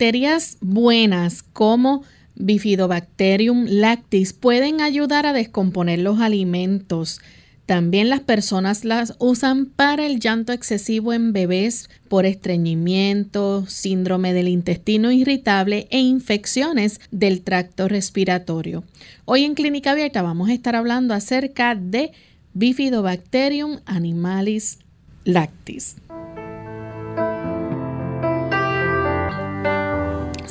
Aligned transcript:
Bacterias 0.00 0.56
buenas 0.62 1.42
como 1.42 2.04
Bifidobacterium 2.34 3.66
lactis 3.68 4.32
pueden 4.32 4.80
ayudar 4.80 5.26
a 5.26 5.34
descomponer 5.34 5.98
los 5.98 6.20
alimentos. 6.20 7.20
También 7.66 8.08
las 8.08 8.20
personas 8.20 8.86
las 8.86 9.14
usan 9.18 9.66
para 9.66 10.06
el 10.06 10.18
llanto 10.18 10.54
excesivo 10.54 11.12
en 11.12 11.34
bebés 11.34 11.90
por 12.08 12.24
estreñimiento, 12.24 13.66
síndrome 13.66 14.32
del 14.32 14.48
intestino 14.48 15.12
irritable 15.12 15.86
e 15.90 15.98
infecciones 15.98 16.98
del 17.10 17.42
tracto 17.42 17.86
respiratorio. 17.86 18.84
Hoy 19.26 19.44
en 19.44 19.54
Clínica 19.54 19.90
Abierta 19.90 20.22
vamos 20.22 20.48
a 20.48 20.54
estar 20.54 20.76
hablando 20.76 21.12
acerca 21.12 21.74
de 21.74 22.12
Bifidobacterium 22.54 23.80
animalis 23.84 24.78
lactis. 25.24 25.96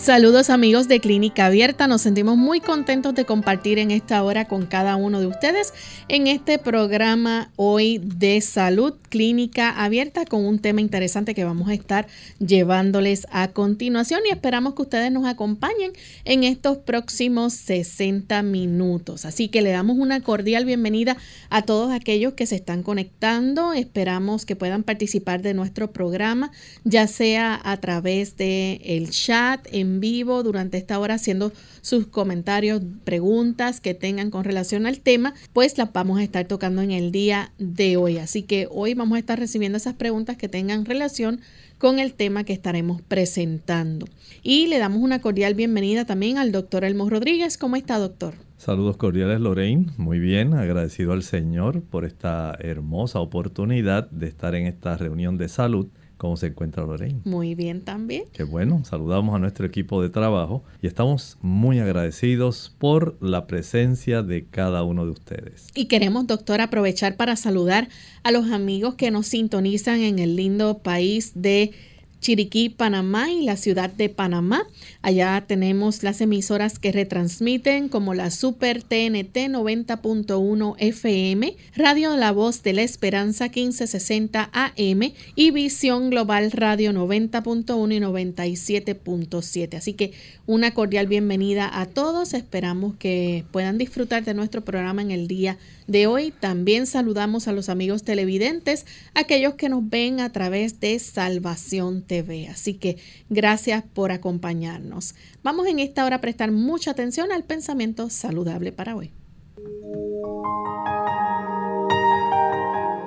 Saludos 0.10 0.50
amigos 0.50 0.88
de 0.88 1.00
Clínica 1.00 1.46
Abierta, 1.46 1.86
nos 1.86 2.02
sentimos 2.02 2.36
muy 2.36 2.62
contentos 2.62 3.14
de 3.14 3.26
compartir 3.26 3.78
en 3.78 3.92
esta 3.92 4.24
hora 4.24 4.46
con 4.46 4.66
cada 4.66 4.96
uno 4.96 5.20
de 5.20 5.28
ustedes 5.28 5.72
en 6.08 6.26
este 6.26 6.58
programa 6.58 7.52
hoy 7.58 8.00
de 8.00 8.42
salud 8.42 8.96
clínica 9.10 9.70
abierta 9.70 10.26
con 10.26 10.46
un 10.46 10.58
tema 10.58 10.82
interesante 10.82 11.36
que 11.36 11.44
vamos 11.44 11.70
a 11.70 11.76
estar 11.76 12.08
llevándoles 12.40 13.28
a 13.30 13.50
continuación 13.50 14.22
y 14.28 14.32
esperamos 14.32 14.74
que 14.74 14.82
ustedes 14.82 15.12
nos 15.12 15.26
acompañen 15.26 15.92
en 16.26 16.44
estos 16.44 16.80
próximos 16.80 17.54
60 17.54 18.42
minutos. 18.42 19.26
Así 19.26 19.50
que 19.50 19.62
le 19.62 19.70
damos 19.70 19.98
una 20.00 20.22
cordial 20.22 20.66
bienvenida 20.66 21.18
a 21.52 21.62
todos 21.62 21.92
aquellos 21.92 22.34
que 22.34 22.48
se 22.48 22.56
están 22.56 22.82
conectando, 22.82 23.74
esperamos 23.74 24.48
que 24.48 24.56
puedan 24.56 24.82
participar 24.82 25.44
de 25.44 25.54
nuestro 25.54 25.92
programa, 25.92 26.52
ya 26.84 27.06
sea 27.06 27.62
a 27.64 27.78
través 27.78 28.38
de 28.38 28.82
el 28.84 29.12
chat 29.12 29.68
en 29.72 29.99
vivo 30.00 30.44
durante 30.44 30.78
esta 30.78 31.00
hora 31.00 31.16
haciendo 31.16 31.52
sus 31.82 32.08
comentarios, 32.08 32.82
preguntas 33.04 33.82
que 33.82 33.94
tengan 33.94 34.32
con 34.32 34.44
relación 34.44 34.86
al 34.86 35.00
tema, 35.00 35.34
pues 35.54 35.78
las 35.78 35.92
vamos 35.94 36.20
a 36.20 36.24
estar 36.24 36.46
tocando 36.46 36.82
en 36.82 36.92
el 36.92 37.12
día 37.12 37.52
de 37.58 37.98
hoy. 37.98 38.18
Así 38.18 38.44
que 38.44 38.68
hoy 38.72 38.94
vamos 38.94 39.16
a 39.16 39.20
estar 39.20 39.40
recibiendo 39.40 39.78
esas 39.78 39.96
preguntas 39.96 40.38
que 40.38 40.50
tengan 40.50 40.86
relación 40.86 41.42
con 41.78 41.98
el 42.00 42.14
tema 42.14 42.44
que 42.44 42.54
estaremos 42.54 43.02
presentando. 43.02 44.06
Y 44.44 44.68
le 44.68 44.80
damos 44.80 45.02
una 45.02 45.20
cordial 45.20 45.56
bienvenida 45.56 46.06
también 46.06 46.38
al 46.38 46.52
doctor 46.52 46.84
Elmo 46.84 47.10
Rodríguez. 47.10 47.58
¿Cómo 47.58 47.76
está, 47.76 47.98
doctor? 47.98 48.36
Saludos 48.58 48.98
cordiales, 48.98 49.40
Lorraine. 49.40 49.86
Muy 49.98 50.20
bien, 50.20 50.54
agradecido 50.54 51.14
al 51.14 51.24
Señor 51.24 51.82
por 51.82 52.04
esta 52.04 52.58
hermosa 52.60 53.22
oportunidad 53.22 54.10
de 54.12 54.28
estar 54.28 54.54
en 54.54 54.68
esta 54.68 54.98
reunión 54.98 55.38
de 55.38 55.48
salud 55.48 55.88
¿Cómo 56.20 56.36
se 56.36 56.48
encuentra 56.48 56.84
Lorraine? 56.84 57.22
Muy 57.24 57.56
bien 57.56 57.82
también. 57.82 58.26
Qué 58.34 58.44
bueno, 58.44 58.84
saludamos 58.84 59.34
a 59.34 59.40
nuestro 59.40 59.66
equipo 59.66 60.02
de 60.02 60.10
trabajo 60.10 60.66
y 60.82 60.88
estamos 60.88 61.38
muy 61.42 61.80
agradecidos 61.80 62.76
por 62.78 63.16
la 63.22 63.48
presencia 63.48 64.22
de 64.22 64.46
cada 64.46 64.84
uno 64.84 65.06
de 65.06 65.12
ustedes. 65.12 65.68
Y 65.76 65.86
queremos, 65.86 66.28
doctor, 66.28 66.60
aprovechar 66.60 67.16
para 67.16 67.38
saludar 67.38 67.88
a 68.24 68.32
los 68.32 68.52
amigos 68.52 68.96
que 68.96 69.12
nos 69.12 69.28
sintonizan 69.28 70.02
en 70.02 70.20
el 70.20 70.36
lindo 70.36 70.80
país 70.80 71.32
de 71.36 71.72
Chiriquí, 72.20 72.70
Panamá 72.70 73.32
y 73.32 73.44
la 73.44 73.58
ciudad 73.58 73.90
de 73.90 74.10
Panamá. 74.10 74.68
Allá 75.02 75.44
tenemos 75.48 76.04
las 76.04 76.22
emisoras 76.22 76.80
que 76.80 76.92
retransmiten 76.92 77.90
como 77.90 78.14
la 78.14 78.30
Super 78.32 78.84
TNT 78.84 79.50
90.1 79.50 80.76
FM, 80.78 81.56
Radio 81.76 82.18
La 82.18 82.32
Voz 82.32 82.62
de 82.64 82.74
la 82.74 82.82
Esperanza 82.82 83.46
1560 83.46 84.50
AM 84.52 85.14
y 85.36 85.52
Visión 85.52 86.10
Global 86.10 86.52
Radio 86.52 86.92
90.1 86.92 87.96
y 87.96 88.00
97.7. 88.00 89.78
Así 89.78 89.94
que 89.94 90.12
una 90.46 90.74
cordial 90.74 91.08
bienvenida 91.08 91.70
a 91.72 91.86
todos. 91.86 92.34
Esperamos 92.34 92.96
que 92.96 93.46
puedan 93.52 93.78
disfrutar 93.78 94.26
de 94.26 94.34
nuestro 94.34 94.66
programa 94.66 95.02
en 95.02 95.12
el 95.12 95.28
día 95.28 95.58
de 95.88 96.08
hoy. 96.08 96.32
También 96.32 96.86
saludamos 96.86 97.48
a 97.48 97.52
los 97.52 97.70
amigos 97.70 98.04
televidentes, 98.04 98.86
aquellos 99.14 99.56
que 99.56 99.70
nos 99.70 99.88
ven 99.90 100.20
a 100.20 100.32
través 100.32 100.80
de 100.80 100.98
Salvación 101.00 102.02
TV. 102.10 102.50
Así 102.50 102.74
que 102.74 102.98
gracias 103.30 103.84
por 103.94 104.12
acompañarnos. 104.12 105.16
Vamos 105.44 105.68
en 105.68 105.80
esta 105.80 106.04
hora 106.04 106.18
a 106.18 106.22
prestar 106.22 106.52
mucha 106.52 106.92
atención 106.92 107.32
al 107.32 107.46
pensamiento 107.46 108.10
saludable 108.10 108.74
para 108.74 108.98
hoy. 108.98 109.14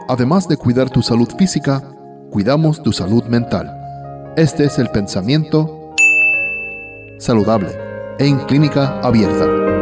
Además 0.08 0.48
de 0.48 0.56
cuidar 0.56 0.88
tu 0.88 1.02
salud 1.02 1.28
física, 1.36 1.80
cuidamos 2.30 2.82
tu 2.82 2.92
salud 2.92 3.24
mental. 3.24 4.32
Este 4.36 4.64
es 4.64 4.78
el 4.78 4.88
pensamiento 4.88 5.94
saludable 7.18 7.70
en 8.18 8.38
clínica 8.46 9.00
abierta. 9.00 9.81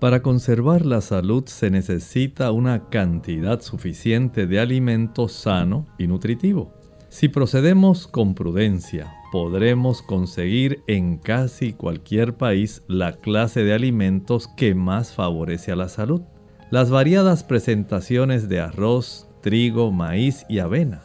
Para 0.00 0.22
conservar 0.22 0.86
la 0.86 1.02
salud 1.02 1.44
se 1.44 1.70
necesita 1.70 2.52
una 2.52 2.88
cantidad 2.88 3.60
suficiente 3.60 4.46
de 4.46 4.58
alimento 4.58 5.28
sano 5.28 5.86
y 5.98 6.06
nutritivo. 6.06 6.72
Si 7.10 7.28
procedemos 7.28 8.06
con 8.06 8.34
prudencia, 8.34 9.12
podremos 9.30 10.00
conseguir 10.00 10.82
en 10.86 11.18
casi 11.18 11.74
cualquier 11.74 12.34
país 12.34 12.82
la 12.88 13.12
clase 13.12 13.62
de 13.62 13.74
alimentos 13.74 14.48
que 14.48 14.74
más 14.74 15.12
favorece 15.12 15.70
a 15.70 15.76
la 15.76 15.90
salud. 15.90 16.22
Las 16.70 16.88
variadas 16.88 17.44
presentaciones 17.44 18.48
de 18.48 18.60
arroz, 18.60 19.28
trigo, 19.42 19.92
maíz 19.92 20.46
y 20.48 20.60
avena, 20.60 21.02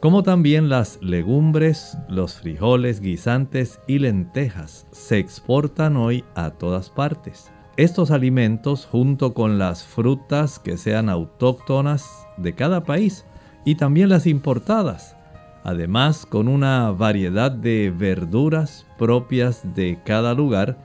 como 0.00 0.22
también 0.22 0.68
las 0.68 0.98
legumbres, 1.00 1.96
los 2.10 2.34
frijoles, 2.34 3.00
guisantes 3.00 3.80
y 3.86 3.98
lentejas, 3.98 4.86
se 4.90 5.18
exportan 5.18 5.96
hoy 5.96 6.22
a 6.34 6.50
todas 6.50 6.90
partes. 6.90 7.50
Estos 7.76 8.10
alimentos, 8.10 8.86
junto 8.86 9.34
con 9.34 9.58
las 9.58 9.84
frutas 9.84 10.58
que 10.58 10.78
sean 10.78 11.10
autóctonas 11.10 12.26
de 12.38 12.54
cada 12.54 12.84
país 12.84 13.26
y 13.66 13.74
también 13.74 14.08
las 14.08 14.26
importadas, 14.26 15.14
además 15.62 16.24
con 16.24 16.48
una 16.48 16.90
variedad 16.92 17.50
de 17.50 17.92
verduras 17.94 18.86
propias 18.98 19.74
de 19.74 19.98
cada 20.06 20.32
lugar, 20.32 20.78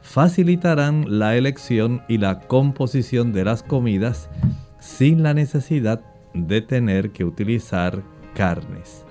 facilitarán 0.00 1.18
la 1.18 1.36
elección 1.36 2.00
y 2.08 2.16
la 2.16 2.40
composición 2.40 3.34
de 3.34 3.44
las 3.44 3.62
comidas 3.62 4.30
sin 4.78 5.22
la 5.22 5.34
necesidad 5.34 6.00
de 6.32 6.62
tener 6.62 7.10
que 7.10 7.26
utilizar 7.26 8.02
carnes. 8.34 9.04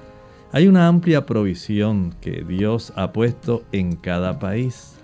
Hay 0.51 0.67
una 0.67 0.88
amplia 0.88 1.27
provisión 1.27 2.15
que 2.19 2.44
Dios 2.47 2.94
ha 2.95 3.13
puesto 3.13 3.63
en 3.71 3.95
cada 3.95 4.39
país 4.39 4.96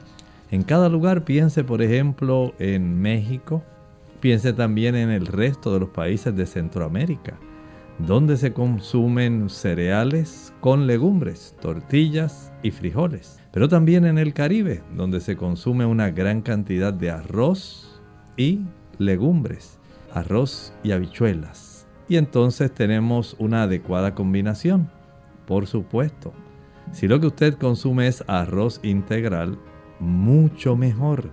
en 0.53 0.61
cada 0.61 0.87
lugar 0.87 1.25
piense, 1.25 1.63
por 1.63 1.81
ejemplo, 1.81 2.53
en 2.59 3.01
México, 3.01 3.63
piense 4.19 4.53
también 4.53 4.93
en 4.93 5.09
el 5.09 5.25
resto 5.25 5.73
de 5.73 5.79
los 5.79 5.89
países 5.89 6.35
de 6.35 6.45
Centroamérica, 6.45 7.39
donde 7.97 8.37
se 8.37 8.53
consumen 8.53 9.49
cereales 9.49 10.53
con 10.59 10.85
legumbres, 10.85 11.55
tortillas 11.59 12.53
y 12.61 12.69
frijoles. 12.69 13.39
Pero 13.51 13.67
también 13.67 14.05
en 14.05 14.19
el 14.19 14.35
Caribe, 14.35 14.83
donde 14.95 15.21
se 15.21 15.35
consume 15.35 15.87
una 15.87 16.11
gran 16.11 16.43
cantidad 16.43 16.93
de 16.93 17.09
arroz 17.09 17.99
y 18.37 18.61
legumbres, 18.99 19.79
arroz 20.13 20.71
y 20.83 20.91
habichuelas. 20.91 21.87
Y 22.07 22.17
entonces 22.17 22.71
tenemos 22.71 23.35
una 23.39 23.63
adecuada 23.63 24.13
combinación, 24.13 24.87
por 25.47 25.65
supuesto. 25.65 26.31
Si 26.91 27.07
lo 27.07 27.19
que 27.19 27.25
usted 27.25 27.55
consume 27.55 28.05
es 28.05 28.23
arroz 28.27 28.79
integral, 28.83 29.57
mucho 30.03 30.75
mejor. 30.75 31.31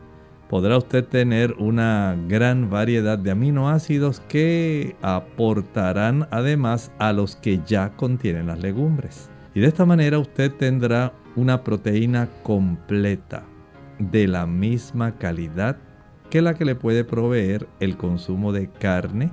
podrá 0.49 0.77
usted 0.79 1.05
tener 1.05 1.55
una 1.59 2.17
gran 2.27 2.71
variedad 2.71 3.17
de 3.17 3.31
aminoácidos 3.31 4.19
que 4.19 4.97
aportarán 5.01 6.27
además 6.33 6.91
a 6.99 7.13
los 7.13 7.37
que 7.37 7.61
ya 7.65 7.91
contienen 7.97 8.49
las 8.49 8.59
legumbres. 8.59 9.31
Y 9.55 9.61
de 9.61 9.69
esta 9.69 9.87
manera 9.87 10.19
usted 10.19 10.53
tendrá 10.53 11.13
una 11.37 11.63
proteína 11.63 12.29
completa 12.43 13.45
de 14.01 14.27
la 14.27 14.45
misma 14.45 15.19
calidad 15.19 15.77
que 16.31 16.43
la 16.43 16.55
que 16.55 16.65
le 16.65 16.75
puede 16.75 17.05
proveer 17.05 17.69
el 17.79 17.97
consumo 17.97 18.53
de 18.53 18.71
carne, 18.71 19.31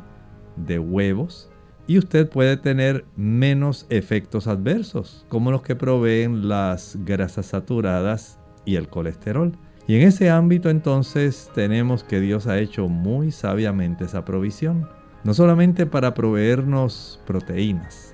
de 0.56 0.78
huevos, 0.78 1.50
y 1.88 1.98
usted 1.98 2.30
puede 2.30 2.58
tener 2.58 3.06
menos 3.16 3.88
efectos 3.90 4.46
adversos, 4.46 5.26
como 5.30 5.52
los 5.52 5.62
que 5.62 5.76
proveen 5.76 6.48
las 6.48 6.98
grasas 7.06 7.48
saturadas 7.48 8.40
y 8.68 8.76
el 8.76 8.90
colesterol. 8.90 9.58
Y 9.88 9.96
en 9.96 10.08
ese 10.08 10.30
ámbito 10.30 10.70
entonces 10.70 11.50
tenemos 11.56 12.04
que 12.04 12.20
Dios 12.20 12.46
ha 12.46 12.60
hecho 12.60 12.88
muy 12.90 13.32
sabiamente 13.32 14.04
esa 14.04 14.26
provisión, 14.26 14.88
no 15.24 15.34
solamente 15.34 15.86
para 15.86 16.14
proveernos 16.14 17.22
proteínas, 17.26 18.14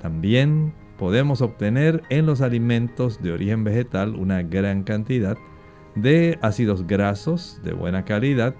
también 0.00 0.74
podemos 0.98 1.40
obtener 1.42 2.02
en 2.10 2.26
los 2.26 2.42
alimentos 2.42 3.22
de 3.22 3.32
origen 3.32 3.64
vegetal 3.64 4.14
una 4.14 4.42
gran 4.42 4.82
cantidad 4.82 5.36
de 5.94 6.38
ácidos 6.42 6.86
grasos 6.86 7.60
de 7.64 7.72
buena 7.72 8.04
calidad 8.04 8.54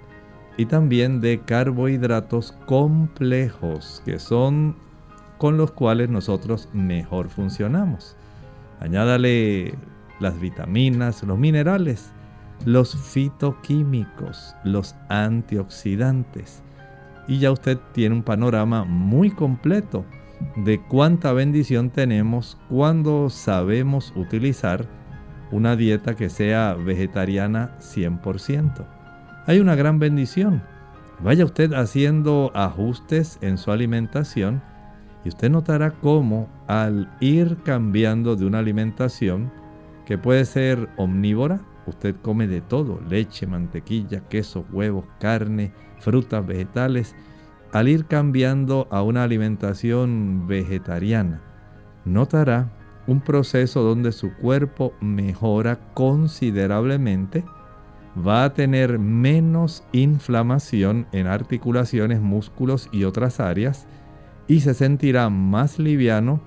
y 0.56 0.66
también 0.66 1.20
de 1.20 1.40
carbohidratos 1.40 2.52
complejos 2.66 4.02
que 4.04 4.18
son 4.18 4.76
con 5.38 5.58
los 5.58 5.72
cuales 5.72 6.08
nosotros 6.08 6.70
mejor 6.72 7.28
funcionamos. 7.28 8.16
Añádale 8.80 9.74
las 10.20 10.40
vitaminas, 10.40 11.22
los 11.22 11.38
minerales, 11.38 12.12
los 12.64 12.96
fitoquímicos, 12.96 14.54
los 14.64 14.94
antioxidantes 15.08 16.62
y 17.28 17.38
ya 17.38 17.50
usted 17.50 17.78
tiene 17.92 18.14
un 18.14 18.22
panorama 18.22 18.84
muy 18.84 19.30
completo 19.30 20.04
de 20.56 20.80
cuánta 20.80 21.32
bendición 21.32 21.90
tenemos 21.90 22.58
cuando 22.68 23.30
sabemos 23.30 24.12
utilizar 24.16 24.86
una 25.50 25.76
dieta 25.76 26.14
que 26.14 26.28
sea 26.28 26.74
vegetariana 26.74 27.76
100%. 27.80 28.86
Hay 29.46 29.60
una 29.60 29.74
gran 29.74 29.98
bendición. 29.98 30.62
Vaya 31.20 31.44
usted 31.44 31.72
haciendo 31.72 32.50
ajustes 32.54 33.38
en 33.40 33.56
su 33.56 33.70
alimentación 33.70 34.62
y 35.24 35.28
usted 35.28 35.50
notará 35.50 35.92
cómo 35.92 36.48
al 36.66 37.10
ir 37.20 37.58
cambiando 37.64 38.36
de 38.36 38.44
una 38.44 38.58
alimentación 38.58 39.50
que 40.06 40.16
puede 40.16 40.44
ser 40.44 40.88
omnívora, 40.96 41.60
usted 41.86 42.16
come 42.22 42.46
de 42.46 42.60
todo, 42.60 43.00
leche, 43.08 43.46
mantequilla, 43.46 44.20
queso, 44.28 44.64
huevos, 44.72 45.04
carne, 45.20 45.72
frutas, 45.98 46.46
vegetales, 46.46 47.14
al 47.72 47.88
ir 47.88 48.06
cambiando 48.06 48.88
a 48.90 49.02
una 49.02 49.24
alimentación 49.24 50.46
vegetariana, 50.46 51.42
notará 52.04 52.72
un 53.06 53.20
proceso 53.20 53.82
donde 53.82 54.12
su 54.12 54.32
cuerpo 54.34 54.94
mejora 55.00 55.78
considerablemente, 55.94 57.44
va 58.16 58.44
a 58.44 58.54
tener 58.54 58.98
menos 58.98 59.84
inflamación 59.92 61.06
en 61.12 61.26
articulaciones, 61.26 62.20
músculos 62.20 62.88
y 62.92 63.04
otras 63.04 63.40
áreas 63.40 63.86
y 64.48 64.60
se 64.60 64.74
sentirá 64.74 65.28
más 65.28 65.78
liviano, 65.78 66.40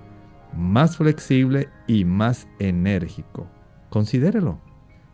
más 0.56 0.98
flexible 0.98 1.70
y 1.88 2.06
más 2.06 2.48
enérgico. 2.60 3.48
Considérelo. 3.90 4.60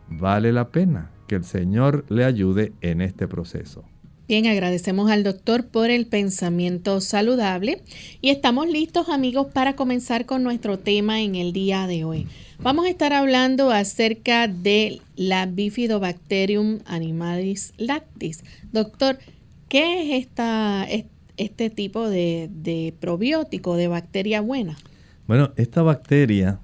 Vale 0.08 0.52
la 0.52 0.70
pena 0.70 1.10
que 1.26 1.34
el 1.34 1.44
Señor 1.44 2.04
le 2.08 2.24
ayude 2.24 2.72
en 2.80 3.00
este 3.00 3.26
proceso. 3.26 3.84
Bien, 4.28 4.46
agradecemos 4.46 5.08
al 5.08 5.22
doctor 5.22 5.68
por 5.68 5.88
el 5.88 6.06
pensamiento 6.06 7.00
saludable 7.00 7.82
y 8.20 8.30
estamos 8.30 8.66
listos 8.66 9.08
amigos 9.08 9.46
para 9.52 9.76
comenzar 9.76 10.26
con 10.26 10.42
nuestro 10.42 10.80
tema 10.80 11.20
en 11.20 11.36
el 11.36 11.52
día 11.52 11.86
de 11.86 12.04
hoy. 12.04 12.26
Vamos 12.58 12.86
a 12.86 12.88
estar 12.88 13.12
hablando 13.12 13.70
acerca 13.70 14.48
de 14.48 15.00
la 15.14 15.46
Bifidobacterium 15.46 16.80
animalis 16.86 17.72
lactis. 17.76 18.42
Doctor, 18.72 19.18
¿qué 19.68 20.02
es 20.02 20.24
esta, 20.24 20.88
este 21.36 21.70
tipo 21.70 22.08
de, 22.08 22.50
de 22.50 22.94
probiótico, 22.98 23.76
de 23.76 23.86
bacteria 23.86 24.40
buena? 24.40 24.76
Bueno, 25.26 25.52
esta 25.56 25.82
bacteria 25.82 26.60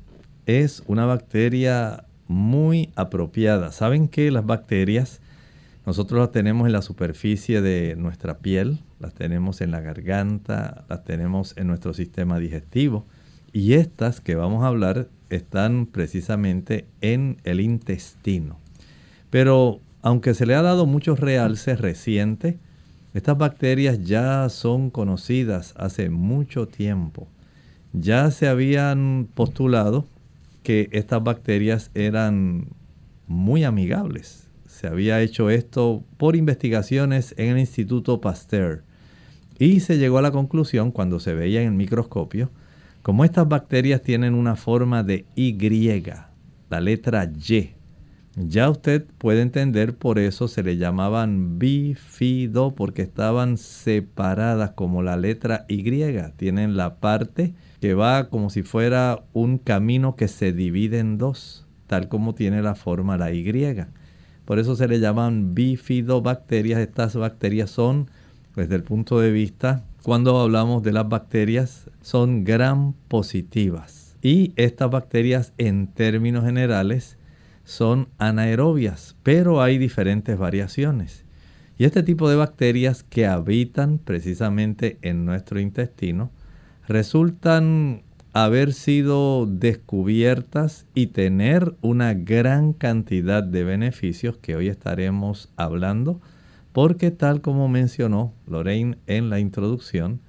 es 0.46 0.84
una 0.86 1.04
bacteria 1.04 2.04
muy 2.28 2.90
apropiada. 2.94 3.72
¿Saben 3.72 4.06
que 4.06 4.30
las 4.30 4.46
bacterias 4.46 5.20
nosotros 5.84 6.20
las 6.20 6.30
tenemos 6.30 6.66
en 6.66 6.72
la 6.72 6.82
superficie 6.82 7.60
de 7.60 7.96
nuestra 7.96 8.38
piel, 8.38 8.78
las 9.00 9.14
tenemos 9.14 9.60
en 9.62 9.72
la 9.72 9.80
garganta, 9.80 10.84
las 10.88 11.02
tenemos 11.04 11.56
en 11.56 11.66
nuestro 11.66 11.92
sistema 11.92 12.38
digestivo. 12.38 13.04
Y 13.52 13.72
estas 13.72 14.20
que 14.20 14.36
vamos 14.36 14.62
a 14.62 14.68
hablar 14.68 15.08
están 15.28 15.86
precisamente 15.86 16.86
en 17.00 17.38
el 17.42 17.60
intestino. 17.60 18.60
Pero 19.30 19.80
aunque 20.02 20.34
se 20.34 20.46
le 20.46 20.54
ha 20.54 20.62
dado 20.62 20.86
muchos 20.86 21.18
realces 21.18 21.80
recientes, 21.80 22.54
estas 23.12 23.36
bacterias 23.36 24.04
ya 24.04 24.48
son 24.50 24.88
conocidas 24.88 25.74
hace 25.76 26.10
mucho 26.10 26.68
tiempo. 26.68 27.26
Ya 27.92 28.30
se 28.30 28.48
habían 28.48 29.28
postulado 29.34 30.06
que 30.62 30.88
estas 30.92 31.22
bacterias 31.22 31.90
eran 31.94 32.68
muy 33.26 33.64
amigables 33.64 34.42
se 34.82 34.88
había 34.88 35.20
hecho 35.20 35.48
esto 35.48 36.02
por 36.16 36.34
investigaciones 36.34 37.36
en 37.38 37.50
el 37.50 37.58
Instituto 37.60 38.20
Pasteur. 38.20 38.82
Y 39.56 39.78
se 39.78 39.96
llegó 39.96 40.18
a 40.18 40.22
la 40.22 40.32
conclusión 40.32 40.90
cuando 40.90 41.20
se 41.20 41.34
veía 41.34 41.60
en 41.60 41.68
el 41.68 41.74
microscopio, 41.74 42.50
como 43.02 43.24
estas 43.24 43.48
bacterias 43.48 44.02
tienen 44.02 44.34
una 44.34 44.56
forma 44.56 45.04
de 45.04 45.24
Y, 45.36 45.56
la 46.68 46.80
letra 46.80 47.30
Y, 47.30 47.70
ya 48.34 48.70
usted 48.70 49.04
puede 49.18 49.42
entender 49.42 49.94
por 49.94 50.18
eso 50.18 50.48
se 50.48 50.64
le 50.64 50.78
llamaban 50.78 51.60
bifido 51.60 52.74
porque 52.74 53.02
estaban 53.02 53.58
separadas 53.58 54.70
como 54.70 55.02
la 55.02 55.16
letra 55.16 55.64
Y. 55.68 55.84
Tienen 56.36 56.76
la 56.76 56.96
parte 56.96 57.54
que 57.82 57.94
va 57.94 58.28
como 58.28 58.48
si 58.48 58.62
fuera 58.62 59.24
un 59.32 59.58
camino 59.58 60.14
que 60.14 60.28
se 60.28 60.52
divide 60.52 61.00
en 61.00 61.18
dos, 61.18 61.66
tal 61.88 62.08
como 62.08 62.32
tiene 62.32 62.62
la 62.62 62.76
forma 62.76 63.18
la 63.18 63.32
Y. 63.32 63.44
Por 64.44 64.60
eso 64.60 64.76
se 64.76 64.86
le 64.86 65.00
llaman 65.00 65.52
bifidobacterias. 65.52 66.78
Estas 66.78 67.16
bacterias 67.16 67.70
son, 67.70 68.08
desde 68.54 68.76
el 68.76 68.84
punto 68.84 69.18
de 69.18 69.32
vista, 69.32 69.82
cuando 70.04 70.38
hablamos 70.38 70.84
de 70.84 70.92
las 70.92 71.08
bacterias, 71.08 71.90
son 72.02 72.44
gram 72.44 72.92
positivas. 73.08 74.16
Y 74.22 74.52
estas 74.54 74.88
bacterias 74.88 75.52
en 75.58 75.88
términos 75.88 76.44
generales 76.44 77.18
son 77.64 78.06
anaerobias, 78.18 79.16
pero 79.24 79.60
hay 79.60 79.78
diferentes 79.78 80.38
variaciones. 80.38 81.24
Y 81.78 81.84
este 81.84 82.04
tipo 82.04 82.30
de 82.30 82.36
bacterias 82.36 83.02
que 83.02 83.26
habitan 83.26 83.98
precisamente 83.98 84.98
en 85.02 85.24
nuestro 85.24 85.58
intestino 85.58 86.30
resultan 86.92 88.02
haber 88.34 88.74
sido 88.74 89.46
descubiertas 89.46 90.86
y 90.94 91.08
tener 91.08 91.74
una 91.80 92.14
gran 92.14 92.74
cantidad 92.74 93.42
de 93.42 93.64
beneficios 93.64 94.36
que 94.36 94.56
hoy 94.56 94.68
estaremos 94.68 95.50
hablando, 95.56 96.20
porque 96.72 97.10
tal 97.10 97.40
como 97.40 97.68
mencionó 97.68 98.34
Lorraine 98.46 98.98
en 99.06 99.30
la 99.30 99.40
introducción, 99.40 100.20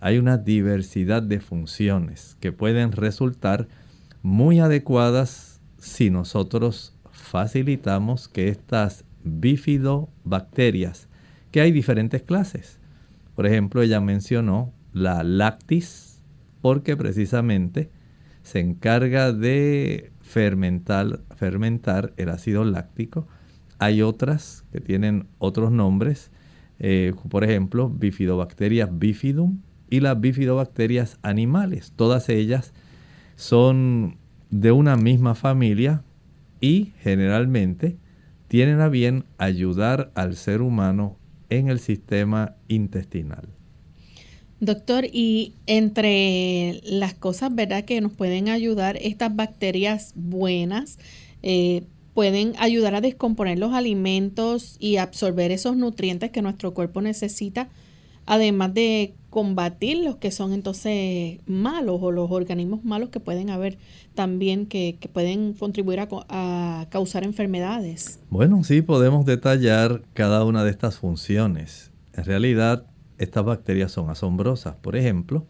hay 0.00 0.18
una 0.18 0.38
diversidad 0.38 1.22
de 1.22 1.40
funciones 1.40 2.36
que 2.40 2.52
pueden 2.52 2.92
resultar 2.92 3.68
muy 4.22 4.60
adecuadas 4.60 5.60
si 5.78 6.10
nosotros 6.10 6.94
facilitamos 7.10 8.28
que 8.28 8.48
estas 8.48 9.04
bifidobacterias, 9.24 11.08
que 11.50 11.60
hay 11.60 11.72
diferentes 11.72 12.22
clases, 12.22 12.78
por 13.34 13.46
ejemplo, 13.46 13.82
ella 13.82 14.00
mencionó 14.00 14.72
la 14.92 15.22
lactis, 15.22 16.11
porque 16.62 16.96
precisamente 16.96 17.90
se 18.42 18.60
encarga 18.60 19.32
de 19.32 20.12
fermentar, 20.20 21.20
fermentar 21.36 22.14
el 22.16 22.30
ácido 22.30 22.64
láctico. 22.64 23.26
Hay 23.78 24.00
otras 24.00 24.64
que 24.72 24.80
tienen 24.80 25.26
otros 25.38 25.70
nombres, 25.70 26.30
eh, 26.78 27.12
por 27.28 27.44
ejemplo, 27.44 27.90
bifidobacterias 27.90 28.88
bifidum 28.98 29.58
y 29.90 30.00
las 30.00 30.18
bifidobacterias 30.20 31.18
animales. 31.22 31.92
Todas 31.94 32.28
ellas 32.28 32.72
son 33.36 34.16
de 34.50 34.72
una 34.72 34.96
misma 34.96 35.34
familia 35.34 36.02
y 36.60 36.92
generalmente 37.00 37.98
tienen 38.48 38.80
a 38.80 38.88
bien 38.88 39.24
ayudar 39.38 40.12
al 40.14 40.36
ser 40.36 40.62
humano 40.62 41.18
en 41.50 41.68
el 41.68 41.78
sistema 41.78 42.54
intestinal. 42.68 43.48
Doctor, 44.62 45.06
y 45.12 45.54
entre 45.66 46.80
las 46.84 47.14
cosas, 47.14 47.52
¿verdad?, 47.52 47.84
que 47.84 48.00
nos 48.00 48.12
pueden 48.12 48.48
ayudar 48.48 48.96
estas 49.02 49.34
bacterias 49.34 50.12
buenas, 50.14 51.00
eh, 51.42 51.82
pueden 52.14 52.52
ayudar 52.60 52.94
a 52.94 53.00
descomponer 53.00 53.58
los 53.58 53.74
alimentos 53.74 54.76
y 54.78 54.98
absorber 54.98 55.50
esos 55.50 55.76
nutrientes 55.76 56.30
que 56.30 56.42
nuestro 56.42 56.74
cuerpo 56.74 57.00
necesita, 57.00 57.70
además 58.24 58.72
de 58.72 59.14
combatir 59.30 59.96
los 59.96 60.18
que 60.18 60.30
son 60.30 60.52
entonces 60.52 61.40
malos 61.46 61.98
o 62.00 62.12
los 62.12 62.30
organismos 62.30 62.84
malos 62.84 63.08
que 63.08 63.18
pueden 63.18 63.50
haber 63.50 63.78
también 64.14 64.66
que, 64.66 64.96
pueden 65.12 65.54
contribuir 65.54 65.98
a, 65.98 66.08
a, 66.28 66.86
causar 66.88 67.24
enfermedades. 67.24 68.20
Bueno, 68.30 68.62
sí, 68.62 68.80
podemos 68.80 69.26
detallar 69.26 70.02
cada 70.14 70.44
una 70.44 70.62
de 70.62 70.70
estas 70.70 70.98
funciones. 70.98 71.90
En 72.14 72.24
realidad, 72.24 72.86
estas 73.22 73.44
bacterias 73.44 73.92
son 73.92 74.10
asombrosas. 74.10 74.74
Por 74.76 74.96
ejemplo, 74.96 75.46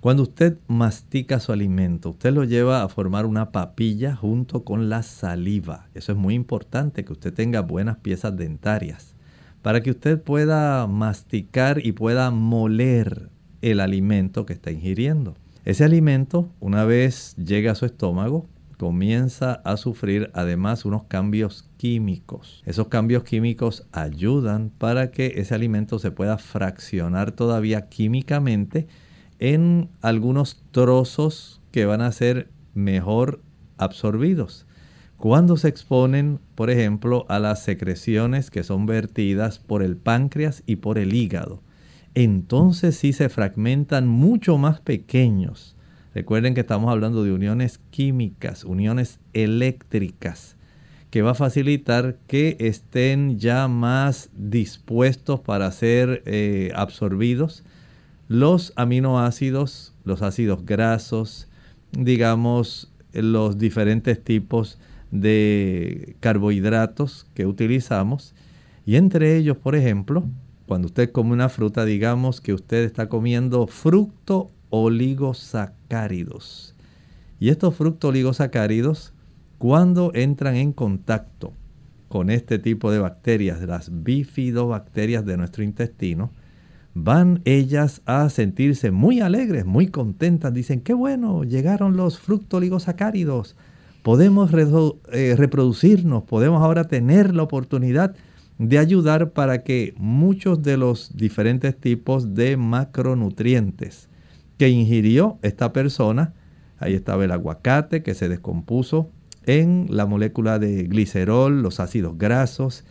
cuando 0.00 0.22
usted 0.24 0.58
mastica 0.66 1.40
su 1.40 1.52
alimento, 1.52 2.10
usted 2.10 2.32
lo 2.32 2.44
lleva 2.44 2.82
a 2.82 2.88
formar 2.88 3.24
una 3.24 3.52
papilla 3.52 4.14
junto 4.14 4.64
con 4.64 4.88
la 4.88 5.02
saliva. 5.02 5.86
Eso 5.94 6.12
es 6.12 6.18
muy 6.18 6.34
importante, 6.34 7.04
que 7.04 7.12
usted 7.12 7.32
tenga 7.32 7.60
buenas 7.60 7.98
piezas 7.98 8.36
dentarias 8.36 9.14
para 9.62 9.80
que 9.80 9.92
usted 9.92 10.20
pueda 10.20 10.86
masticar 10.86 11.84
y 11.86 11.92
pueda 11.92 12.30
moler 12.30 13.30
el 13.62 13.80
alimento 13.80 14.44
que 14.44 14.52
está 14.52 14.70
ingiriendo. 14.70 15.36
Ese 15.64 15.84
alimento, 15.84 16.50
una 16.60 16.84
vez 16.84 17.34
llega 17.36 17.72
a 17.72 17.74
su 17.74 17.86
estómago, 17.86 18.46
comienza 18.76 19.54
a 19.64 19.78
sufrir 19.78 20.30
además 20.34 20.84
unos 20.84 21.04
cambios 21.04 21.70
químicos. 21.84 22.62
Esos 22.64 22.88
cambios 22.88 23.24
químicos 23.24 23.86
ayudan 23.92 24.70
para 24.70 25.10
que 25.10 25.34
ese 25.36 25.54
alimento 25.54 25.98
se 25.98 26.10
pueda 26.10 26.38
fraccionar 26.38 27.32
todavía 27.32 27.90
químicamente 27.90 28.86
en 29.38 29.90
algunos 30.00 30.62
trozos 30.70 31.60
que 31.72 31.84
van 31.84 32.00
a 32.00 32.10
ser 32.10 32.48
mejor 32.72 33.42
absorbidos. 33.76 34.66
Cuando 35.18 35.58
se 35.58 35.68
exponen, 35.68 36.40
por 36.54 36.70
ejemplo, 36.70 37.26
a 37.28 37.38
las 37.38 37.62
secreciones 37.62 38.50
que 38.50 38.62
son 38.62 38.86
vertidas 38.86 39.58
por 39.58 39.82
el 39.82 39.98
páncreas 39.98 40.62
y 40.64 40.76
por 40.76 40.96
el 40.96 41.12
hígado, 41.12 41.60
entonces 42.14 42.96
sí 42.96 43.12
se 43.12 43.28
fragmentan 43.28 44.08
mucho 44.08 44.56
más 44.56 44.80
pequeños. 44.80 45.76
Recuerden 46.14 46.54
que 46.54 46.62
estamos 46.62 46.90
hablando 46.90 47.24
de 47.24 47.32
uniones 47.32 47.78
químicas, 47.90 48.64
uniones 48.64 49.20
eléctricas, 49.34 50.56
que 51.14 51.22
va 51.22 51.30
a 51.30 51.36
facilitar 51.36 52.18
que 52.26 52.56
estén 52.58 53.38
ya 53.38 53.68
más 53.68 54.30
dispuestos 54.34 55.38
para 55.38 55.70
ser 55.70 56.24
eh, 56.26 56.72
absorbidos 56.74 57.62
los 58.26 58.72
aminoácidos, 58.74 59.94
los 60.04 60.22
ácidos 60.22 60.66
grasos, 60.66 61.46
digamos, 61.92 62.90
los 63.12 63.58
diferentes 63.58 64.24
tipos 64.24 64.80
de 65.12 66.16
carbohidratos 66.18 67.28
que 67.32 67.46
utilizamos. 67.46 68.34
Y 68.84 68.96
entre 68.96 69.36
ellos, 69.36 69.56
por 69.56 69.76
ejemplo, 69.76 70.24
cuando 70.66 70.86
usted 70.86 71.12
come 71.12 71.30
una 71.30 71.48
fruta, 71.48 71.84
digamos 71.84 72.40
que 72.40 72.54
usted 72.54 72.82
está 72.82 73.08
comiendo 73.08 73.68
fructo 73.68 74.50
oligosacáridos. 74.70 76.74
Y 77.38 77.50
estos 77.50 77.76
fructo 77.76 78.08
oligosacáridos, 78.08 79.13
cuando 79.64 80.10
entran 80.12 80.56
en 80.56 80.74
contacto 80.74 81.54
con 82.08 82.28
este 82.28 82.58
tipo 82.58 82.92
de 82.92 82.98
bacterias, 82.98 83.62
las 83.62 84.04
bifidobacterias 84.04 85.24
de 85.24 85.38
nuestro 85.38 85.64
intestino, 85.64 86.32
van 86.92 87.40
ellas 87.46 88.02
a 88.04 88.28
sentirse 88.28 88.90
muy 88.90 89.20
alegres, 89.20 89.64
muy 89.64 89.86
contentas. 89.86 90.52
Dicen, 90.52 90.82
qué 90.82 90.92
bueno, 90.92 91.44
llegaron 91.44 91.96
los 91.96 92.18
fructoligosacáridos. 92.18 93.56
Podemos 94.02 94.50
eh, 94.52 95.34
reproducirnos, 95.34 96.24
podemos 96.24 96.62
ahora 96.62 96.84
tener 96.84 97.34
la 97.34 97.44
oportunidad 97.44 98.14
de 98.58 98.78
ayudar 98.78 99.30
para 99.30 99.62
que 99.62 99.94
muchos 99.96 100.62
de 100.62 100.76
los 100.76 101.16
diferentes 101.16 101.74
tipos 101.74 102.34
de 102.34 102.58
macronutrientes 102.58 104.10
que 104.58 104.68
ingirió 104.68 105.38
esta 105.40 105.72
persona, 105.72 106.34
ahí 106.78 106.92
estaba 106.92 107.24
el 107.24 107.32
aguacate 107.32 108.02
que 108.02 108.12
se 108.12 108.28
descompuso 108.28 109.08
en 109.46 109.86
la 109.90 110.06
molécula 110.06 110.58
de 110.58 110.84
glicerol, 110.84 111.62
los 111.62 111.80
ácidos 111.80 112.16
grasos, 112.18 112.84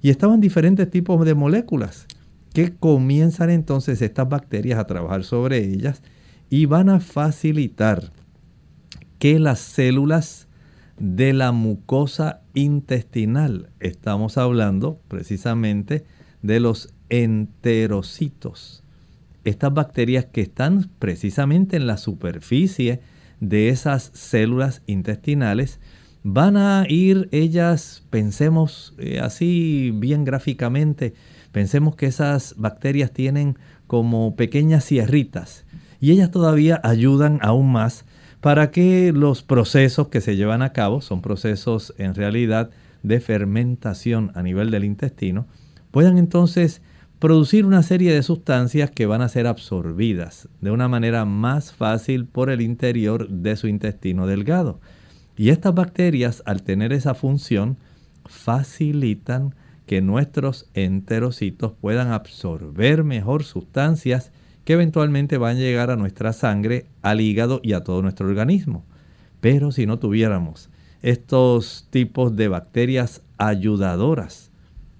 y 0.00 0.10
estaban 0.10 0.40
diferentes 0.40 0.90
tipos 0.90 1.24
de 1.24 1.34
moléculas 1.34 2.06
que 2.52 2.74
comienzan 2.74 3.50
entonces 3.50 4.02
estas 4.02 4.28
bacterias 4.28 4.78
a 4.78 4.86
trabajar 4.86 5.24
sobre 5.24 5.58
ellas 5.58 6.02
y 6.50 6.66
van 6.66 6.88
a 6.88 7.00
facilitar 7.00 8.12
que 9.18 9.38
las 9.38 9.60
células 9.60 10.48
de 10.98 11.32
la 11.32 11.52
mucosa 11.52 12.42
intestinal, 12.54 13.70
estamos 13.80 14.36
hablando 14.36 15.00
precisamente 15.08 16.04
de 16.42 16.60
los 16.60 16.92
enterocitos, 17.08 18.82
estas 19.44 19.72
bacterias 19.72 20.26
que 20.26 20.42
están 20.42 20.90
precisamente 20.98 21.76
en 21.76 21.86
la 21.86 21.96
superficie 21.96 23.00
de 23.40 23.70
esas 23.70 24.10
células 24.14 24.82
intestinales, 24.86 25.80
van 26.22 26.56
a 26.56 26.84
ir 26.88 27.28
ellas, 27.32 28.02
pensemos 28.10 28.94
eh, 28.98 29.20
así 29.20 29.92
bien 29.94 30.24
gráficamente, 30.24 31.14
Pensemos 31.52 31.96
que 31.96 32.06
esas 32.06 32.54
bacterias 32.56 33.12
tienen 33.12 33.58
como 33.86 34.34
pequeñas 34.36 34.84
sierritas 34.84 35.66
y 36.00 36.10
ellas 36.10 36.30
todavía 36.30 36.80
ayudan 36.82 37.38
aún 37.42 37.70
más 37.70 38.06
para 38.40 38.70
que 38.70 39.12
los 39.14 39.42
procesos 39.42 40.08
que 40.08 40.22
se 40.22 40.34
llevan 40.34 40.62
a 40.62 40.72
cabo, 40.72 41.00
son 41.02 41.20
procesos 41.20 41.94
en 41.98 42.14
realidad 42.14 42.70
de 43.02 43.20
fermentación 43.20 44.32
a 44.34 44.42
nivel 44.42 44.70
del 44.70 44.84
intestino, 44.84 45.46
puedan 45.90 46.18
entonces 46.18 46.80
producir 47.18 47.66
una 47.66 47.82
serie 47.82 48.12
de 48.12 48.22
sustancias 48.22 48.90
que 48.90 49.06
van 49.06 49.20
a 49.20 49.28
ser 49.28 49.46
absorbidas 49.46 50.48
de 50.60 50.70
una 50.70 50.88
manera 50.88 51.24
más 51.24 51.72
fácil 51.72 52.24
por 52.24 52.50
el 52.50 52.62
interior 52.62 53.28
de 53.28 53.56
su 53.56 53.68
intestino 53.68 54.26
delgado. 54.26 54.80
Y 55.36 55.48
estas 55.50 55.74
bacterias, 55.74 56.42
al 56.46 56.62
tener 56.62 56.92
esa 56.92 57.14
función, 57.14 57.78
facilitan 58.26 59.54
que 59.86 60.00
nuestros 60.00 60.68
enterocitos 60.74 61.72
puedan 61.72 62.12
absorber 62.12 63.04
mejor 63.04 63.44
sustancias 63.44 64.30
que 64.64 64.74
eventualmente 64.74 65.38
van 65.38 65.56
a 65.56 65.60
llegar 65.60 65.90
a 65.90 65.96
nuestra 65.96 66.32
sangre, 66.32 66.86
al 67.02 67.20
hígado 67.20 67.60
y 67.62 67.72
a 67.72 67.82
todo 67.82 68.02
nuestro 68.02 68.28
organismo. 68.28 68.84
Pero 69.40 69.72
si 69.72 69.86
no 69.86 69.98
tuviéramos 69.98 70.70
estos 71.02 71.88
tipos 71.90 72.36
de 72.36 72.48
bacterias 72.48 73.22
ayudadoras, 73.38 74.52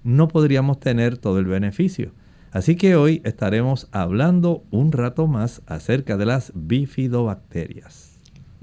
no 0.03 0.27
podríamos 0.27 0.79
tener 0.79 1.17
todo 1.17 1.39
el 1.39 1.45
beneficio. 1.45 2.11
Así 2.51 2.75
que 2.75 2.95
hoy 2.95 3.21
estaremos 3.23 3.87
hablando 3.91 4.63
un 4.69 4.91
rato 4.91 5.27
más 5.27 5.61
acerca 5.65 6.17
de 6.17 6.25
las 6.25 6.51
bifidobacterias. 6.53 8.12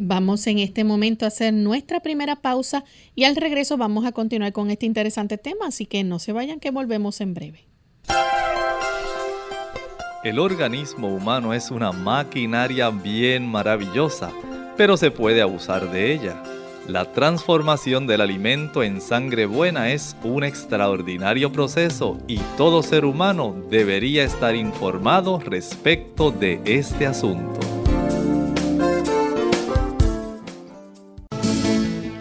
Vamos 0.02 0.46
en 0.46 0.58
este 0.58 0.82
momento 0.82 1.26
a 1.26 1.28
hacer 1.28 1.52
nuestra 1.52 2.00
primera 2.00 2.36
pausa 2.36 2.84
y 3.14 3.24
al 3.24 3.36
regreso 3.36 3.76
vamos 3.76 4.06
a 4.06 4.12
continuar 4.12 4.50
con 4.54 4.70
este 4.70 4.86
interesante 4.86 5.36
tema, 5.36 5.66
así 5.66 5.84
que 5.84 6.04
no 6.04 6.18
se 6.18 6.32
vayan 6.32 6.58
que 6.58 6.70
volvemos 6.70 7.20
en 7.20 7.34
breve. 7.34 7.66
El 10.24 10.38
organismo 10.38 11.08
humano 11.08 11.52
es 11.52 11.70
una 11.70 11.92
maquinaria 11.92 12.88
bien 12.88 13.46
maravillosa, 13.46 14.32
pero 14.78 14.96
se 14.96 15.10
puede 15.10 15.42
abusar 15.42 15.90
de 15.92 16.14
ella. 16.14 16.42
La 16.88 17.12
transformación 17.12 18.06
del 18.06 18.22
alimento 18.22 18.82
en 18.82 19.02
sangre 19.02 19.44
buena 19.44 19.90
es 19.92 20.16
un 20.24 20.44
extraordinario 20.44 21.52
proceso 21.52 22.16
y 22.26 22.38
todo 22.56 22.82
ser 22.82 23.04
humano 23.04 23.54
debería 23.68 24.24
estar 24.24 24.56
informado 24.56 25.40
respecto 25.40 26.30
de 26.30 26.58
este 26.64 27.06
asunto. 27.06 27.79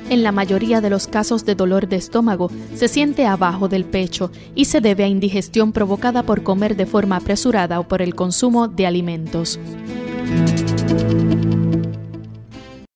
En 0.10 0.24
la 0.24 0.32
mayoría 0.32 0.82
de 0.82 0.89
los 0.89 1.08
casos 1.08 1.46
de 1.46 1.54
dolor 1.54 1.88
de 1.88 1.96
estómago 1.96 2.50
se 2.74 2.88
siente 2.88 3.28
abajo 3.28 3.68
del 3.68 3.86
pecho 3.86 4.32
y 4.56 4.66
se 4.66 4.82
debe 4.82 5.04
a 5.04 5.08
indigestión 5.08 5.72
provocada 5.72 6.24
por 6.24 6.42
comer 6.42 6.75
de 6.75 6.88
forma 6.88 7.18
apresurada 7.18 7.80
o 7.80 7.88
por 7.88 8.01
el 8.01 8.16
consumo 8.16 8.68
de 8.68 8.88
alimentos. 8.88 9.60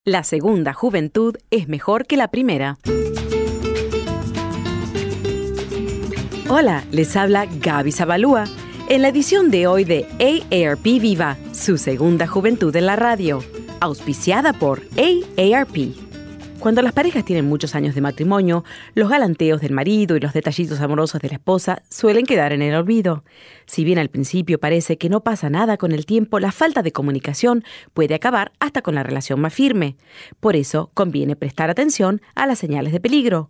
La 0.05 0.23
segunda 0.23 0.73
juventud 0.73 1.35
es 1.51 1.67
mejor 1.67 2.07
que 2.07 2.17
la 2.17 2.29
primera. 2.29 2.79
Hola, 6.49 6.83
les 6.91 7.15
habla 7.15 7.45
Gaby 7.45 7.91
Zabalúa 7.91 8.45
en 8.89 9.03
la 9.03 9.09
edición 9.09 9.51
de 9.51 9.67
hoy 9.67 9.83
de 9.85 10.07
AARP 10.19 10.83
Viva, 10.83 11.37
su 11.53 11.77
segunda 11.77 12.25
juventud 12.25 12.75
en 12.75 12.87
la 12.87 12.95
radio, 12.95 13.43
auspiciada 13.79 14.53
por 14.53 14.81
AARP. 14.97 16.02
Cuando 16.63 16.81
las 16.81 16.93
parejas 16.93 17.25
tienen 17.25 17.43
muchos 17.43 17.75
años 17.75 17.93
de 17.93 17.99
matrimonio, 17.99 18.63
los 18.95 19.09
galanteos 19.09 19.59
del 19.59 19.73
marido 19.73 20.15
y 20.15 20.21
los 20.21 20.31
detallitos 20.31 20.79
amorosos 20.79 21.19
de 21.19 21.27
la 21.27 21.33
esposa 21.33 21.81
suelen 21.89 22.25
quedar 22.25 22.53
en 22.53 22.61
el 22.61 22.73
olvido. 22.73 23.25
Si 23.65 23.83
bien 23.83 23.99
al 23.99 24.07
principio 24.07 24.61
parece 24.61 24.97
que 24.97 25.09
no 25.09 25.25
pasa 25.25 25.49
nada 25.49 25.75
con 25.75 25.91
el 25.91 26.05
tiempo, 26.05 26.39
la 26.39 26.53
falta 26.53 26.81
de 26.81 26.93
comunicación 26.93 27.65
puede 27.93 28.15
acabar 28.15 28.53
hasta 28.61 28.81
con 28.81 28.95
la 28.95 29.03
relación 29.03 29.41
más 29.41 29.53
firme. 29.53 29.97
Por 30.39 30.55
eso 30.55 30.89
conviene 30.93 31.35
prestar 31.35 31.69
atención 31.69 32.21
a 32.33 32.47
las 32.47 32.59
señales 32.59 32.93
de 32.93 33.01
peligro. 33.01 33.49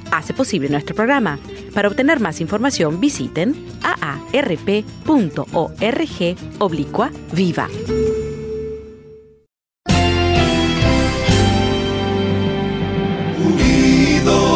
hace 0.11 0.33
posible 0.33 0.69
nuestro 0.69 0.95
programa. 0.95 1.39
Para 1.73 1.87
obtener 1.87 2.19
más 2.19 2.41
información 2.41 2.99
visiten 2.99 3.55
aarp.org 3.83 4.85
oblicua 6.59 7.11
viva. 7.31 7.67
Unidos, 14.31 14.47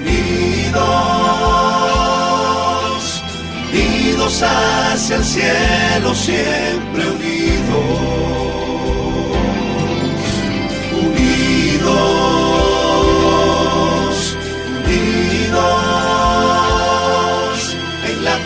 unidos, 0.00 0.82
unidos 3.72 4.42
hacia 4.42 5.16
el 5.16 5.24
cielo, 5.24 6.14
siempre 6.14 7.04
unidos. 10.92 12.39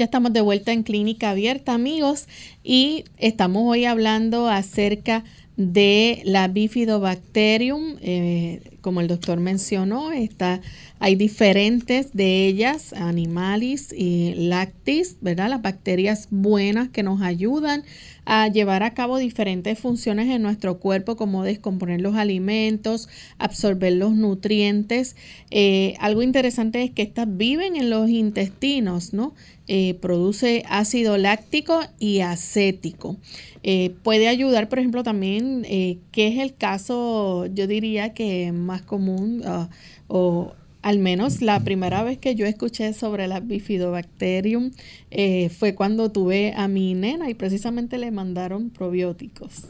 Ya 0.00 0.04
estamos 0.04 0.32
de 0.32 0.40
vuelta 0.40 0.72
en 0.72 0.82
Clínica 0.82 1.28
Abierta, 1.28 1.74
amigos, 1.74 2.26
y 2.64 3.04
estamos 3.18 3.64
hoy 3.66 3.84
hablando 3.84 4.48
acerca 4.48 5.24
de 5.58 6.22
la 6.24 6.48
Bifidobacterium. 6.48 7.96
Eh, 8.00 8.62
como 8.80 9.02
el 9.02 9.08
doctor 9.08 9.40
mencionó, 9.40 10.10
está, 10.10 10.62
hay 11.00 11.16
diferentes 11.16 12.14
de 12.14 12.46
ellas, 12.46 12.94
animalis 12.94 13.92
y 13.92 14.32
lactis, 14.36 15.18
¿verdad? 15.20 15.50
Las 15.50 15.60
bacterias 15.60 16.28
buenas 16.30 16.88
que 16.88 17.02
nos 17.02 17.20
ayudan 17.20 17.84
a 18.32 18.46
llevar 18.46 18.84
a 18.84 18.94
cabo 18.94 19.18
diferentes 19.18 19.76
funciones 19.76 20.28
en 20.28 20.40
nuestro 20.40 20.78
cuerpo, 20.78 21.16
como 21.16 21.42
descomponer 21.42 22.00
los 22.00 22.14
alimentos, 22.14 23.08
absorber 23.38 23.94
los 23.94 24.12
nutrientes. 24.12 25.16
Eh, 25.50 25.96
algo 25.98 26.22
interesante 26.22 26.80
es 26.84 26.92
que 26.92 27.02
estas 27.02 27.26
viven 27.36 27.74
en 27.74 27.90
los 27.90 28.08
intestinos, 28.08 29.12
¿no? 29.12 29.34
Eh, 29.66 29.94
produce 29.94 30.62
ácido 30.68 31.18
láctico 31.18 31.80
y 31.98 32.20
acético. 32.20 33.16
Eh, 33.64 33.96
puede 34.04 34.28
ayudar, 34.28 34.68
por 34.68 34.78
ejemplo, 34.78 35.02
también, 35.02 35.62
que 35.64 36.28
es 36.28 36.38
el 36.38 36.54
caso, 36.54 37.46
yo 37.46 37.66
diría 37.66 38.14
que 38.14 38.52
más 38.52 38.82
común, 38.82 39.42
ah, 39.44 39.70
o 40.06 40.52
al 40.82 40.98
menos 40.98 41.42
la 41.42 41.60
primera 41.60 42.02
vez 42.02 42.18
que 42.18 42.34
yo 42.34 42.46
escuché 42.46 42.92
sobre 42.92 43.28
la 43.28 43.40
bifidobacterium 43.40 44.70
eh, 45.10 45.48
fue 45.50 45.74
cuando 45.74 46.10
tuve 46.10 46.54
a 46.56 46.68
mi 46.68 46.94
nena 46.94 47.28
y 47.28 47.34
precisamente 47.34 47.98
le 47.98 48.10
mandaron 48.10 48.70
probióticos. 48.70 49.66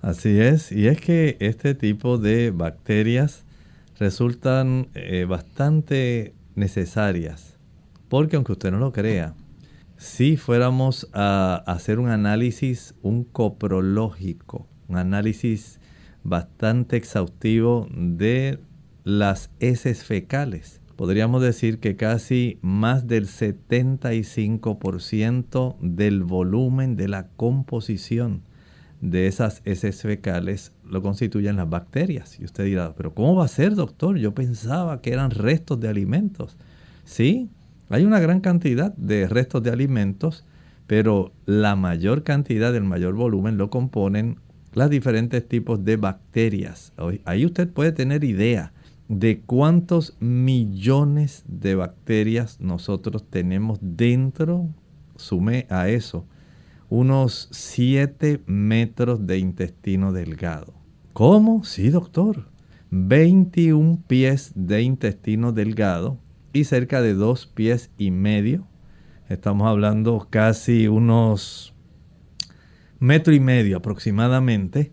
Así 0.00 0.38
es, 0.38 0.70
y 0.70 0.86
es 0.86 1.00
que 1.00 1.36
este 1.40 1.74
tipo 1.74 2.18
de 2.18 2.50
bacterias 2.50 3.44
resultan 3.98 4.88
eh, 4.94 5.24
bastante 5.24 6.34
necesarias, 6.54 7.56
porque 8.08 8.36
aunque 8.36 8.52
usted 8.52 8.70
no 8.70 8.78
lo 8.78 8.92
crea, 8.92 9.34
si 9.96 10.36
fuéramos 10.36 11.08
a 11.14 11.62
hacer 11.66 11.98
un 11.98 12.10
análisis, 12.10 12.94
un 13.02 13.24
coprológico, 13.24 14.66
un 14.88 14.98
análisis 14.98 15.80
bastante 16.22 16.96
exhaustivo 16.96 17.88
de 17.90 18.58
las 19.04 19.50
heces 19.60 20.02
fecales. 20.04 20.80
Podríamos 20.96 21.42
decir 21.42 21.78
que 21.78 21.96
casi 21.96 22.58
más 22.62 23.06
del 23.06 23.26
75% 23.26 25.76
del 25.80 26.24
volumen 26.24 26.96
de 26.96 27.08
la 27.08 27.26
composición 27.36 28.42
de 29.00 29.26
esas 29.26 29.60
heces 29.66 30.02
fecales 30.02 30.72
lo 30.88 31.02
constituyen 31.02 31.56
las 31.56 31.68
bacterias. 31.68 32.38
Y 32.40 32.44
usted 32.44 32.64
dirá, 32.64 32.94
pero 32.96 33.12
¿cómo 33.12 33.34
va 33.34 33.44
a 33.44 33.48
ser, 33.48 33.74
doctor? 33.74 34.16
Yo 34.16 34.34
pensaba 34.34 35.02
que 35.02 35.12
eran 35.12 35.30
restos 35.30 35.78
de 35.80 35.88
alimentos. 35.88 36.56
Sí, 37.04 37.50
hay 37.90 38.04
una 38.04 38.20
gran 38.20 38.40
cantidad 38.40 38.94
de 38.96 39.28
restos 39.28 39.62
de 39.62 39.70
alimentos, 39.70 40.46
pero 40.86 41.32
la 41.44 41.76
mayor 41.76 42.22
cantidad, 42.22 42.72
del 42.72 42.84
mayor 42.84 43.14
volumen 43.14 43.58
lo 43.58 43.68
componen 43.68 44.38
los 44.72 44.88
diferentes 44.88 45.46
tipos 45.46 45.84
de 45.84 45.96
bacterias. 45.96 46.92
Ahí 47.24 47.44
usted 47.44 47.68
puede 47.68 47.92
tener 47.92 48.24
idea 48.24 48.72
de 49.08 49.40
cuántos 49.40 50.16
millones 50.20 51.44
de 51.46 51.74
bacterias 51.74 52.60
nosotros 52.60 53.24
tenemos 53.28 53.78
dentro, 53.80 54.68
sume 55.16 55.66
a 55.68 55.88
eso, 55.88 56.26
unos 56.88 57.48
7 57.52 58.42
metros 58.46 59.26
de 59.26 59.38
intestino 59.38 60.12
delgado. 60.12 60.74
¿Cómo? 61.12 61.64
Sí, 61.64 61.90
doctor. 61.90 62.48
21 62.90 64.04
pies 64.06 64.52
de 64.54 64.82
intestino 64.82 65.52
delgado 65.52 66.18
y 66.52 66.64
cerca 66.64 67.02
de 67.02 67.14
2 67.14 67.46
pies 67.48 67.90
y 67.98 68.10
medio. 68.10 68.66
Estamos 69.28 69.66
hablando 69.66 70.28
casi 70.30 70.86
unos 70.86 71.74
metro 73.00 73.34
y 73.34 73.40
medio 73.40 73.78
aproximadamente 73.78 74.92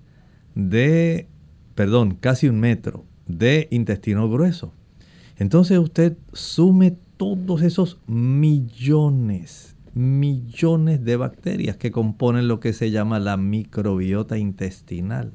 de, 0.55 1.27
perdón, 1.75 2.15
casi 2.15 2.49
un 2.49 2.59
metro 2.59 3.05
de 3.37 3.67
intestino 3.71 4.29
grueso. 4.29 4.73
Entonces 5.37 5.79
usted 5.79 6.17
sume 6.33 6.97
todos 7.17 7.61
esos 7.61 7.99
millones, 8.07 9.75
millones 9.93 11.03
de 11.03 11.17
bacterias 11.17 11.77
que 11.77 11.91
componen 11.91 12.47
lo 12.47 12.59
que 12.59 12.73
se 12.73 12.91
llama 12.91 13.19
la 13.19 13.37
microbiota 13.37 14.37
intestinal. 14.37 15.33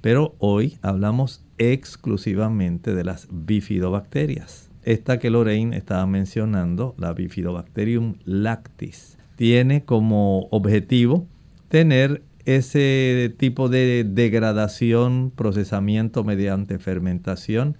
Pero 0.00 0.34
hoy 0.38 0.78
hablamos 0.82 1.44
exclusivamente 1.58 2.94
de 2.94 3.04
las 3.04 3.28
bifidobacterias. 3.30 4.70
Esta 4.82 5.18
que 5.18 5.30
Lorraine 5.30 5.76
estaba 5.76 6.06
mencionando, 6.06 6.94
la 6.98 7.14
Bifidobacterium 7.14 8.16
lactis, 8.26 9.16
tiene 9.36 9.84
como 9.84 10.46
objetivo 10.50 11.26
tener 11.68 12.22
ese 12.44 13.34
tipo 13.38 13.68
de 13.68 14.04
degradación, 14.04 15.32
procesamiento 15.34 16.24
mediante 16.24 16.78
fermentación 16.78 17.76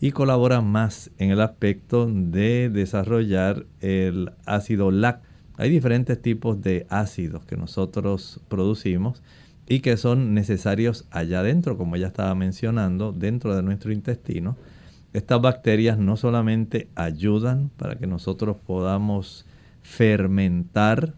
y 0.00 0.12
colabora 0.12 0.60
más 0.60 1.10
en 1.18 1.30
el 1.30 1.40
aspecto 1.40 2.06
de 2.06 2.70
desarrollar 2.70 3.66
el 3.80 4.32
ácido 4.46 4.90
láctico. 4.90 5.32
Hay 5.56 5.70
diferentes 5.70 6.20
tipos 6.20 6.60
de 6.60 6.86
ácidos 6.90 7.44
que 7.44 7.56
nosotros 7.56 8.40
producimos 8.48 9.22
y 9.68 9.80
que 9.80 9.96
son 9.96 10.34
necesarios 10.34 11.06
allá 11.10 11.40
adentro, 11.40 11.76
como 11.78 11.96
ya 11.96 12.08
estaba 12.08 12.34
mencionando, 12.34 13.12
dentro 13.12 13.54
de 13.54 13.62
nuestro 13.62 13.92
intestino. 13.92 14.56
Estas 15.12 15.40
bacterias 15.40 15.96
no 15.96 16.16
solamente 16.16 16.88
ayudan 16.96 17.70
para 17.76 17.96
que 17.96 18.06
nosotros 18.08 18.56
podamos 18.66 19.46
fermentar 19.82 21.14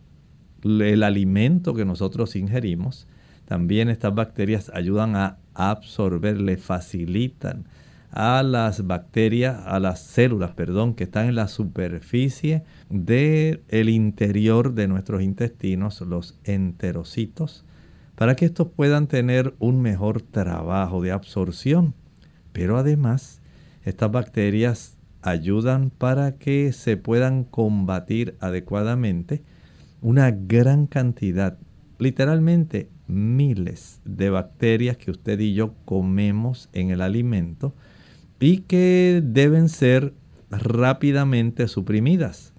el 0.67 1.03
alimento 1.03 1.75
que 1.75 1.85
nosotros 1.85 2.37
ingerimos, 2.37 3.07
también 3.47 3.89
estas 3.89 4.15
bacterias 4.15 4.71
ayudan 4.75 5.17
a 5.17 5.39
absorber, 5.55 6.41
le 6.41 6.57
facilitan 6.57 7.65
a 8.11 8.43
las 8.43 8.87
bacterias, 8.87 9.59
a 9.67 9.79
las 9.79 10.01
células, 10.01 10.53
perdón, 10.53 10.95
que 10.95 11.05
están 11.05 11.27
en 11.27 11.35
la 11.35 11.49
superficie 11.49 12.63
del 12.89 13.63
el 13.69 13.89
interior 13.89 14.75
de 14.75 14.89
nuestros 14.89 15.23
intestinos, 15.23 16.01
los 16.01 16.39
enterocitos, 16.45 17.65
para 18.15 18.35
que 18.35 18.47
estos 18.47 18.69
puedan 18.69 19.07
tener 19.07 19.55
un 19.59 19.83
mejor 19.83 20.23
trabajo 20.23 21.03
de 21.03 21.13
absorción. 21.13 21.95
Pero 22.53 22.79
además, 22.79 23.43
estas 23.85 24.11
bacterias 24.11 24.97
ayudan 25.21 25.91
para 25.91 26.37
que 26.37 26.73
se 26.73 26.97
puedan 26.97 27.45
combatir 27.45 28.37
adecuadamente 28.41 29.43
una 30.01 30.31
gran 30.31 30.87
cantidad, 30.87 31.59
literalmente 31.99 32.91
miles 33.07 34.01
de 34.05 34.31
bacterias 34.31 34.97
que 34.97 35.11
usted 35.11 35.39
y 35.41 35.55
yo 35.55 35.75
comemos 35.85 36.69
en 36.73 36.91
el 36.91 37.01
alimento 37.01 37.75
y 38.41 38.59
que 38.59 39.23
deben 39.25 39.69
ser 39.69 40.13
rápidamente 40.51 41.69
suprimidas. 41.69 42.53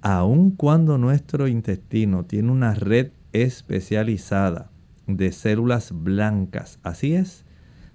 Aun 0.00 0.50
cuando 0.52 0.96
nuestro 0.96 1.46
intestino 1.46 2.24
tiene 2.24 2.50
una 2.50 2.74
red 2.74 3.10
especializada 3.32 4.70
de 5.06 5.32
células 5.32 5.92
blancas, 5.92 6.78
así 6.82 7.14
es, 7.14 7.44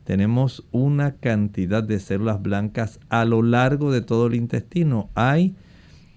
tenemos 0.04 0.68
una 0.72 1.16
cantidad 1.16 1.84
de 1.84 2.00
células 2.00 2.42
blancas 2.42 3.00
a 3.10 3.26
lo 3.26 3.42
largo 3.42 3.92
de 3.92 4.02
todo 4.02 4.28
el 4.28 4.36
intestino. 4.36 5.10
Hay 5.16 5.56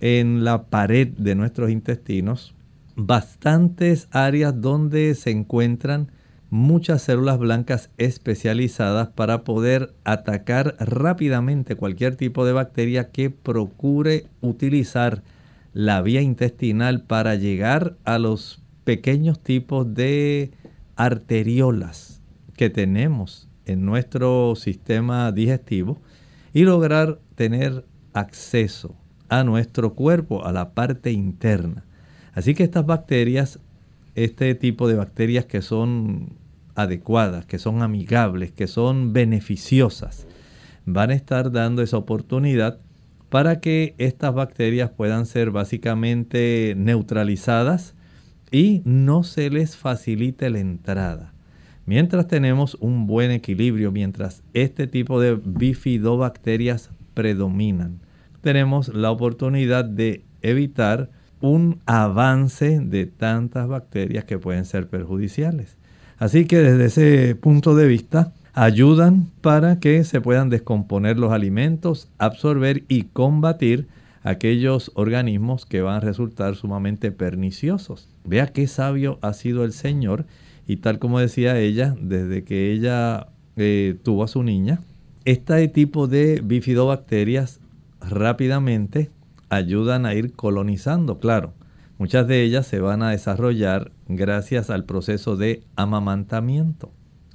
en 0.01 0.45
la 0.45 0.65
pared 0.65 1.09
de 1.09 1.35
nuestros 1.35 1.71
intestinos 1.71 2.55
bastantes 2.99 4.09
áreas 4.11 4.61
donde 4.61 5.15
se 5.15 5.31
encuentran 5.31 6.11
muchas 6.51 7.03
células 7.03 7.39
blancas 7.39 7.91
especializadas 7.97 9.09
para 9.09 9.45
poder 9.45 9.95
atacar 10.03 10.75
rápidamente 10.81 11.77
cualquier 11.77 12.17
tipo 12.17 12.45
de 12.45 12.53
bacteria 12.53 13.11
que 13.11 13.31
procure 13.31 14.27
utilizar 14.41 15.23
la 15.73 16.03
vía 16.03 16.23
intestinal 16.23 17.05
para 17.05 17.37
llegar 17.37 17.97
a 18.05 18.19
los 18.19 18.65
pequeños 18.83 19.39
tipos 19.39 19.95
de 19.95 20.51
arteriolas 20.97 22.21
que 22.57 22.69
tenemos 22.69 23.49
en 23.65 23.85
nuestro 23.85 24.57
sistema 24.57 25.31
digestivo 25.31 26.01
y 26.53 26.65
lograr 26.65 27.21
tener 27.37 27.85
acceso 28.13 28.97
a 29.29 29.45
nuestro 29.45 29.95
cuerpo, 29.95 30.45
a 30.45 30.51
la 30.51 30.73
parte 30.73 31.13
interna. 31.13 31.85
Así 32.39 32.55
que 32.55 32.63
estas 32.63 32.87
bacterias, 32.87 33.59
este 34.15 34.55
tipo 34.55 34.87
de 34.87 34.95
bacterias 34.95 35.45
que 35.47 35.61
son 35.61 36.37
adecuadas, 36.77 37.47
que 37.47 37.59
son 37.59 37.83
amigables, 37.83 38.53
que 38.53 38.69
son 38.69 39.13
beneficiosas, 39.13 40.25
van 40.87 41.11
a 41.11 41.15
estar 41.15 41.51
dando 41.51 41.83
esa 41.83 41.97
oportunidad 41.97 42.79
para 43.29 43.59
que 43.59 43.97
estas 43.99 44.35
bacterias 44.35 44.89
puedan 44.91 45.27
ser 45.27 45.51
básicamente 45.51 46.75
neutralizadas 46.77 47.97
y 48.53 48.83
no 48.85 49.25
se 49.25 49.51
les 49.51 49.77
facilite 49.77 50.49
la 50.49 50.61
entrada. 50.61 51.35
Mientras 51.87 52.29
tenemos 52.29 52.77
un 52.79 53.09
buen 53.09 53.33
equilibrio, 53.33 53.91
mientras 53.91 54.45
este 54.55 54.87
tipo 54.87 55.21
de 55.21 55.35
bifidobacterias 55.35 56.91
predominan, 57.15 57.99
tenemos 58.43 58.95
la 58.95 59.11
oportunidad 59.11 59.85
de 59.85 60.23
evitar 60.41 61.11
un 61.41 61.81
avance 61.87 62.81
de 62.81 63.07
tantas 63.07 63.69
bacterias 63.69 64.25
que 64.25 64.39
pueden 64.39 64.65
ser 64.65 64.89
perjudiciales. 64.89 65.77
Así 66.19 66.47
que 66.47 66.59
desde 66.59 66.85
ese 66.87 67.35
punto 67.37 67.75
de 67.75 67.87
vista, 67.87 68.33
ayudan 68.55 69.29
para 69.41 69.79
que 69.79 70.03
se 70.03 70.21
puedan 70.21 70.51
descomponer 70.51 71.17
los 71.17 71.31
alimentos, 71.31 72.09
absorber 72.19 72.83
y 72.89 73.05
combatir 73.05 73.87
aquellos 74.25 74.91
organismos 74.95 75.65
que 75.65 75.81
van 75.81 75.97
a 75.97 76.01
resultar 76.01 76.57
sumamente 76.57 77.13
perniciosos. 77.13 78.09
Vea 78.25 78.49
qué 78.49 78.67
sabio 78.67 79.19
ha 79.23 79.33
sido 79.33 79.65
el 79.65 79.73
Señor 79.73 80.27
y 80.67 80.79
tal 80.79 80.99
como 80.99 81.21
decía 81.21 81.59
ella, 81.59 81.95
desde 82.01 82.43
que 82.43 82.73
ella 82.73 83.29
eh, 83.57 83.97
tuvo 84.03 84.25
a 84.25 84.29
su 84.29 84.43
niña, 84.43 84.81
este 85.25 85.69
tipo 85.69 86.09
de 86.09 86.41
bifidobacterias 86.45 87.61
rápidamente 88.01 89.11
ayudan 89.49 90.07
a 90.07 90.15
ir 90.15 90.33
colonizando, 90.33 91.19
claro. 91.19 91.55
Muchas 91.99 92.29
de 92.29 92.43
ellas 92.43 92.67
se 92.67 92.79
van 92.79 93.03
a 93.03 93.11
desarrollar 93.11 93.91
gracias 94.07 94.71
al 94.71 94.85
proceso 94.85 95.37
de 95.37 95.65
amamantamiento. 95.75 96.93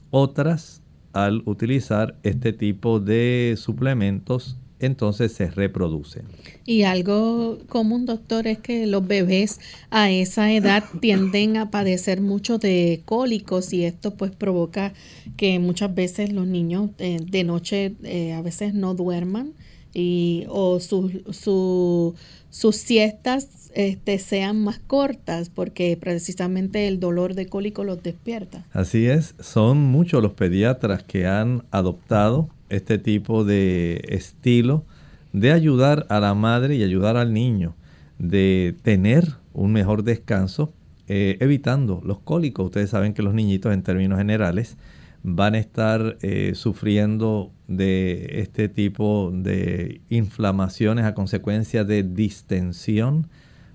Otras 0.10 0.82
al 1.12 1.44
utilizar 1.46 2.18
este 2.24 2.54
tipo 2.54 3.00
de 3.00 3.56
suplementos 3.58 4.58
entonces 4.86 5.32
se 5.32 5.50
reproducen. 5.50 6.24
Y 6.66 6.84
algo 6.84 7.60
común, 7.70 8.06
doctor, 8.06 8.48
es 8.48 8.60
que 8.60 8.86
los 8.86 9.08
bebés 9.08 9.60
a 9.90 10.12
esa 10.12 10.52
edad 10.52 10.84
tienden 11.00 11.58
a 11.58 11.72
padecer 11.72 12.22
mucho 12.22 12.58
de 12.58 13.02
cólicos 13.06 13.74
y 13.74 13.86
esto 13.86 14.16
pues 14.16 14.32
provoca 14.32 14.94
que 15.38 15.60
muchas 15.60 15.94
veces 15.96 16.34
los 16.34 16.48
niños 16.48 16.90
eh, 16.98 17.20
de 17.26 17.44
noche 17.44 17.96
eh, 18.04 18.34
a 18.34 18.42
veces 18.42 18.74
no 18.74 18.94
duerman 18.94 19.54
y, 19.94 20.46
o 20.50 20.80
sus 20.80 22.76
siestas 22.76 23.72
este, 23.76 24.20
sean 24.20 24.64
más 24.64 24.80
cortas 24.80 25.50
porque 25.50 25.98
precisamente 26.00 26.88
el 26.88 27.00
dolor 27.00 27.34
de 27.34 27.48
cólico 27.48 27.84
los 27.84 28.04
despierta. 28.04 28.66
Así 28.72 29.08
es, 29.08 29.36
son 29.40 29.80
muchos 29.80 30.22
los 30.22 30.34
pediatras 30.34 31.04
que 31.04 31.26
han 31.26 31.64
adoptado 31.72 32.50
este 32.70 32.98
tipo 32.98 33.44
de 33.44 34.04
estilo 34.10 34.84
de 35.32 35.52
ayudar 35.52 36.06
a 36.10 36.20
la 36.20 36.34
madre 36.36 36.76
y 36.76 36.84
ayudar 36.84 37.18
al 37.18 37.34
niño, 37.34 37.76
de 38.20 38.76
tener 38.84 39.34
un 39.54 39.74
mejor 39.74 40.04
descanso, 40.04 40.72
eh, 41.08 41.38
evitando 41.40 42.02
los 42.06 42.20
cólicos. 42.20 42.68
Ustedes 42.68 42.92
saben 42.92 43.14
que 43.14 43.24
los 43.24 43.34
niñitos 43.34 43.74
en 43.74 43.84
términos 43.84 44.20
generales 44.20 44.78
van 45.24 45.56
a 45.56 45.58
estar 45.58 46.18
eh, 46.22 46.52
sufriendo 46.54 47.52
de 47.68 48.42
este 48.42 48.68
tipo 48.68 49.32
de 49.34 50.02
inflamaciones 50.10 51.06
a 51.06 51.14
consecuencia 51.14 51.86
de 51.86 52.04
distensión 52.04 53.28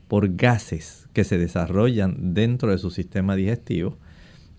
por 0.09 0.37
gases 0.37 1.09
que 1.15 1.25
se 1.25 1.39
desarrollan 1.39 2.35
dentro 2.35 2.71
de 2.71 2.79
su 2.79 2.91
sistema 2.91 3.35
digestivo. 3.35 3.99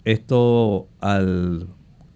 Esto 0.03 0.87
al 0.99 1.67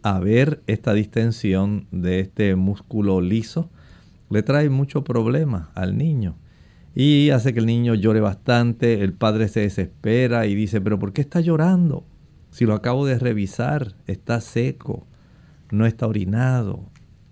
haber 0.02 0.64
esta 0.68 0.94
distensión 0.94 1.88
de 1.92 2.20
este 2.20 2.56
músculo 2.56 3.22
liso 3.22 3.70
le 4.30 4.42
trae 4.42 4.70
mucho 4.70 5.04
problema 5.04 5.72
al 5.76 5.98
niño 5.98 6.36
y 6.96 7.32
hace 7.32 7.54
que 7.54 7.60
el 7.60 7.66
niño 7.66 7.96
llore 7.96 8.20
bastante, 8.20 9.02
el 9.02 9.14
padre 9.14 9.48
se 9.48 9.62
desespera 9.62 10.46
y 10.46 10.54
dice, 10.56 10.80
pero 10.82 11.00
¿por 11.00 11.12
qué 11.12 11.22
está 11.22 11.40
llorando? 11.40 12.06
Si 12.54 12.68
lo 12.68 12.76
acabo 12.76 13.08
de 13.08 13.18
revisar, 13.18 13.96
está 14.06 14.40
seco, 14.40 15.08
no 15.72 15.88
está 15.88 16.06
orinado, 16.06 16.84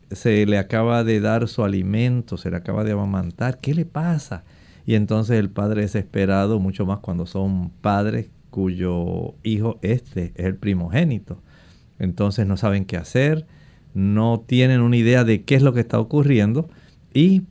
se 0.10 0.48
le 0.48 0.58
acaba 0.58 1.04
de 1.04 1.20
dar 1.20 1.48
su 1.48 1.64
alimento, 1.64 2.38
se 2.38 2.50
le 2.50 2.58
acaba 2.58 2.84
de 2.84 2.94
amamantar, 2.94 3.60
¿qué 3.60 3.76
le 3.76 3.86
pasa? 3.86 4.44
Y 4.84 4.96
entonces 4.96 5.38
el 5.38 5.52
padre 5.52 5.84
desesperado, 5.84 6.60
mucho 6.60 6.88
más 6.88 7.02
cuando 7.02 7.28
son 7.28 7.70
padres 7.70 8.32
cuyo 8.50 9.36
hijo 9.44 9.78
este 9.84 10.34
es 10.36 10.46
el 10.48 10.56
primogénito. 10.56 11.40
Entonces 12.00 12.48
no 12.48 12.58
saben 12.58 12.86
qué 12.86 12.98
hacer, 12.98 13.46
no 13.94 14.44
tienen 14.48 14.82
una 14.82 14.98
idea 14.98 15.24
de 15.24 15.44
qué 15.44 15.54
es 15.54 15.62
lo 15.62 15.72
que 15.72 15.82
está 15.82 16.00
ocurriendo 16.00 16.68
y 17.14 17.44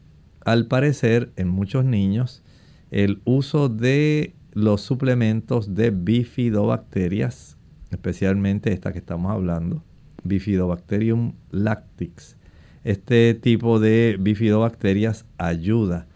al 0.44 0.66
parecer 0.66 1.30
en 1.36 1.46
muchos 1.46 1.84
niños 1.84 2.42
el 2.90 3.22
uso 3.24 3.68
de 3.68 4.34
los 4.54 4.80
suplementos 4.80 5.76
de 5.76 5.92
bifidobacterias 5.92 7.58
especialmente 7.90 8.72
esta 8.72 8.92
que 8.92 8.98
estamos 8.98 9.32
hablando, 9.32 9.82
Bifidobacterium 10.22 11.32
lactix. 11.50 12.36
Este 12.84 13.34
tipo 13.34 13.78
de 13.78 14.16
bifidobacterias 14.18 15.26
ayuda 15.38 16.06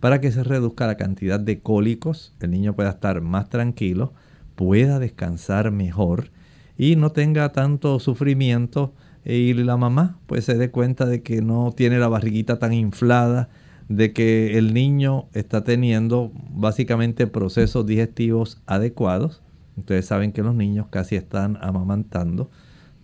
para 0.00 0.20
que 0.20 0.32
se 0.32 0.42
reduzca 0.42 0.86
la 0.86 0.96
cantidad 0.96 1.38
de 1.38 1.60
cólicos, 1.60 2.34
el 2.40 2.50
niño 2.50 2.74
pueda 2.74 2.90
estar 2.90 3.20
más 3.20 3.48
tranquilo, 3.48 4.12
pueda 4.56 4.98
descansar 4.98 5.70
mejor 5.70 6.30
y 6.76 6.96
no 6.96 7.12
tenga 7.12 7.52
tanto 7.52 8.00
sufrimiento 8.00 8.94
y 9.24 9.54
la 9.54 9.76
mamá 9.76 10.18
pues 10.26 10.44
se 10.44 10.54
dé 10.54 10.70
cuenta 10.70 11.06
de 11.06 11.22
que 11.22 11.40
no 11.40 11.72
tiene 11.76 11.98
la 11.98 12.08
barriguita 12.08 12.58
tan 12.58 12.72
inflada, 12.72 13.48
de 13.88 14.12
que 14.12 14.58
el 14.58 14.74
niño 14.74 15.28
está 15.34 15.62
teniendo 15.64 16.32
básicamente 16.50 17.26
procesos 17.26 17.86
digestivos 17.86 18.60
adecuados 18.66 19.42
Ustedes 19.76 20.06
saben 20.06 20.32
que 20.32 20.42
los 20.42 20.54
niños 20.54 20.86
casi 20.90 21.16
están 21.16 21.58
amamantando. 21.60 22.50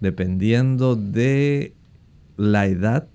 Dependiendo 0.01 0.97
de 0.97 1.75
la 2.37 2.67
edad, 2.67 3.09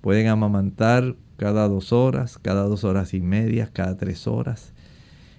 pueden 0.00 0.28
amamantar 0.28 1.14
cada 1.36 1.68
dos 1.68 1.92
horas, 1.92 2.38
cada 2.38 2.64
dos 2.64 2.84
horas 2.84 3.14
y 3.14 3.20
media, 3.20 3.70
cada 3.72 3.96
tres 3.96 4.26
horas. 4.26 4.72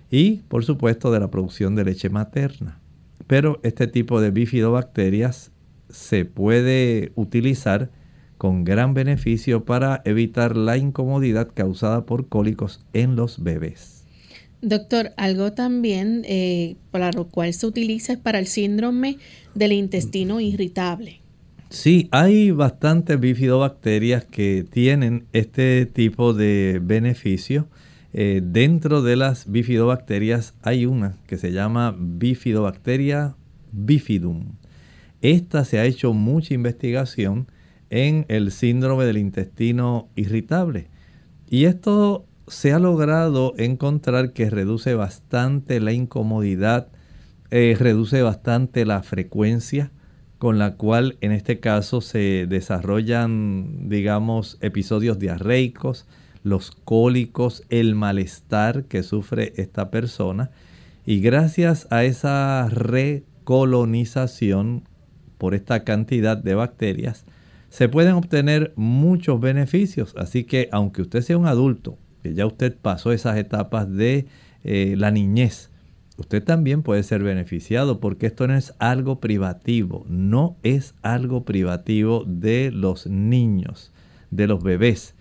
Y 0.10 0.44
por 0.48 0.64
supuesto 0.64 1.12
de 1.12 1.20
la 1.20 1.32
producción 1.32 1.76
de 1.76 1.86
leche 1.86 2.10
materna. 2.10 2.80
Pero 3.28 3.60
este 3.64 3.88
tipo 3.88 4.22
de 4.22 4.32
bifidobacterias 4.32 5.52
se 5.90 6.26
puede 6.26 7.12
utilizar 7.16 7.90
con 8.38 8.64
gran 8.64 8.94
beneficio 8.94 9.66
para 9.66 10.02
evitar 10.06 10.58
la 10.58 10.78
incomodidad 10.78 11.50
causada 11.54 12.06
por 12.06 12.28
cólicos 12.28 12.86
en 12.94 13.16
los 13.16 13.42
bebés. 13.44 13.95
Doctor, 14.62 15.12
algo 15.18 15.54
también 15.54 16.24
eh, 16.26 16.76
para 16.92 17.12
lo 17.12 17.28
cual 17.28 17.54
se 17.54 17.68
utiliza 17.68 18.14
es 18.14 18.20
para 18.20 18.40
el 18.40 18.48
síndrome 18.48 19.18
del 19.54 19.74
intestino 19.74 20.40
irritable. 20.40 21.22
Sí, 21.70 22.08
hay 22.12 22.52
bastantes 22.52 23.20
bifidobacterias 23.20 24.26
que 24.26 24.66
tienen 24.70 25.26
este 25.34 25.86
tipo 25.86 26.34
de 26.34 26.80
beneficio. 26.82 27.68
Eh, 28.14 28.42
dentro 28.44 29.02
de 29.02 29.18
las 29.18 29.52
bifidobacterias 29.52 30.54
hay 30.62 30.86
una 30.86 31.18
que 31.28 31.38
se 31.38 31.52
llama 31.52 31.96
bifidobacteria 31.98 33.36
bifidum. 33.72 34.54
Esta 35.22 35.66
se 35.66 35.80
ha 35.80 35.86
hecho 35.86 36.14
mucha 36.14 36.54
investigación 36.54 37.48
en 37.90 38.26
el 38.30 38.52
síndrome 38.52 39.06
del 39.06 39.18
intestino 39.18 40.08
irritable. 40.16 40.88
Y 41.50 41.66
esto 41.66 42.26
se 42.48 42.74
ha 42.74 42.80
logrado 42.80 43.54
encontrar 43.58 44.34
que 44.34 44.50
reduce 44.50 44.96
bastante 44.96 45.80
la 45.80 45.94
incomodidad, 45.94 46.90
eh, 47.52 47.78
reduce 47.80 48.22
bastante 48.22 48.84
la 48.86 49.02
frecuencia 49.04 49.92
con 50.38 50.60
la 50.60 50.76
cual 50.76 51.18
en 51.22 51.32
este 51.32 51.60
caso 51.60 52.02
se 52.02 52.46
desarrollan, 52.48 53.90
digamos, 53.90 54.60
episodios 54.62 55.18
diarreicos, 55.18 56.06
los 56.44 56.70
cólicos, 56.72 57.64
el 57.70 57.96
malestar 57.96 58.86
que 58.86 59.02
sufre 59.02 59.54
esta 59.56 59.90
persona. 59.90 60.52
Y 61.06 61.22
gracias 61.22 61.88
a 61.90 62.04
esa 62.04 62.68
recolonización 62.70 64.84
por 65.38 65.56
esta 65.56 65.84
cantidad 65.84 66.38
de 66.38 66.56
bacterias, 66.56 67.26
se 67.70 67.90
pueden 67.90 68.14
obtener 68.14 68.74
muchos 68.76 69.40
beneficios. 69.40 70.14
Así 70.18 70.44
que 70.44 70.70
aunque 70.72 71.02
usted 71.02 71.22
sea 71.22 71.38
un 71.38 71.48
adulto, 71.48 71.98
que 72.26 72.34
ya 72.34 72.48
usted 72.48 72.76
pasó 72.76 73.12
esas 73.12 73.38
etapas 73.38 73.88
de 73.88 74.26
eh, 74.64 74.96
la 74.98 75.12
niñez, 75.12 75.70
usted 76.18 76.44
también 76.44 76.82
puede 76.82 77.04
ser 77.04 77.22
beneficiado 77.22 78.00
porque 78.00 78.26
esto 78.26 78.48
no 78.48 78.56
es 78.56 78.74
algo 78.80 79.20
privativo, 79.20 80.08
no 80.10 80.58
es 80.64 80.96
algo 81.04 81.46
privativo 81.46 82.24
de 82.26 82.72
los 82.72 83.06
niños, 83.06 83.94
de 84.32 84.48
los 84.48 84.64
bebés. 84.64 85.14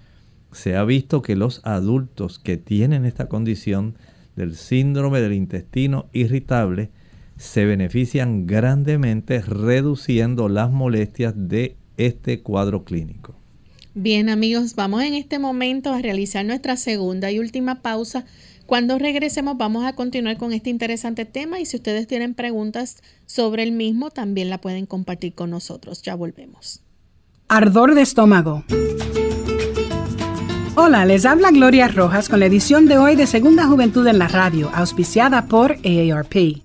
Se 0.53 0.77
ha 0.77 0.85
visto 0.85 1.21
que 1.21 1.37
los 1.37 1.61
adultos 1.67 2.39
que 2.39 2.57
tienen 2.57 3.05
esta 3.05 3.29
condición 3.29 3.97
del 4.35 4.55
síndrome 4.55 5.21
del 5.21 5.35
intestino 5.35 6.07
irritable 6.15 6.89
se 7.37 7.67
benefician 7.67 8.47
grandemente 8.47 9.43
reduciendo 9.43 10.49
las 10.49 10.71
molestias 10.71 11.35
de 11.37 11.77
este 11.99 12.41
cuadro 12.41 12.85
clínico. 12.85 13.44
Bien 13.97 14.29
amigos, 14.29 14.75
vamos 14.75 15.05
en 15.05 15.15
este 15.15 15.39
momento 15.39 15.95
a 15.95 16.03
realizar 16.03 16.45
nuestra 16.45 16.77
segunda 16.77 17.31
y 17.31 17.39
última 17.39 17.77
pausa. 17.81 18.25
Cuando 18.67 18.99
regresemos 18.99 19.57
vamos 19.57 19.85
a 19.85 19.93
continuar 19.93 20.37
con 20.37 20.53
este 20.53 20.69
interesante 20.69 21.25
tema 21.25 21.61
y 21.61 21.67
si 21.67 21.77
ustedes 21.77 22.09
tienen 22.09 22.35
preguntas 22.35 22.97
sobre 23.27 23.63
el 23.63 23.71
mismo 23.71 24.11
también 24.11 24.51
la 24.51 24.61
pueden 24.61 24.87
compartir 24.87 25.35
con 25.35 25.51
nosotros. 25.51 26.03
Ya 26.03 26.17
volvemos. 26.17 26.83
Ardor 27.47 27.95
de 27.95 28.03
estómago. 28.03 28.65
Hola, 30.75 31.05
les 31.05 31.25
habla 31.25 31.53
Gloria 31.53 31.87
Rojas 31.87 32.29
con 32.29 32.41
la 32.41 32.47
edición 32.47 32.87
de 32.87 32.99
hoy 32.99 33.15
de 33.15 33.29
Segunda 33.29 33.67
Juventud 33.69 34.05
en 34.09 34.19
la 34.19 34.27
Radio, 34.27 34.73
auspiciada 34.75 35.47
por 35.47 35.77
AARP. 35.85 36.65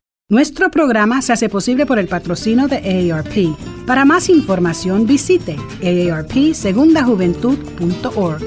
Nuestro 0.31 0.71
programa 0.71 1.21
se 1.21 1.33
hace 1.33 1.49
posible 1.49 1.85
por 1.85 1.99
el 1.99 2.07
patrocino 2.07 2.69
de 2.69 3.11
AARP. 3.11 3.53
Para 3.85 4.05
más 4.05 4.29
información 4.29 5.05
visite 5.05 5.57
aarpsegundajuventud.org. 5.83 8.41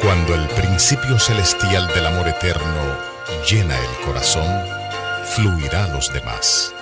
Cuando 0.00 0.36
el 0.36 0.46
principio 0.50 1.18
celestial 1.18 1.88
del 1.96 2.06
amor 2.06 2.28
eterno 2.28 2.62
llena 3.50 3.76
el 3.76 4.06
corazón, 4.06 4.46
fluirá 5.34 5.88
los 5.88 6.12
demás. 6.12 6.72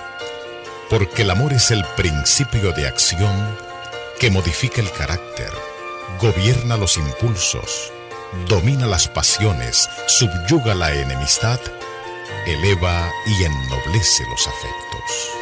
Porque 0.91 1.23
el 1.23 1.31
amor 1.31 1.53
es 1.53 1.71
el 1.71 1.83
principio 1.95 2.71
de 2.73 2.85
acción 2.85 3.35
que 4.19 4.29
modifica 4.29 4.79
el 4.79 4.91
carácter 4.91 5.49
gobierna 6.21 6.77
los 6.77 6.97
impulsos, 6.97 7.91
domina 8.47 8.87
las 8.87 9.07
pasiones, 9.07 9.87
subyuga 10.07 10.73
la 10.73 10.93
enemistad, 10.93 11.59
eleva 12.45 13.09
y 13.25 13.43
ennoblece 13.43 14.23
los 14.29 14.47
afectos. 14.47 15.37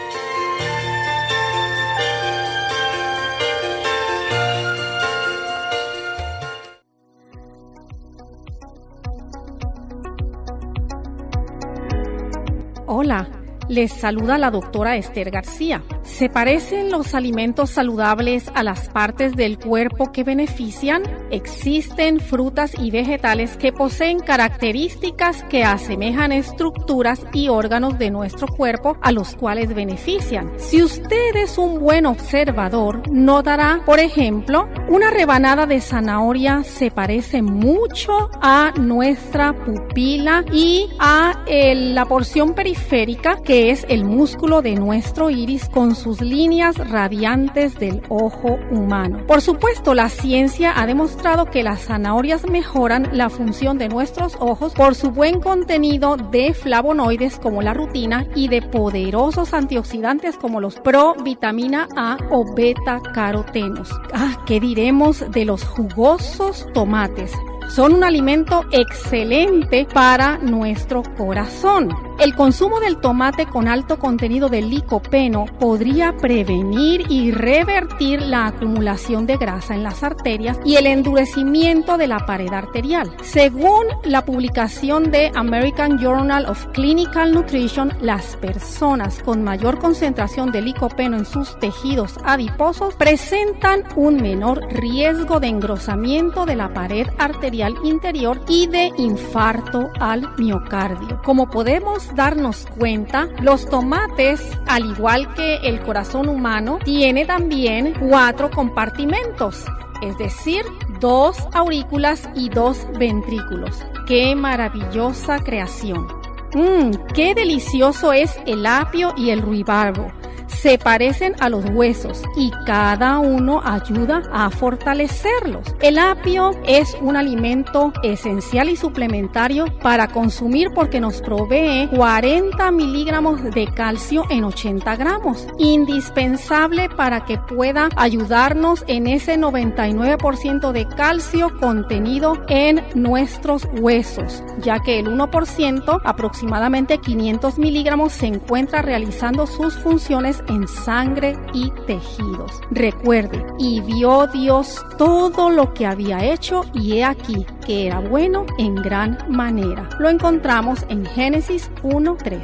Hola, 12.88 13.28
les 13.70 13.92
saluda 13.92 14.38
la 14.38 14.52
doctora 14.52 14.96
Esther 14.96 15.32
García. 15.32 15.84
¿Se 16.06 16.30
parecen 16.30 16.92
los 16.92 17.14
alimentos 17.16 17.72
saludables 17.72 18.50
a 18.54 18.64
las 18.64 18.90
partes 18.90 19.36
del 19.36 19.58
cuerpo 19.58 20.12
que 20.12 20.24
benefician? 20.24 21.04
Existen 21.32 22.20
frutas 22.20 22.74
y 22.80 22.92
vegetales 22.92 23.58
que 23.58 23.74
poseen 23.74 24.20
características 24.20 25.44
que 25.50 25.64
asemejan 25.64 26.32
estructuras 26.32 27.26
y 27.34 27.50
órganos 27.50 27.98
de 27.98 28.12
nuestro 28.12 28.48
cuerpo 28.48 28.98
a 29.02 29.12
los 29.12 29.36
cuales 29.36 29.74
benefician. 29.74 30.54
Si 30.58 30.84
usted 30.84 31.36
es 31.36 31.58
un 31.58 31.80
buen 31.80 32.06
observador, 32.06 33.02
notará, 33.12 33.82
por 33.86 34.00
ejemplo, 34.00 34.70
una 34.88 35.10
rebanada 35.10 35.66
de 35.66 35.82
zanahoria 35.82 36.64
se 36.64 36.92
parece 36.92 37.42
mucho 37.42 38.30
a 38.42 38.72
nuestra 38.78 39.54
pupila 39.54 40.46
y 40.54 40.88
a 41.00 41.44
la 41.48 42.06
porción 42.06 42.54
periférica 42.54 43.42
que 43.44 43.72
es 43.72 43.86
el 43.90 44.06
músculo 44.06 44.62
de 44.62 44.76
nuestro 44.76 45.30
iris 45.30 45.68
con 45.68 45.95
sus 45.96 46.22
líneas 46.22 46.78
radiantes 46.78 47.80
del 47.80 48.02
ojo 48.10 48.58
humano. 48.72 49.26
Por 49.28 49.42
supuesto, 49.42 49.94
la 49.94 50.10
ciencia 50.10 50.74
ha 50.80 50.86
demostrado 50.86 51.46
que 51.46 51.64
las 51.64 51.86
zanahorias 51.86 52.48
mejoran 52.50 53.10
la 53.14 53.30
función 53.30 53.78
de 53.78 53.90
nuestros 53.90 54.38
ojos 54.40 54.74
por 54.74 54.96
su 54.96 55.12
buen 55.12 55.40
contenido 55.42 56.18
de 56.18 56.54
flavonoides 56.54 57.40
como 57.40 57.62
la 57.62 57.74
rutina 57.74 58.26
y 58.36 58.48
de 58.48 58.62
poderosos 58.62 59.54
antioxidantes 59.54 60.38
como 60.38 60.60
los 60.60 60.76
provitamina 60.76 61.88
A 61.96 62.18
o 62.30 62.54
beta 62.54 63.02
carotenos. 63.14 63.90
Ah, 64.14 64.44
¿qué 64.46 64.60
diremos 64.60 65.32
de 65.32 65.46
los 65.46 65.64
jugosos 65.64 66.68
tomates? 66.74 67.32
Son 67.70 67.94
un 67.94 68.04
alimento 68.04 68.64
excelente 68.72 69.88
para 69.92 70.38
nuestro 70.38 71.04
corazón. 71.18 72.05
El 72.18 72.34
consumo 72.34 72.80
del 72.80 72.98
tomate 73.02 73.46
con 73.46 73.68
alto 73.68 74.00
contenido 74.00 74.48
de 74.48 74.62
licopeno 74.62 75.46
podría 75.60 76.16
prevenir 76.16 77.06
y 77.10 77.32
revertir 77.32 78.22
la 78.22 78.48
acumulación 78.48 79.26
de 79.26 79.36
grasa 79.36 79.76
en 79.76 79.84
las 79.84 80.02
arterias 80.02 80.58
y 80.64 80.78
el 80.78 80.88
endurecimiento 80.88 81.98
de 81.98 82.08
la 82.08 82.26
pared 82.26 82.54
arterial. 82.54 83.16
Según 83.22 83.86
la 84.06 84.24
publicación 84.24 85.12
de 85.12 85.30
American 85.36 86.00
Journal 86.00 86.46
of 86.46 86.66
Clinical 86.68 87.34
Nutrition, 87.34 87.92
las 88.00 88.38
personas 88.38 89.22
con 89.22 89.44
mayor 89.44 89.78
concentración 89.80 90.54
de 90.54 90.62
licopeno 90.62 91.18
en 91.18 91.26
sus 91.26 91.60
tejidos 91.60 92.18
adiposos 92.24 92.96
presentan 92.96 93.84
un 93.98 94.22
menor 94.22 94.62
riesgo 94.72 95.42
de 95.42 95.48
engrosamiento 95.48 96.46
de 96.46 96.56
la 96.56 96.74
pared 96.74 97.08
arterial 97.18 97.76
interior 97.84 98.40
y 98.48 98.68
de 98.68 98.92
infarto 98.98 99.90
al 100.00 100.34
miocardio. 100.38 101.22
Como 101.24 101.50
podemos 101.50 102.05
darnos 102.14 102.68
cuenta, 102.78 103.28
los 103.42 103.68
tomates, 103.70 104.42
al 104.68 104.86
igual 104.86 105.34
que 105.34 105.56
el 105.58 105.82
corazón 105.82 106.30
humano, 106.30 106.80
tiene 106.84 107.26
también 107.26 107.94
cuatro 108.00 108.52
compartimentos, 108.52 109.66
es 110.02 110.18
decir, 110.18 110.64
dos 111.00 111.38
aurículas 111.54 112.30
y 112.36 112.50
dos 112.50 112.86
ventrículos. 113.00 113.84
¡Qué 114.08 114.36
maravillosa 114.36 115.40
creación! 115.40 116.08
Mmm, 116.54 116.92
qué 117.14 117.34
delicioso 117.34 118.14
es 118.14 118.38
el 118.46 118.66
apio 118.66 119.14
y 119.18 119.32
el 119.32 119.42
ruibarbo 119.42 120.12
se 120.48 120.78
parecen 120.78 121.36
a 121.40 121.50
los 121.50 121.66
huesos 121.66 122.24
y 122.36 122.52
cada 122.66 123.20
uno 123.20 123.62
ayuda 123.64 124.24
a 124.32 124.50
fortalecerlos. 124.50 125.76
El 125.82 125.98
apio 125.98 126.52
es 126.66 126.96
un 127.02 127.16
alimento 127.16 127.94
esencial 128.04 128.70
y 128.70 128.76
suplementario 128.76 129.66
para 129.82 130.08
consumir 130.08 130.72
porque 130.74 131.00
nos 131.00 131.22
provee 131.22 131.88
40 131.96 132.72
miligramos 132.72 133.44
de 133.44 133.68
calcio 133.68 134.26
en 134.30 134.44
80 134.44 134.96
gramos, 134.96 135.48
indispensable 135.58 136.90
para 136.90 137.26
que 137.26 137.38
pueda 137.38 137.90
ayudarnos 137.96 138.84
en 138.88 139.08
ese 139.08 139.38
99% 139.38 140.72
de 140.72 140.88
calcio 140.88 141.52
contenido 141.60 142.38
en 142.48 142.84
nuestros 142.96 143.68
huesos, 143.80 144.44
ya 144.62 144.80
que 144.80 145.00
el 145.00 145.08
1%, 145.08 146.02
aproximadamente 146.04 146.98
500 146.98 147.58
miligramos, 147.58 148.14
se 148.14 148.28
encuentra 148.28 148.82
realizando 148.82 149.48
sus 149.48 149.76
funciones 149.76 150.35
en 150.48 150.68
sangre 150.68 151.38
y 151.54 151.72
tejidos. 151.88 152.52
Recuerde, 152.72 153.46
y 153.60 153.82
vio 153.82 154.26
Dios 154.28 154.84
todo 154.98 155.50
lo 155.50 155.74
que 155.74 155.86
había 155.86 156.24
hecho 156.26 156.64
y 156.74 156.94
he 156.94 157.04
aquí 157.04 157.46
que 157.66 157.88
era 157.88 158.00
bueno 158.00 158.46
en 158.58 158.76
gran 158.76 159.18
manera. 159.30 159.90
Lo 160.00 160.10
encontramos 160.10 160.86
en 160.90 161.06
Génesis 161.06 161.70
1.3. 161.84 162.42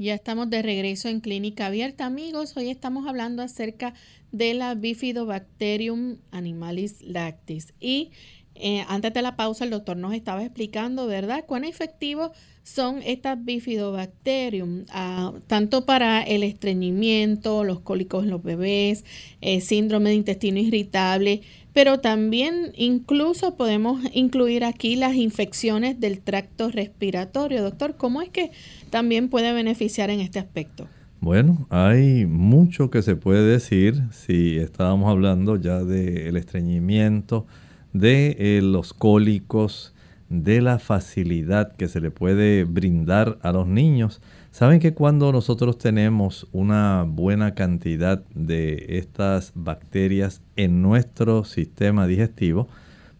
Ya 0.00 0.14
estamos 0.14 0.48
de 0.48 0.62
regreso 0.62 1.10
en 1.10 1.20
Clínica 1.20 1.66
Abierta, 1.66 2.06
amigos. 2.06 2.56
Hoy 2.56 2.70
estamos 2.70 3.06
hablando 3.06 3.42
acerca 3.42 3.92
de 4.32 4.54
la 4.54 4.74
Bifidobacterium 4.74 6.16
animalis 6.30 7.02
lactis. 7.02 7.74
Y 7.80 8.10
eh, 8.54 8.82
antes 8.88 9.12
de 9.12 9.20
la 9.20 9.36
pausa, 9.36 9.64
el 9.64 9.70
doctor 9.70 9.98
nos 9.98 10.14
estaba 10.14 10.42
explicando, 10.42 11.06
¿verdad?, 11.06 11.44
cuán 11.46 11.64
efectivos 11.64 12.30
son 12.62 13.02
estas 13.02 13.44
Bifidobacterium, 13.44 14.86
ah, 14.88 15.34
tanto 15.46 15.84
para 15.84 16.22
el 16.22 16.44
estreñimiento, 16.44 17.62
los 17.64 17.80
cólicos 17.80 18.24
en 18.24 18.30
los 18.30 18.42
bebés, 18.42 19.04
eh, 19.42 19.60
síndrome 19.60 20.08
de 20.08 20.16
intestino 20.16 20.60
irritable, 20.60 21.42
pero 21.72 22.00
también 22.00 22.72
incluso 22.76 23.56
podemos 23.56 24.00
incluir 24.12 24.64
aquí 24.64 24.96
las 24.96 25.14
infecciones 25.14 26.00
del 26.00 26.20
tracto 26.20 26.70
respiratorio. 26.70 27.62
Doctor, 27.62 27.96
¿cómo 27.96 28.22
es 28.22 28.28
que 28.28 28.50
también 28.90 29.28
puede 29.28 29.52
beneficiar 29.52 30.10
en 30.10 30.20
este 30.20 30.38
aspecto? 30.38 30.88
Bueno, 31.20 31.66
hay 31.68 32.24
mucho 32.24 32.90
que 32.90 33.02
se 33.02 33.14
puede 33.14 33.46
decir 33.46 34.02
si 34.10 34.56
estábamos 34.56 35.10
hablando 35.10 35.56
ya 35.56 35.84
del 35.84 36.36
estreñimiento, 36.36 37.46
de 37.92 38.36
eh, 38.38 38.60
los 38.62 38.94
cólicos, 38.94 39.94
de 40.30 40.62
la 40.62 40.78
facilidad 40.78 41.76
que 41.76 41.88
se 41.88 42.00
le 42.00 42.10
puede 42.10 42.64
brindar 42.64 43.38
a 43.42 43.52
los 43.52 43.66
niños. 43.66 44.22
Saben 44.50 44.80
que 44.80 44.94
cuando 44.94 45.30
nosotros 45.30 45.78
tenemos 45.78 46.48
una 46.50 47.04
buena 47.06 47.54
cantidad 47.54 48.24
de 48.34 48.84
estas 48.98 49.52
bacterias 49.54 50.42
en 50.56 50.82
nuestro 50.82 51.44
sistema 51.44 52.08
digestivo, 52.08 52.68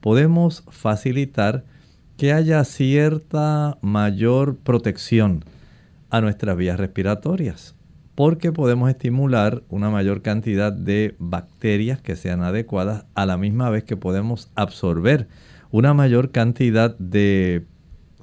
podemos 0.00 0.64
facilitar 0.70 1.64
que 2.16 2.32
haya 2.32 2.64
cierta 2.64 3.78
mayor 3.80 4.56
protección 4.56 5.44
a 6.10 6.20
nuestras 6.20 6.56
vías 6.56 6.80
respiratorias, 6.80 7.76
porque 8.16 8.50
podemos 8.50 8.90
estimular 8.90 9.62
una 9.68 9.88
mayor 9.88 10.22
cantidad 10.22 10.72
de 10.72 11.14
bacterias 11.20 12.02
que 12.02 12.16
sean 12.16 12.42
adecuadas 12.42 13.04
a 13.14 13.24
la 13.24 13.36
misma 13.36 13.70
vez 13.70 13.84
que 13.84 13.96
podemos 13.96 14.50
absorber 14.56 15.28
una 15.70 15.94
mayor 15.94 16.32
cantidad 16.32 16.98
de 16.98 17.66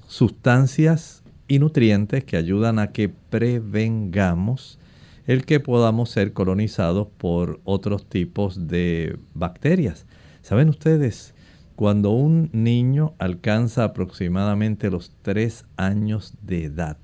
sustancias 0.08 1.16
y 1.48 1.60
nutrientes 1.60 2.24
que 2.24 2.38
ayudan 2.38 2.80
a 2.80 2.92
que 2.92 3.10
prevengamos 3.10 4.80
el 5.26 5.46
que 5.46 5.60
podamos 5.60 6.10
ser 6.10 6.34
colonizados 6.34 7.08
por 7.18 7.60
otros 7.64 8.06
tipos 8.06 8.68
de 8.68 9.18
bacterias. 9.34 10.06
¿Saben 10.42 10.70
ustedes? 10.70 11.34
Cuando 11.76 12.12
un 12.12 12.50
niño 12.54 13.14
alcanza 13.20 13.84
aproximadamente 13.84 14.90
los 14.90 15.12
3 15.22 15.66
años 15.76 16.34
de 16.42 16.64
edad, 16.64 16.98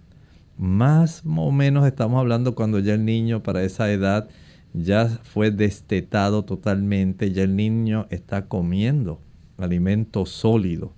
más 0.57 1.23
o 1.25 1.51
menos 1.51 1.85
estamos 1.85 2.19
hablando 2.19 2.55
cuando 2.55 2.79
ya 2.79 2.93
el 2.93 3.05
niño 3.05 3.43
para 3.43 3.63
esa 3.63 3.91
edad 3.91 4.29
ya 4.73 5.07
fue 5.07 5.51
destetado 5.51 6.43
totalmente, 6.43 7.31
ya 7.31 7.43
el 7.43 7.55
niño 7.55 8.07
está 8.09 8.47
comiendo 8.47 9.19
alimento 9.57 10.25
sólido, 10.25 10.93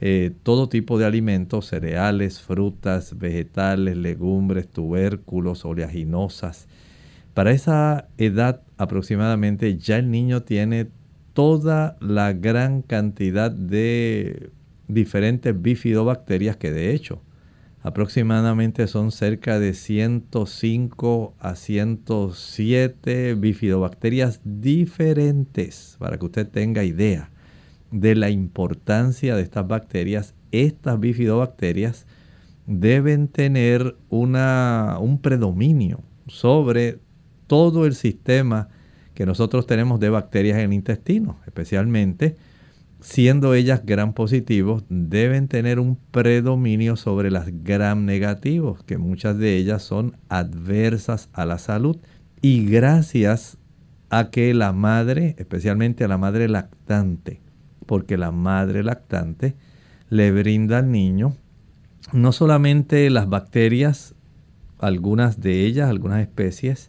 eh, 0.00 0.32
todo 0.42 0.68
tipo 0.68 0.98
de 0.98 1.06
alimentos, 1.06 1.66
cereales, 1.66 2.40
frutas, 2.40 3.18
vegetales, 3.18 3.96
legumbres, 3.96 4.68
tubérculos, 4.68 5.64
oleaginosas. 5.64 6.68
Para 7.34 7.52
esa 7.52 8.08
edad 8.18 8.62
aproximadamente 8.76 9.76
ya 9.76 9.98
el 9.98 10.10
niño 10.10 10.42
tiene 10.42 10.88
toda 11.32 11.96
la 12.00 12.32
gran 12.32 12.82
cantidad 12.82 13.50
de 13.50 14.50
diferentes 14.88 15.60
bifidobacterias 15.60 16.56
que 16.56 16.72
de 16.72 16.92
hecho 16.94 17.22
Aproximadamente 17.82 18.86
son 18.86 19.10
cerca 19.10 19.58
de 19.58 19.72
105 19.72 21.34
a 21.38 21.54
107 21.54 23.34
bifidobacterias 23.34 24.40
diferentes, 24.44 25.96
para 25.98 26.18
que 26.18 26.26
usted 26.26 26.46
tenga 26.46 26.84
idea 26.84 27.30
de 27.90 28.14
la 28.14 28.30
importancia 28.30 29.36
de 29.36 29.42
estas 29.42 29.66
bacterias. 29.66 30.34
Estas 30.52 30.98
bifidobacterias 30.98 32.06
deben 32.66 33.28
tener 33.28 33.96
una, 34.08 34.98
un 35.00 35.20
predominio 35.20 36.02
sobre 36.26 36.98
todo 37.46 37.86
el 37.86 37.94
sistema 37.94 38.68
que 39.14 39.26
nosotros 39.26 39.66
tenemos 39.66 40.00
de 40.00 40.08
bacterias 40.08 40.58
en 40.58 40.66
el 40.66 40.72
intestino, 40.72 41.38
especialmente 41.46 42.36
siendo 43.00 43.54
ellas 43.54 43.84
gram 43.84 44.12
positivos, 44.12 44.84
deben 44.88 45.48
tener 45.48 45.80
un 45.80 45.96
predominio 45.96 46.96
sobre 46.96 47.30
las 47.30 47.48
gram 47.64 48.04
negativos, 48.04 48.82
que 48.84 48.98
muchas 48.98 49.38
de 49.38 49.56
ellas 49.56 49.82
son 49.82 50.16
adversas 50.28 51.28
a 51.32 51.44
la 51.44 51.58
salud. 51.58 51.96
Y 52.42 52.66
gracias 52.66 53.58
a 54.10 54.30
que 54.30 54.54
la 54.54 54.72
madre, 54.72 55.34
especialmente 55.38 56.04
a 56.04 56.08
la 56.08 56.18
madre 56.18 56.48
lactante, 56.48 57.40
porque 57.90 58.16
la 58.16 58.30
madre 58.30 58.84
lactante 58.84 59.56
le 60.10 60.30
brinda 60.30 60.78
al 60.78 60.92
niño 60.92 61.32
no 62.12 62.30
solamente 62.30 63.10
las 63.10 63.28
bacterias, 63.28 64.14
algunas 64.78 65.40
de 65.40 65.66
ellas, 65.66 65.90
algunas 65.90 66.20
especies, 66.20 66.88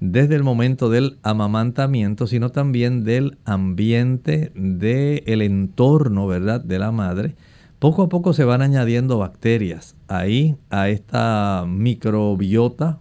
desde 0.00 0.36
el 0.36 0.44
momento 0.44 0.88
del 0.88 1.18
amamantamiento, 1.22 2.26
sino 2.26 2.48
también 2.48 3.04
del 3.04 3.36
ambiente, 3.44 4.50
del 4.54 5.42
entorno, 5.42 6.26
¿verdad?, 6.26 6.62
de 6.62 6.78
la 6.78 6.92
madre. 6.92 7.36
Poco 7.78 8.04
a 8.04 8.08
poco 8.08 8.32
se 8.32 8.44
van 8.44 8.62
añadiendo 8.62 9.18
bacterias 9.18 9.96
ahí 10.08 10.56
a 10.70 10.88
esta 10.88 11.66
microbiota, 11.68 13.00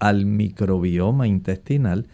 al 0.00 0.26
microbioma 0.26 1.26
intestinal. 1.26 2.08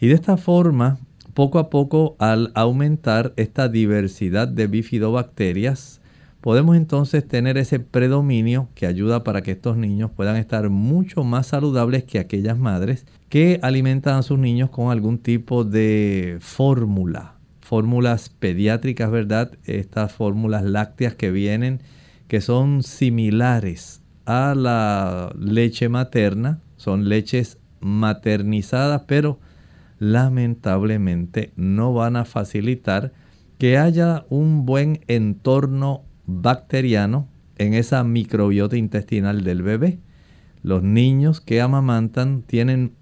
Y 0.00 0.08
de 0.08 0.14
esta 0.14 0.36
forma, 0.36 0.98
poco 1.38 1.60
a 1.60 1.70
poco, 1.70 2.16
al 2.18 2.50
aumentar 2.56 3.32
esta 3.36 3.68
diversidad 3.68 4.48
de 4.48 4.66
bifidobacterias, 4.66 6.00
podemos 6.40 6.76
entonces 6.76 7.28
tener 7.28 7.56
ese 7.58 7.78
predominio 7.78 8.70
que 8.74 8.86
ayuda 8.86 9.22
para 9.22 9.40
que 9.42 9.52
estos 9.52 9.76
niños 9.76 10.10
puedan 10.10 10.34
estar 10.34 10.68
mucho 10.68 11.22
más 11.22 11.46
saludables 11.46 12.02
que 12.02 12.18
aquellas 12.18 12.58
madres 12.58 13.06
que 13.28 13.60
alimentan 13.62 14.16
a 14.16 14.22
sus 14.22 14.36
niños 14.36 14.70
con 14.70 14.90
algún 14.90 15.18
tipo 15.18 15.62
de 15.62 16.38
fórmula, 16.40 17.36
fórmulas 17.60 18.30
pediátricas, 18.30 19.08
¿verdad? 19.08 19.52
Estas 19.62 20.10
fórmulas 20.10 20.64
lácteas 20.64 21.14
que 21.14 21.30
vienen, 21.30 21.82
que 22.26 22.40
son 22.40 22.82
similares 22.82 24.02
a 24.26 24.56
la 24.56 25.32
leche 25.38 25.88
materna, 25.88 26.58
son 26.76 27.08
leches 27.08 27.58
maternizadas, 27.78 29.02
pero 29.06 29.38
lamentablemente 29.98 31.52
no 31.56 31.92
van 31.92 32.16
a 32.16 32.24
facilitar 32.24 33.12
que 33.58 33.78
haya 33.78 34.24
un 34.28 34.64
buen 34.64 35.00
entorno 35.08 36.04
bacteriano 36.26 37.28
en 37.56 37.74
esa 37.74 38.04
microbiota 38.04 38.76
intestinal 38.76 39.42
del 39.42 39.62
bebé. 39.62 39.98
Los 40.62 40.82
niños 40.82 41.40
que 41.40 41.60
amamantan 41.60 42.42
tienen 42.42 42.92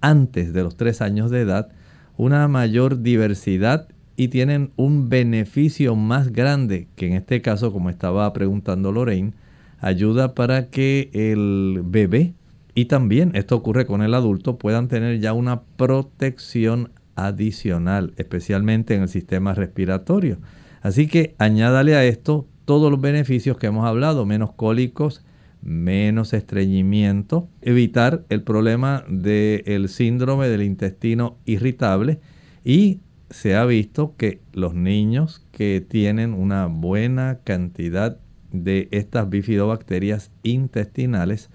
antes 0.00 0.52
de 0.52 0.62
los 0.62 0.76
tres 0.76 1.00
años 1.00 1.30
de 1.30 1.40
edad 1.40 1.68
una 2.16 2.46
mayor 2.48 3.02
diversidad 3.02 3.88
y 4.16 4.28
tienen 4.28 4.72
un 4.76 5.08
beneficio 5.08 5.96
más 5.96 6.32
grande 6.32 6.88
que 6.96 7.06
en 7.06 7.14
este 7.14 7.40
caso, 7.40 7.72
como 7.72 7.90
estaba 7.90 8.30
preguntando 8.32 8.92
Lorraine, 8.92 9.32
ayuda 9.80 10.34
para 10.34 10.68
que 10.68 11.10
el 11.12 11.82
bebé 11.84 12.34
y 12.74 12.86
también 12.86 13.32
esto 13.34 13.56
ocurre 13.56 13.86
con 13.86 14.02
el 14.02 14.14
adulto 14.14 14.58
puedan 14.58 14.88
tener 14.88 15.20
ya 15.20 15.32
una 15.32 15.62
protección 15.62 16.90
adicional, 17.14 18.14
especialmente 18.16 18.94
en 18.94 19.02
el 19.02 19.08
sistema 19.08 19.54
respiratorio. 19.54 20.38
Así 20.80 21.06
que 21.06 21.34
añádale 21.38 21.94
a 21.94 22.04
esto 22.04 22.46
todos 22.64 22.90
los 22.90 23.00
beneficios 23.00 23.58
que 23.58 23.66
hemos 23.66 23.86
hablado, 23.86 24.24
menos 24.24 24.52
cólicos, 24.52 25.24
menos 25.60 26.32
estreñimiento, 26.32 27.48
evitar 27.60 28.24
el 28.28 28.42
problema 28.42 29.04
del 29.08 29.88
síndrome 29.88 30.48
del 30.48 30.62
intestino 30.62 31.36
irritable 31.44 32.20
y 32.64 33.00
se 33.30 33.54
ha 33.54 33.64
visto 33.64 34.14
que 34.16 34.40
los 34.52 34.74
niños 34.74 35.46
que 35.52 35.84
tienen 35.86 36.34
una 36.34 36.66
buena 36.66 37.38
cantidad 37.44 38.18
de 38.50 38.88
estas 38.90 39.30
bifidobacterias 39.30 40.30
intestinales 40.42 41.48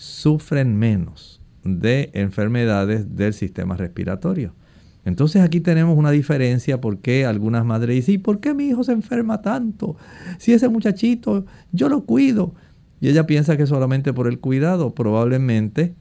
sufren 0.00 0.78
menos 0.78 1.42
de 1.62 2.10
enfermedades 2.14 3.16
del 3.16 3.34
sistema 3.34 3.76
respiratorio. 3.76 4.54
Entonces 5.04 5.42
aquí 5.42 5.60
tenemos 5.60 5.98
una 5.98 6.10
diferencia 6.10 6.80
porque 6.80 7.26
algunas 7.26 7.66
madres 7.66 7.96
dicen, 7.96 8.14
¿y 8.14 8.18
por 8.18 8.40
qué 8.40 8.54
mi 8.54 8.68
hijo 8.68 8.82
se 8.82 8.92
enferma 8.92 9.42
tanto? 9.42 9.96
Si 10.38 10.54
ese 10.54 10.70
muchachito 10.70 11.44
yo 11.72 11.90
lo 11.90 12.06
cuido. 12.06 12.54
Y 12.98 13.10
ella 13.10 13.26
piensa 13.26 13.58
que 13.58 13.66
solamente 13.66 14.14
por 14.14 14.26
el 14.26 14.40
cuidado, 14.40 14.94
probablemente 14.94 15.94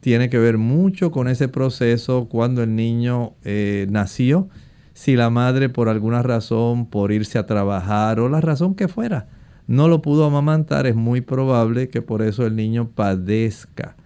tiene 0.00 0.30
que 0.30 0.38
ver 0.38 0.56
mucho 0.56 1.10
con 1.10 1.28
ese 1.28 1.48
proceso 1.48 2.30
cuando 2.30 2.62
el 2.62 2.74
niño 2.74 3.34
eh, 3.44 3.86
nació. 3.90 4.48
Si 4.94 5.16
la 5.16 5.28
madre 5.28 5.68
por 5.68 5.90
alguna 5.90 6.22
razón, 6.22 6.86
por 6.86 7.12
irse 7.12 7.38
a 7.38 7.44
trabajar 7.44 8.20
o 8.20 8.30
la 8.30 8.40
razón 8.40 8.74
que 8.74 8.88
fuera, 8.88 9.28
no 9.66 9.88
lo 9.88 10.02
pudo 10.02 10.24
amamantar, 10.24 10.86
es 10.86 10.94
muy 10.94 11.20
probable 11.20 11.88
que 11.88 12.02
por 12.02 12.22
eso 12.22 12.46
el 12.46 12.56
niño 12.56 12.90
padezca 12.94 13.96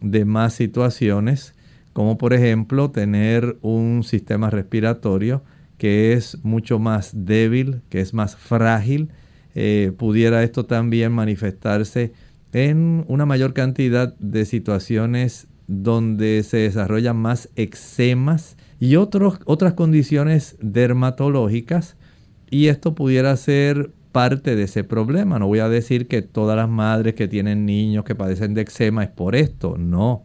de 0.00 0.24
más 0.24 0.54
situaciones 0.54 1.54
como 1.96 2.18
por 2.18 2.34
ejemplo 2.34 2.90
tener 2.90 3.56
un 3.62 4.04
sistema 4.04 4.50
respiratorio 4.50 5.42
que 5.78 6.12
es 6.12 6.44
mucho 6.44 6.78
más 6.78 7.12
débil, 7.14 7.80
que 7.88 8.02
es 8.02 8.12
más 8.12 8.36
frágil. 8.36 9.08
Eh, 9.54 9.92
pudiera 9.96 10.42
esto 10.42 10.66
también 10.66 11.12
manifestarse 11.12 12.12
en 12.52 13.06
una 13.08 13.24
mayor 13.24 13.54
cantidad 13.54 14.14
de 14.18 14.44
situaciones 14.44 15.46
donde 15.68 16.42
se 16.42 16.58
desarrollan 16.58 17.16
más 17.16 17.48
eczemas 17.56 18.58
y 18.78 18.96
otros, 18.96 19.38
otras 19.46 19.72
condiciones 19.72 20.56
dermatológicas 20.60 21.96
y 22.50 22.66
esto 22.66 22.94
pudiera 22.94 23.34
ser 23.38 23.90
parte 24.16 24.56
de 24.56 24.62
ese 24.62 24.82
problema. 24.82 25.38
No 25.38 25.46
voy 25.46 25.58
a 25.58 25.68
decir 25.68 26.08
que 26.08 26.22
todas 26.22 26.56
las 26.56 26.70
madres 26.70 27.12
que 27.12 27.28
tienen 27.28 27.66
niños 27.66 28.02
que 28.02 28.14
padecen 28.14 28.54
de 28.54 28.62
eczema 28.62 29.04
es 29.04 29.10
por 29.10 29.36
esto, 29.36 29.76
no 29.76 30.24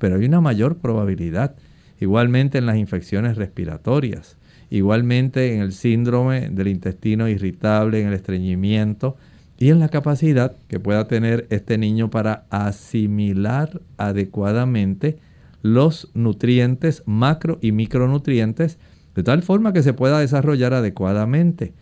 pero 0.00 0.16
hay 0.16 0.24
una 0.24 0.40
mayor 0.40 0.78
probabilidad. 0.78 1.54
Igualmente 2.00 2.58
en 2.58 2.66
las 2.66 2.76
infecciones 2.76 3.36
respiratorias, 3.36 4.36
igualmente 4.70 5.54
en 5.54 5.60
el 5.60 5.72
síndrome 5.72 6.48
del 6.48 6.66
intestino 6.68 7.28
irritable, 7.28 8.00
en 8.00 8.08
el 8.08 8.14
estreñimiento 8.14 9.16
y 9.58 9.68
en 9.68 9.78
la 9.78 9.90
capacidad 9.90 10.56
que 10.66 10.80
pueda 10.80 11.06
tener 11.06 11.46
este 11.50 11.76
niño 11.76 12.10
para 12.10 12.46
asimilar 12.50 13.80
adecuadamente 13.98 15.18
los 15.62 16.10
nutrientes 16.14 17.04
macro 17.04 17.58
y 17.60 17.70
micronutrientes 17.70 18.78
de 19.14 19.22
tal 19.22 19.42
forma 19.42 19.74
que 19.74 19.82
se 19.82 19.92
pueda 19.92 20.18
desarrollar 20.18 20.72
adecuadamente. 20.72 21.74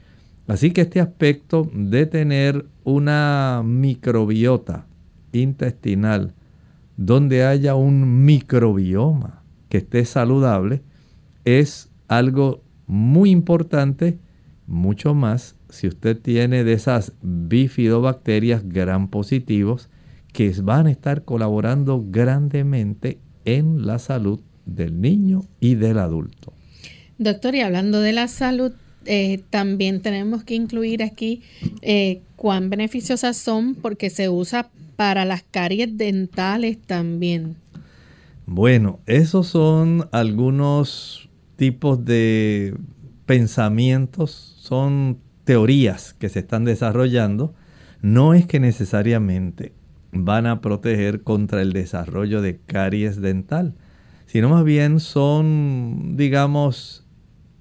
Así 0.48 0.70
que 0.72 0.80
este 0.80 0.98
aspecto 0.98 1.70
de 1.74 2.06
tener 2.06 2.66
una 2.82 3.62
microbiota 3.64 4.86
intestinal 5.30 6.34
donde 6.96 7.44
haya 7.44 7.74
un 7.74 8.24
microbioma 8.24 9.42
que 9.68 9.78
esté 9.78 10.06
saludable 10.06 10.82
es 11.44 11.90
algo 12.08 12.62
muy 12.86 13.30
importante, 13.30 14.18
mucho 14.66 15.14
más 15.14 15.54
si 15.68 15.86
usted 15.86 16.18
tiene 16.18 16.64
de 16.64 16.72
esas 16.72 17.12
bifidobacterias 17.20 18.66
gran 18.66 19.08
positivos 19.08 19.90
que 20.32 20.50
van 20.62 20.86
a 20.86 20.90
estar 20.90 21.24
colaborando 21.24 22.02
grandemente 22.08 23.18
en 23.44 23.86
la 23.86 23.98
salud 23.98 24.40
del 24.64 24.98
niño 24.98 25.42
y 25.60 25.74
del 25.74 25.98
adulto. 25.98 26.54
Doctor, 27.18 27.54
y 27.54 27.60
hablando 27.60 28.00
de 28.00 28.12
la 28.12 28.28
salud, 28.28 28.72
eh, 29.10 29.42
también 29.48 30.02
tenemos 30.02 30.44
que 30.44 30.54
incluir 30.54 31.02
aquí 31.02 31.40
eh, 31.80 32.20
cuán 32.36 32.68
beneficiosas 32.68 33.38
son 33.38 33.74
porque 33.74 34.10
se 34.10 34.28
usa 34.28 34.68
para 34.96 35.24
las 35.24 35.42
caries 35.50 35.96
dentales 35.96 36.76
también. 36.78 37.56
Bueno, 38.44 39.00
esos 39.06 39.46
son 39.46 40.08
algunos 40.12 41.30
tipos 41.56 42.04
de 42.04 42.74
pensamientos, 43.24 44.56
son 44.60 45.18
teorías 45.44 46.12
que 46.12 46.28
se 46.28 46.40
están 46.40 46.66
desarrollando. 46.66 47.54
No 48.02 48.34
es 48.34 48.46
que 48.46 48.60
necesariamente 48.60 49.72
van 50.12 50.46
a 50.46 50.60
proteger 50.60 51.22
contra 51.22 51.62
el 51.62 51.72
desarrollo 51.72 52.42
de 52.42 52.58
caries 52.58 53.22
dental, 53.22 53.74
sino 54.26 54.50
más 54.50 54.64
bien 54.64 55.00
son, 55.00 56.16
digamos, 56.18 57.07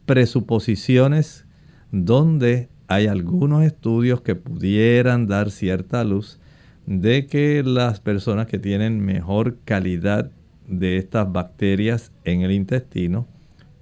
presuposiciones 0.08 1.46
donde 1.92 2.70
hay 2.88 3.06
algunos 3.06 3.64
estudios 3.64 4.22
que 4.22 4.34
pudieran 4.34 5.28
dar 5.28 5.52
cierta 5.52 6.04
luz 6.04 6.40
de 6.88 7.28
que 7.28 7.62
las 7.64 8.00
personas 8.00 8.48
que 8.48 8.58
tienen 8.58 9.02
mejor 9.02 9.58
calidad 9.66 10.32
de 10.68 10.98
estas 10.98 11.32
bacterias 11.32 12.12
en 12.24 12.42
el 12.42 12.52
intestino 12.52 13.28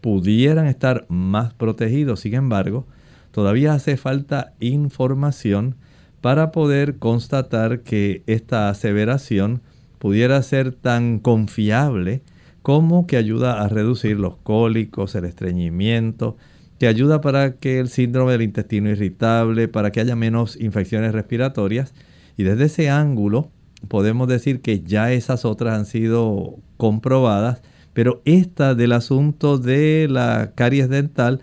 pudieran 0.02 0.66
estar 0.66 1.06
más 1.08 1.54
protegidos. 1.54 2.22
Sin 2.22 2.34
embargo, 2.34 2.88
todavía 3.32 3.74
hace 3.74 3.96
falta 3.96 4.54
información 4.60 5.76
para 6.22 6.52
poder 6.52 6.98
constatar 6.98 7.82
que 7.82 8.24
esta 8.26 8.70
aseveración 8.70 9.62
pudiera 10.00 10.42
ser 10.42 10.72
tan 10.72 11.20
confiable 11.20 12.24
como 12.66 13.06
que 13.06 13.16
ayuda 13.16 13.62
a 13.62 13.68
reducir 13.68 14.20
los 14.20 14.38
cólicos, 14.38 15.14
el 15.14 15.26
estreñimiento, 15.26 16.36
que 16.80 16.88
ayuda 16.88 17.22
para 17.22 17.58
que 17.58 17.80
el 17.80 17.90
síndrome 17.90 18.32
del 18.32 18.42
intestino 18.42 18.90
irritable, 18.90 19.68
para 19.68 19.92
que 19.92 20.00
haya 20.00 20.16
menos 20.16 20.60
infecciones 20.60 21.12
respiratorias. 21.14 21.94
Y 22.38 22.42
desde 22.42 22.64
ese 22.64 22.90
ángulo 22.90 23.52
podemos 23.88 24.28
decir 24.28 24.62
que 24.62 24.80
ya 24.80 25.12
esas 25.12 25.46
otras 25.46 25.78
han 25.78 25.86
sido 25.86 26.56
comprobadas, 26.78 27.62
pero 27.94 28.24
esta 28.26 28.74
del 28.74 28.94
asunto 28.94 29.60
de 29.60 30.08
la 30.10 30.54
caries 30.56 30.90
dental 30.90 31.42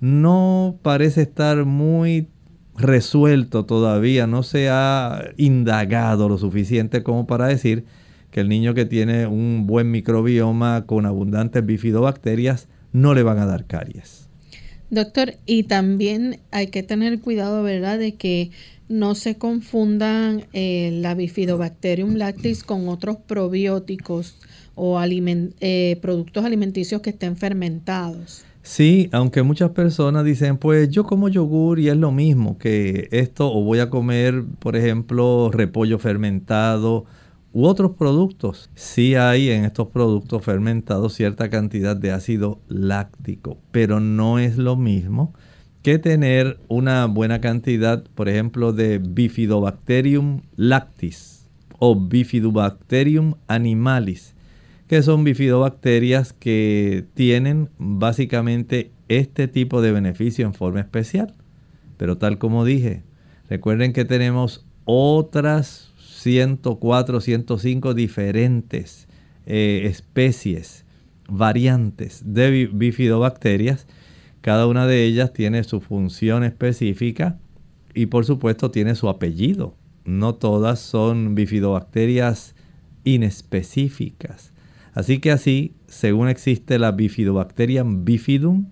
no 0.00 0.74
parece 0.82 1.22
estar 1.22 1.64
muy 1.66 2.26
resuelto 2.76 3.64
todavía, 3.64 4.26
no 4.26 4.42
se 4.42 4.70
ha 4.70 5.22
indagado 5.36 6.28
lo 6.28 6.36
suficiente 6.36 7.04
como 7.04 7.28
para 7.28 7.46
decir 7.46 7.84
que 8.34 8.40
el 8.40 8.48
niño 8.48 8.74
que 8.74 8.84
tiene 8.84 9.28
un 9.28 9.64
buen 9.64 9.92
microbioma 9.92 10.86
con 10.86 11.06
abundantes 11.06 11.64
bifidobacterias 11.64 12.66
no 12.92 13.14
le 13.14 13.22
van 13.22 13.38
a 13.38 13.46
dar 13.46 13.64
caries. 13.64 14.28
Doctor, 14.90 15.34
y 15.46 15.62
también 15.62 16.40
hay 16.50 16.66
que 16.66 16.82
tener 16.82 17.20
cuidado, 17.20 17.62
¿verdad?, 17.62 17.96
de 17.96 18.16
que 18.16 18.50
no 18.88 19.14
se 19.14 19.36
confundan 19.36 20.46
eh, 20.52 20.90
la 21.00 21.14
bifidobacterium 21.14 22.16
lactis 22.16 22.64
con 22.64 22.88
otros 22.88 23.18
probióticos 23.18 24.40
o 24.74 25.00
eh, 25.00 25.96
productos 26.02 26.44
alimenticios 26.44 27.02
que 27.02 27.10
estén 27.10 27.36
fermentados. 27.36 28.44
Sí, 28.62 29.10
aunque 29.12 29.44
muchas 29.44 29.70
personas 29.70 30.24
dicen, 30.24 30.58
pues 30.58 30.90
yo 30.90 31.04
como 31.04 31.28
yogur 31.28 31.78
y 31.78 31.88
es 31.88 31.96
lo 31.96 32.10
mismo 32.10 32.58
que 32.58 33.06
esto, 33.12 33.52
o 33.52 33.62
voy 33.62 33.78
a 33.78 33.90
comer, 33.90 34.42
por 34.58 34.74
ejemplo, 34.74 35.52
repollo 35.52 36.00
fermentado 36.00 37.04
u 37.54 37.64
otros 37.64 37.92
productos. 37.92 38.68
Sí 38.74 39.14
hay 39.14 39.48
en 39.48 39.64
estos 39.64 39.88
productos 39.88 40.44
fermentados 40.44 41.14
cierta 41.14 41.48
cantidad 41.48 41.96
de 41.96 42.10
ácido 42.12 42.60
láctico, 42.68 43.56
pero 43.70 44.00
no 44.00 44.38
es 44.38 44.58
lo 44.58 44.76
mismo 44.76 45.32
que 45.82 45.98
tener 45.98 46.58
una 46.68 47.06
buena 47.06 47.40
cantidad, 47.40 48.04
por 48.14 48.28
ejemplo, 48.28 48.72
de 48.72 48.98
Bifidobacterium 48.98 50.42
lactis 50.56 51.48
o 51.78 51.94
Bifidobacterium 51.94 53.34
animalis 53.46 54.34
que 54.88 55.02
son 55.02 55.24
bifidobacterias 55.24 56.32
que 56.32 57.06
tienen 57.14 57.70
básicamente 57.78 58.90
este 59.08 59.48
tipo 59.48 59.80
de 59.80 59.92
beneficio 59.92 60.46
en 60.46 60.54
forma 60.54 60.80
especial. 60.80 61.34
Pero 61.96 62.18
tal 62.18 62.38
como 62.38 62.64
dije, 62.64 63.02
recuerden 63.48 63.92
que 63.92 64.04
tenemos 64.04 64.66
otras 64.84 65.93
104, 66.24 67.20
105 67.20 67.92
diferentes 67.92 69.08
eh, 69.44 69.82
especies, 69.84 70.86
variantes 71.28 72.22
de 72.24 72.70
bifidobacterias. 72.72 73.86
Cada 74.40 74.66
una 74.66 74.86
de 74.86 75.04
ellas 75.04 75.34
tiene 75.34 75.62
su 75.64 75.82
función 75.82 76.42
específica 76.42 77.38
y 77.92 78.06
por 78.06 78.24
supuesto 78.24 78.70
tiene 78.70 78.94
su 78.94 79.10
apellido. 79.10 79.74
No 80.06 80.34
todas 80.34 80.80
son 80.80 81.34
bifidobacterias 81.34 82.54
inespecíficas. 83.04 84.54
Así 84.94 85.18
que 85.18 85.30
así, 85.30 85.74
según 85.88 86.28
existe 86.28 86.78
la 86.78 86.92
Bifidobacterium 86.92 88.06
bifidum, 88.06 88.68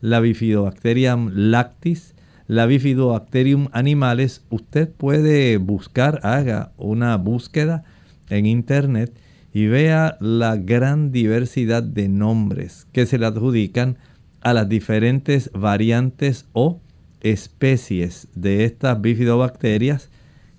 la 0.00 0.20
Bifidobacterium 0.20 1.30
lactis, 1.34 2.14
la 2.48 2.66
Bifidobacterium 2.66 3.68
animales, 3.72 4.42
usted 4.50 4.88
puede 4.88 5.56
buscar, 5.56 6.20
haga 6.22 6.72
una 6.76 7.16
búsqueda 7.16 7.84
en 8.28 8.46
internet 8.46 9.12
y 9.52 9.66
vea 9.66 10.16
la 10.20 10.56
gran 10.56 11.12
diversidad 11.12 11.82
de 11.82 12.08
nombres 12.08 12.86
que 12.92 13.06
se 13.06 13.18
le 13.18 13.26
adjudican 13.26 13.98
a 14.42 14.52
las 14.52 14.68
diferentes 14.68 15.50
variantes 15.54 16.46
o 16.52 16.80
especies 17.20 18.28
de 18.34 18.64
estas 18.64 19.00
bifidobacterias, 19.00 20.10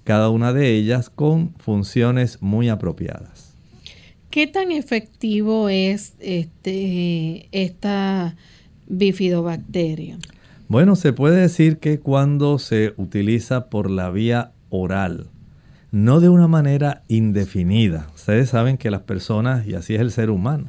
cada 0.03 0.29
una 0.29 0.51
de 0.51 0.75
ellas 0.75 1.09
con 1.09 1.53
funciones 1.57 2.41
muy 2.41 2.69
apropiadas. 2.69 3.53
¿Qué 4.29 4.47
tan 4.47 4.71
efectivo 4.71 5.69
es 5.69 6.15
este, 6.19 7.47
esta 7.51 8.35
bifidobacteria? 8.87 10.17
Bueno, 10.67 10.95
se 10.95 11.13
puede 11.13 11.41
decir 11.41 11.77
que 11.77 11.99
cuando 11.99 12.59
se 12.59 12.93
utiliza 12.97 13.69
por 13.69 13.89
la 13.89 14.09
vía 14.09 14.51
oral, 14.69 15.27
no 15.91 16.19
de 16.19 16.29
una 16.29 16.47
manera 16.47 17.03
indefinida. 17.07 18.07
Ustedes 18.15 18.49
saben 18.49 18.77
que 18.77 18.91
las 18.91 19.01
personas, 19.01 19.65
y 19.65 19.75
así 19.75 19.95
es 19.95 20.01
el 20.01 20.11
ser 20.11 20.29
humano, 20.29 20.67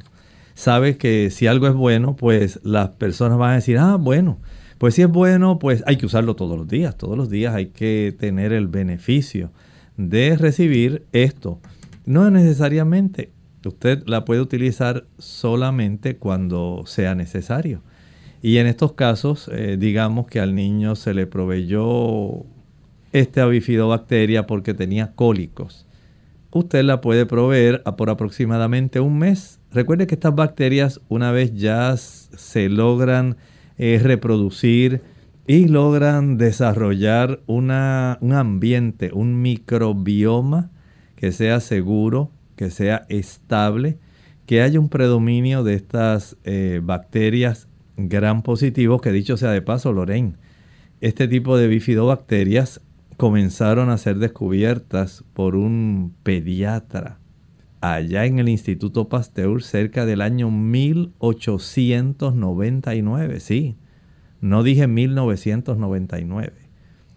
sabe 0.54 0.96
que 0.96 1.30
si 1.30 1.46
algo 1.46 1.66
es 1.66 1.74
bueno, 1.74 2.14
pues 2.16 2.60
las 2.62 2.90
personas 2.90 3.38
van 3.38 3.50
a 3.50 3.56
decir, 3.56 3.78
ah, 3.78 3.96
bueno, 3.96 4.38
pues 4.78 4.94
si 4.94 5.02
es 5.02 5.08
bueno, 5.08 5.58
pues 5.58 5.82
hay 5.86 5.96
que 5.96 6.06
usarlo 6.06 6.36
todos 6.36 6.56
los 6.56 6.68
días. 6.68 6.96
Todos 6.96 7.16
los 7.16 7.28
días 7.28 7.54
hay 7.54 7.66
que 7.66 8.14
tener 8.18 8.52
el 8.52 8.68
beneficio 8.68 9.50
de 9.96 10.36
recibir 10.36 11.06
esto. 11.12 11.60
No 12.06 12.30
necesariamente 12.30 13.32
Usted 13.66 14.04
la 14.06 14.24
puede 14.24 14.40
utilizar 14.40 15.06
solamente 15.18 16.16
cuando 16.16 16.84
sea 16.86 17.14
necesario. 17.14 17.82
Y 18.40 18.58
en 18.58 18.66
estos 18.66 18.92
casos, 18.92 19.50
eh, 19.52 19.76
digamos 19.78 20.26
que 20.26 20.40
al 20.40 20.54
niño 20.54 20.94
se 20.94 21.14
le 21.14 21.26
proveyó 21.26 22.44
esta 23.12 23.46
bifidobacteria 23.46 24.46
porque 24.46 24.74
tenía 24.74 25.12
cólicos. 25.14 25.86
Usted 26.50 26.82
la 26.84 27.00
puede 27.00 27.26
proveer 27.26 27.82
por 27.96 28.10
aproximadamente 28.10 29.00
un 29.00 29.18
mes. 29.18 29.60
Recuerde 29.70 30.06
que 30.06 30.14
estas 30.14 30.34
bacterias, 30.34 31.00
una 31.08 31.30
vez 31.30 31.54
ya 31.54 31.94
se 31.96 32.68
logran 32.68 33.36
eh, 33.76 34.00
reproducir 34.02 35.02
y 35.46 35.66
logran 35.66 36.38
desarrollar 36.38 37.40
una, 37.46 38.18
un 38.20 38.32
ambiente, 38.32 39.10
un 39.12 39.42
microbioma 39.42 40.70
que 41.16 41.32
sea 41.32 41.60
seguro, 41.60 42.30
que 42.56 42.70
sea 42.70 43.06
estable, 43.08 43.98
que 44.46 44.62
haya 44.62 44.80
un 44.80 44.88
predominio 44.88 45.64
de 45.64 45.74
estas 45.74 46.36
eh, 46.44 46.80
bacterias 46.82 47.67
gran 47.98 48.42
positivos, 48.42 49.02
que 49.02 49.12
dicho 49.12 49.36
sea 49.36 49.50
de 49.50 49.60
paso, 49.60 49.92
Lorraine, 49.92 50.36
este 51.00 51.28
tipo 51.28 51.56
de 51.56 51.68
bifidobacterias 51.68 52.80
comenzaron 53.16 53.90
a 53.90 53.98
ser 53.98 54.18
descubiertas 54.18 55.24
por 55.34 55.54
un 55.56 56.14
pediatra 56.22 57.18
allá 57.80 58.26
en 58.26 58.38
el 58.38 58.48
Instituto 58.48 59.08
Pasteur 59.08 59.60
cerca 59.62 60.06
del 60.06 60.20
año 60.20 60.48
1899, 60.50 63.40
sí, 63.40 63.76
no 64.40 64.62
dije 64.62 64.86
1999. 64.86 66.52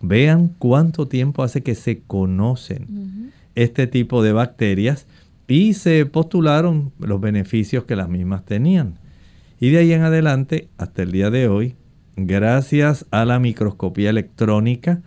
Vean 0.02 0.48
cuánto 0.58 1.08
tiempo 1.08 1.44
hace 1.44 1.62
que 1.62 1.76
se 1.76 2.02
conocen 2.02 3.32
este 3.54 3.86
tipo 3.86 4.24
de 4.24 4.34
bacterias 4.34 5.06
y 5.48 5.74
se 5.74 6.08
postularon 6.08 6.92
los 7.00 7.22
beneficios 7.22 7.84
que 7.84 7.96
las 7.96 8.10
mismas 8.10 8.44
tenían. 8.46 8.98
Y 9.62 9.70
de 9.70 9.78
ahí 9.78 9.94
en 9.94 10.02
adelante, 10.02 10.70
hasta 10.80 11.04
el 11.04 11.12
día 11.12 11.30
de 11.30 11.48
hoy, 11.48 11.76
gracias 12.16 13.06
a 13.12 13.26
la 13.26 13.38
microscopía 13.38 14.10
electrónica, 14.10 15.04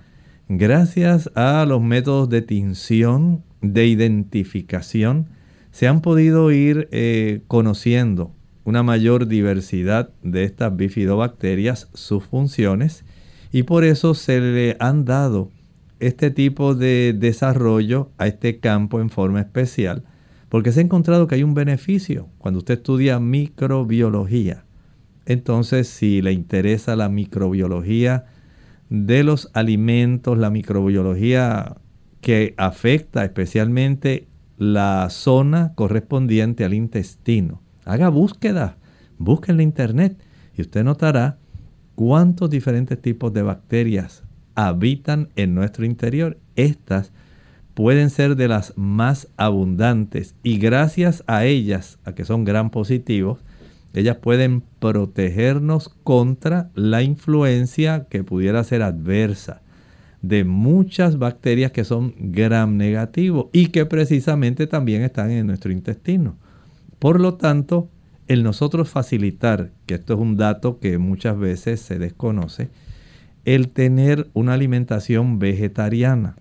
gracias 0.48 1.28
a 1.34 1.66
los 1.66 1.82
métodos 1.82 2.28
de 2.28 2.40
tinción, 2.40 3.42
de 3.62 3.88
identificación, 3.88 5.26
se 5.72 5.88
han 5.88 6.02
podido 6.02 6.52
ir 6.52 6.88
eh, 6.92 7.40
conociendo 7.48 8.32
una 8.62 8.84
mayor 8.84 9.26
diversidad 9.26 10.10
de 10.22 10.44
estas 10.44 10.76
bifidobacterias, 10.76 11.90
sus 11.92 12.22
funciones, 12.22 13.04
y 13.50 13.64
por 13.64 13.82
eso 13.82 14.14
se 14.14 14.38
le 14.38 14.76
han 14.78 15.04
dado 15.04 15.50
este 15.98 16.30
tipo 16.30 16.76
de 16.76 17.12
desarrollo 17.12 18.12
a 18.18 18.28
este 18.28 18.60
campo 18.60 19.00
en 19.00 19.10
forma 19.10 19.40
especial, 19.40 20.04
porque 20.54 20.70
se 20.70 20.78
ha 20.78 20.84
encontrado 20.84 21.26
que 21.26 21.34
hay 21.34 21.42
un 21.42 21.54
beneficio 21.54 22.28
cuando 22.38 22.58
usted 22.58 22.74
estudia 22.74 23.18
microbiología. 23.18 24.66
Entonces, 25.26 25.88
si 25.88 26.22
le 26.22 26.30
interesa 26.30 26.94
la 26.94 27.08
microbiología 27.08 28.26
de 28.88 29.24
los 29.24 29.50
alimentos, 29.52 30.38
la 30.38 30.50
microbiología 30.50 31.78
que 32.20 32.54
afecta 32.56 33.24
especialmente 33.24 34.28
la 34.56 35.08
zona 35.10 35.72
correspondiente 35.74 36.64
al 36.64 36.74
intestino, 36.74 37.60
haga 37.84 38.08
búsqueda, 38.08 38.76
busque 39.18 39.50
en 39.50 39.56
la 39.56 39.64
internet 39.64 40.22
y 40.56 40.60
usted 40.60 40.84
notará 40.84 41.38
cuántos 41.96 42.48
diferentes 42.48 43.02
tipos 43.02 43.32
de 43.32 43.42
bacterias 43.42 44.22
habitan 44.54 45.30
en 45.34 45.56
nuestro 45.56 45.84
interior. 45.84 46.38
Estas 46.54 47.10
pueden 47.74 48.10
ser 48.10 48.36
de 48.36 48.48
las 48.48 48.72
más 48.76 49.28
abundantes 49.36 50.34
y 50.42 50.58
gracias 50.58 51.24
a 51.26 51.44
ellas, 51.44 51.98
a 52.04 52.14
que 52.14 52.24
son 52.24 52.44
gran 52.44 52.70
positivos, 52.70 53.40
ellas 53.92 54.16
pueden 54.16 54.62
protegernos 54.80 55.88
contra 56.02 56.70
la 56.74 57.02
influencia 57.02 58.06
que 58.08 58.24
pudiera 58.24 58.64
ser 58.64 58.82
adversa. 58.82 59.60
de 60.22 60.42
muchas 60.44 61.18
bacterias 61.18 61.70
que 61.70 61.84
son 61.84 62.14
gram 62.18 62.78
negativos 62.78 63.48
y 63.52 63.66
que 63.66 63.84
precisamente 63.84 64.66
también 64.66 65.02
están 65.02 65.30
en 65.30 65.46
nuestro 65.46 65.70
intestino. 65.70 66.38
Por 66.98 67.20
lo 67.20 67.34
tanto, 67.34 67.90
el 68.26 68.42
nosotros 68.42 68.88
facilitar, 68.88 69.70
que 69.84 69.96
esto 69.96 70.14
es 70.14 70.20
un 70.20 70.38
dato 70.38 70.78
que 70.80 70.96
muchas 70.96 71.38
veces 71.38 71.80
se 71.80 71.98
desconoce, 71.98 72.70
el 73.44 73.68
tener 73.68 74.30
una 74.32 74.54
alimentación 74.54 75.38
vegetariana. 75.38 76.36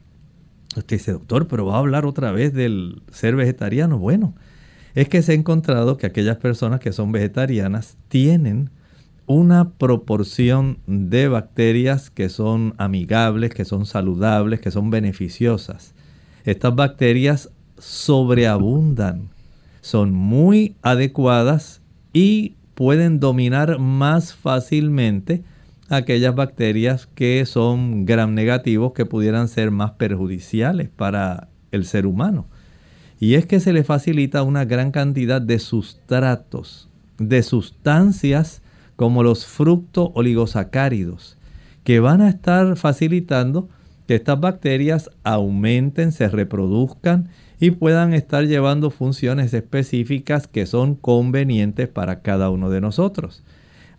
Usted 0.78 0.98
dice, 0.98 1.12
doctor, 1.12 1.48
pero 1.48 1.66
va 1.66 1.76
a 1.76 1.80
hablar 1.80 2.06
otra 2.06 2.32
vez 2.32 2.54
del 2.54 3.02
ser 3.12 3.36
vegetariano. 3.36 3.98
Bueno, 3.98 4.34
es 4.96 5.10
que 5.10 5.22
se 5.22 5.32
ha 5.32 5.36
encontrado 5.36 5.98
que 5.98 6.08
aquellas 6.08 6.38
personas 6.38 6.80
que 6.80 6.92
son 6.92 7.12
vegetarianas 7.12 7.98
tienen 8.10 8.70
una 9.26 9.70
proporción 9.72 10.80
de 10.86 11.28
bacterias 11.28 12.10
que 12.10 12.30
son 12.30 12.74
amigables, 12.78 13.54
que 13.54 13.66
son 13.66 13.86
saludables, 13.86 14.60
que 14.60 14.72
son 14.72 14.90
beneficiosas. 14.90 15.94
Estas 16.44 16.76
bacterias 16.76 17.50
sobreabundan, 17.78 19.30
son 19.82 20.14
muy 20.14 20.76
adecuadas 20.82 21.82
y 22.12 22.56
pueden 22.76 23.20
dominar 23.20 23.80
más 23.80 24.34
fácilmente 24.34 25.44
aquellas 25.94 26.36
bacterias 26.36 27.08
que 27.08 27.46
son 27.46 28.06
gram 28.06 28.34
negativos 28.34 28.94
que 28.94 29.06
pudieran 29.06 29.48
ser 29.48 29.72
más 29.72 29.91
perjudiciales 29.91 30.89
para 30.89 31.50
el 31.72 31.86
ser 31.86 32.06
humano. 32.06 32.48
Y 33.20 33.36
es 33.36 33.46
que 33.46 33.60
se 33.60 33.74
le 33.74 33.84
facilita 33.84 34.44
una 34.44 34.66
gran 34.66 34.91
cantidad 34.91 35.41
de 35.41 35.60
sustratos, 35.60 36.89
de 37.18 37.41
sustancias 37.44 38.62
como 38.96 39.24
los 39.24 39.46
fructo 39.46 40.12
oligosacáridos, 40.16 41.38
que 41.84 42.00
van 42.00 42.22
a 42.22 42.30
estar 42.30 42.76
facilitando 42.76 43.70
que 44.08 44.16
estas 44.16 44.39
bacterias 44.39 45.10
aumenten, 45.24 46.12
se 46.12 46.28
reproduzcan 46.28 47.30
y 47.60 47.72
puedan 47.72 48.14
estar 48.14 48.46
llevando 48.46 48.89
funciones 48.89 49.54
específicas 49.54 50.48
que 50.48 50.66
son 50.66 50.96
convenientes 50.96 51.88
para 51.88 52.22
cada 52.22 52.50
uno 52.50 52.70
de 52.70 52.82
nosotros. 52.82 53.44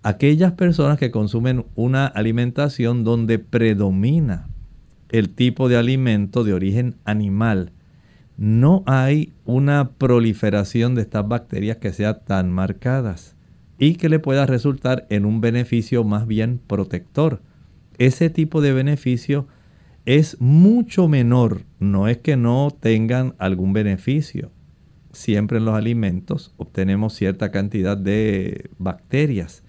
Aquellas 0.07 0.53
personas 0.53 0.99
que 0.99 1.11
consumen 1.11 1.65
una 1.77 2.05
alimentación 2.07 3.05
donde 3.05 3.39
predomina 3.39 4.49
el 5.09 5.31
tipo 5.31 5.71
de 5.71 5.79
alimento 5.79 6.45
de 6.45 6.53
origen 6.53 6.97
animal, 7.07 7.73
no 8.37 8.83
hay 8.85 9.33
una 9.47 9.93
proliferación 9.93 10.95
de 10.95 11.01
estas 11.01 11.27
bacterias 11.27 11.79
que 11.79 11.95
sea 11.95 12.19
tan 12.19 12.53
marcadas 12.53 13.35
y 13.79 13.95
que 13.95 14.11
le 14.11 14.19
pueda 14.19 14.45
resultar 14.45 15.07
en 15.09 15.25
un 15.25 15.41
beneficio 15.41 16.05
más 16.05 16.27
bien 16.27 16.61
protector. 16.67 17.41
Ese 17.97 18.29
tipo 18.29 18.61
de 18.61 18.75
beneficio 18.75 19.49
es 20.05 20.39
mucho 20.39 21.09
menor, 21.09 21.63
no 21.79 22.09
es 22.09 22.19
que 22.19 22.37
no 22.37 22.77
tengan 22.79 23.35
algún 23.39 23.73
beneficio. 23.73 24.51
Siempre 25.13 25.57
en 25.57 25.65
los 25.65 25.75
alimentos 25.75 26.53
obtenemos 26.59 27.15
cierta 27.15 27.51
cantidad 27.51 27.97
de 27.97 28.69
bacterias, 28.77 29.64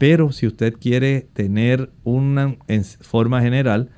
pero 0.00 0.32
si 0.32 0.46
usted 0.46 0.76
quiere 0.80 1.28
tener 1.34 1.90
una, 2.04 2.56
en 2.68 2.84
forma 2.84 3.42
general, 3.42 3.90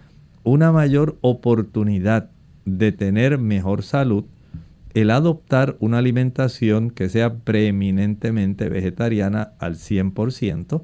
una 0.43 0.73
mayor 0.73 1.17
oportunidad 1.21 2.29
de 2.65 2.91
tener 2.91 3.39
mejor 3.39 3.85
salud, 3.85 4.25
el 4.95 5.13
adoptar 5.13 5.77
una 5.79 5.99
alimentación 5.99 6.91
que 6.91 7.09
sea 7.09 7.35
preeminentemente 7.35 8.69
vegetariana 8.69 9.53
al 9.61 9.77
100% 9.77 10.83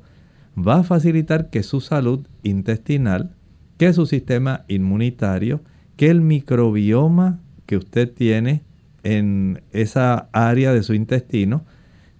va 0.56 0.76
a 0.76 0.84
facilitar 0.84 1.50
que 1.50 1.64
su 1.64 1.80
salud 1.80 2.24
intestinal, 2.44 3.34
que 3.76 3.92
su 3.92 4.06
sistema 4.06 4.66
inmunitario, 4.68 5.62
que 5.96 6.10
el 6.10 6.20
microbioma 6.20 7.40
que 7.66 7.76
usted 7.76 8.08
tiene 8.08 8.62
en 9.02 9.62
esa 9.72 10.28
área 10.30 10.72
de 10.72 10.84
su 10.84 10.94
intestino, 10.94 11.64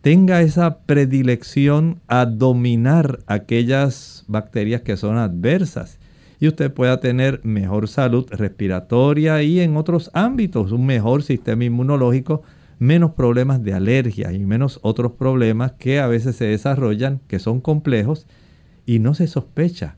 tenga 0.01 0.42
esa 0.42 0.78
predilección 0.80 2.01
a 2.07 2.26
dominar 2.26 3.20
aquellas 3.26 4.24
bacterias 4.28 4.82
que 4.82 4.96
son 4.96 5.16
adversas 5.16 5.99
y 6.40 6.46
usted 6.46 6.72
pueda 6.72 7.01
tener 7.01 7.40
mejor 7.44 7.88
salud 7.88 8.26
respiratoria 8.30 9.42
y 9.42 9.61
en 9.61 9.76
otros 9.76 10.11
ámbitos, 10.14 10.70
un 10.70 10.86
mejor 10.86 11.22
sistema 11.22 11.64
inmunológico, 11.64 12.42
menos 12.78 13.12
problemas 13.12 13.62
de 13.64 13.74
alergia 13.74 14.32
y 14.32 14.38
menos 14.38 14.78
otros 14.82 15.12
problemas 15.12 15.72
que 15.72 15.99
a 15.99 16.07
veces 16.07 16.36
se 16.36 16.44
desarrollan, 16.44 17.20
que 17.26 17.40
son 17.40 17.61
complejos 17.61 18.26
y 18.86 19.01
no 19.01 19.14
se 19.14 19.26
sospecha 19.26 19.96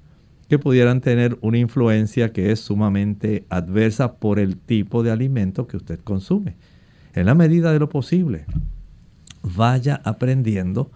que 0.48 0.58
pudieran 0.58 1.00
tener 1.00 1.38
una 1.42 1.58
influencia 1.58 2.32
que 2.32 2.50
es 2.50 2.58
sumamente 2.58 3.44
adversa 3.50 4.14
por 4.14 4.40
el 4.40 4.56
tipo 4.56 5.04
de 5.04 5.12
alimento 5.12 5.68
que 5.68 5.76
usted 5.76 6.00
consume. 6.00 6.56
En 7.14 7.26
la 7.26 7.36
medida 7.36 7.72
de 7.72 7.78
lo 7.78 7.88
posible, 7.88 8.46
vaya 9.42 10.00
aprendiendo 10.04 10.90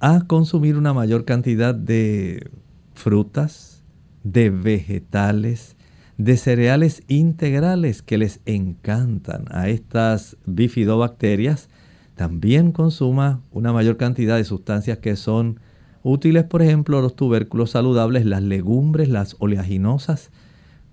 a 0.00 0.22
consumir 0.26 0.76
una 0.76 0.92
mayor 0.92 1.24
cantidad 1.24 1.74
de 1.74 2.50
frutas, 2.94 3.82
de 4.24 4.50
vegetales, 4.50 5.76
de 6.18 6.36
cereales 6.36 7.02
integrales 7.08 8.02
que 8.02 8.18
les 8.18 8.40
encantan 8.46 9.44
a 9.50 9.68
estas 9.68 10.36
bifidobacterias, 10.46 11.68
también 12.14 12.72
consuma 12.72 13.42
una 13.52 13.72
mayor 13.72 13.98
cantidad 13.98 14.36
de 14.36 14.44
sustancias 14.44 14.98
que 14.98 15.16
son 15.16 15.60
útiles, 16.02 16.44
por 16.44 16.62
ejemplo, 16.62 17.02
los 17.02 17.14
tubérculos 17.14 17.70
saludables, 17.70 18.24
las 18.24 18.42
legumbres, 18.42 19.08
las 19.08 19.36
oleaginosas. 19.38 20.30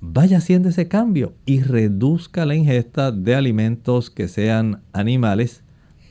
Vaya 0.01 0.39
haciendo 0.39 0.67
ese 0.67 0.89
cambio 0.89 1.33
y 1.45 1.61
reduzca 1.61 2.45
la 2.45 2.55
ingesta 2.55 3.13
de 3.13 3.35
alimentos 3.35 4.09
que 4.09 4.27
sean 4.27 4.81
animales 4.91 5.62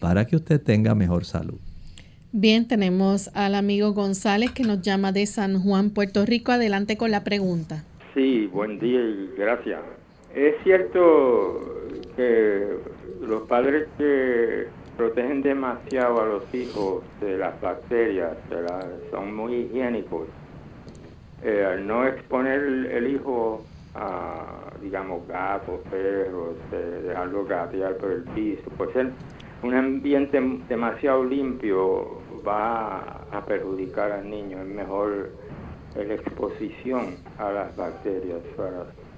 para 0.03 0.27
que 0.27 0.35
usted 0.35 0.61
tenga 0.61 0.97
mejor 0.97 1.25
salud. 1.25 1.61
Bien, 2.33 2.67
tenemos 2.67 3.31
al 3.35 3.55
amigo 3.55 3.93
González 3.93 4.51
que 4.51 4.65
nos 4.65 4.83
llama 4.83 5.13
de 5.13 5.25
San 5.27 5.63
Juan, 5.63 5.91
Puerto 5.91 6.27
Rico. 6.27 6.51
Adelante 6.51 6.97
con 6.97 7.13
la 7.13 7.23
pregunta. 7.23 7.85
Sí, 8.13 8.49
buen 8.49 8.81
día 8.81 9.01
y 9.01 9.31
gracias. 9.39 9.81
Es 10.35 10.57
cierto 10.65 11.87
que 12.17 12.79
los 13.21 13.43
padres 13.43 13.87
que 13.97 14.67
protegen 14.97 15.41
demasiado 15.41 16.21
a 16.21 16.27
los 16.27 16.53
hijos 16.53 17.05
de 17.21 17.39
las 17.39 17.61
bacterias 17.61 18.33
son 19.13 19.37
muy 19.37 19.55
higiénicos. 19.55 20.27
Eh, 21.45 21.65
al 21.65 21.87
no 21.87 22.07
exponer 22.09 22.61
el 22.91 23.07
hijo 23.15 23.65
a, 23.95 24.71
digamos, 24.81 25.29
gatos, 25.29 25.81
perros, 25.91 26.57
eh, 26.73 27.03
dejarlo 27.07 27.45
gatear 27.45 27.97
por 27.99 28.11
el 28.11 28.23
piso, 28.23 28.63
pues 28.77 28.93
ser 28.93 29.13
un 29.63 29.75
ambiente 29.75 30.41
demasiado 30.69 31.25
limpio 31.25 32.21
va 32.47 33.25
a 33.31 33.45
perjudicar 33.47 34.11
al 34.13 34.29
niño. 34.29 34.61
Es 34.61 34.69
mejor 34.69 35.31
la 35.95 36.15
exposición 36.15 37.17
a 37.39 37.53
las 37.53 37.77
bacterias 37.77 38.41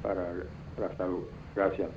para, 0.02 0.26
la 0.78 0.96
salud. 0.96 1.22
Gracias. 1.54 1.88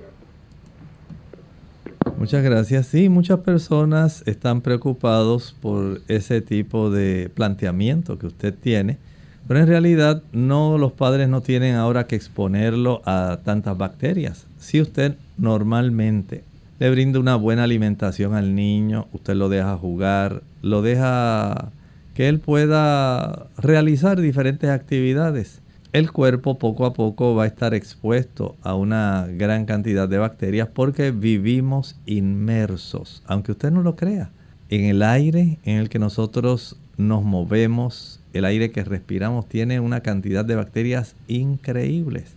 Muchas 2.16 2.42
gracias. 2.42 2.86
Sí, 2.86 3.08
muchas 3.08 3.40
personas 3.40 4.22
están 4.26 4.60
preocupados 4.60 5.54
por 5.60 6.00
ese 6.08 6.40
tipo 6.40 6.90
de 6.90 7.30
planteamiento 7.34 8.18
que 8.18 8.26
usted 8.26 8.54
tiene, 8.54 8.98
pero 9.46 9.60
en 9.60 9.66
realidad 9.66 10.22
no 10.32 10.78
los 10.78 10.92
padres 10.92 11.28
no 11.28 11.42
tienen 11.42 11.74
ahora 11.74 12.06
que 12.06 12.16
exponerlo 12.16 13.02
a 13.04 13.40
tantas 13.44 13.76
bacterias. 13.76 14.46
Si 14.58 14.80
usted 14.80 15.16
normalmente 15.36 16.44
le 16.78 16.90
brinda 16.90 17.18
una 17.18 17.36
buena 17.36 17.64
alimentación 17.64 18.34
al 18.34 18.54
niño, 18.54 19.08
usted 19.12 19.34
lo 19.34 19.48
deja 19.48 19.76
jugar, 19.76 20.42
lo 20.62 20.82
deja 20.82 21.72
que 22.14 22.28
él 22.28 22.38
pueda 22.38 23.48
realizar 23.56 24.20
diferentes 24.20 24.70
actividades. 24.70 25.60
El 25.92 26.12
cuerpo 26.12 26.58
poco 26.58 26.86
a 26.86 26.92
poco 26.92 27.34
va 27.34 27.44
a 27.44 27.46
estar 27.46 27.74
expuesto 27.74 28.56
a 28.62 28.74
una 28.74 29.26
gran 29.30 29.64
cantidad 29.64 30.08
de 30.08 30.18
bacterias 30.18 30.68
porque 30.72 31.10
vivimos 31.10 31.96
inmersos, 32.06 33.22
aunque 33.26 33.52
usted 33.52 33.70
no 33.72 33.82
lo 33.82 33.96
crea, 33.96 34.30
en 34.68 34.84
el 34.84 35.02
aire 35.02 35.58
en 35.64 35.78
el 35.78 35.88
que 35.88 35.98
nosotros 35.98 36.76
nos 36.96 37.24
movemos, 37.24 38.20
el 38.34 38.44
aire 38.44 38.70
que 38.70 38.84
respiramos 38.84 39.48
tiene 39.48 39.80
una 39.80 40.00
cantidad 40.00 40.44
de 40.44 40.56
bacterias 40.56 41.16
increíbles. 41.26 42.34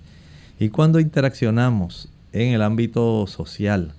Y 0.59 0.69
cuando 0.69 0.99
interaccionamos 0.99 2.09
en 2.31 2.53
el 2.53 2.61
ámbito 2.61 3.27
social, 3.27 3.93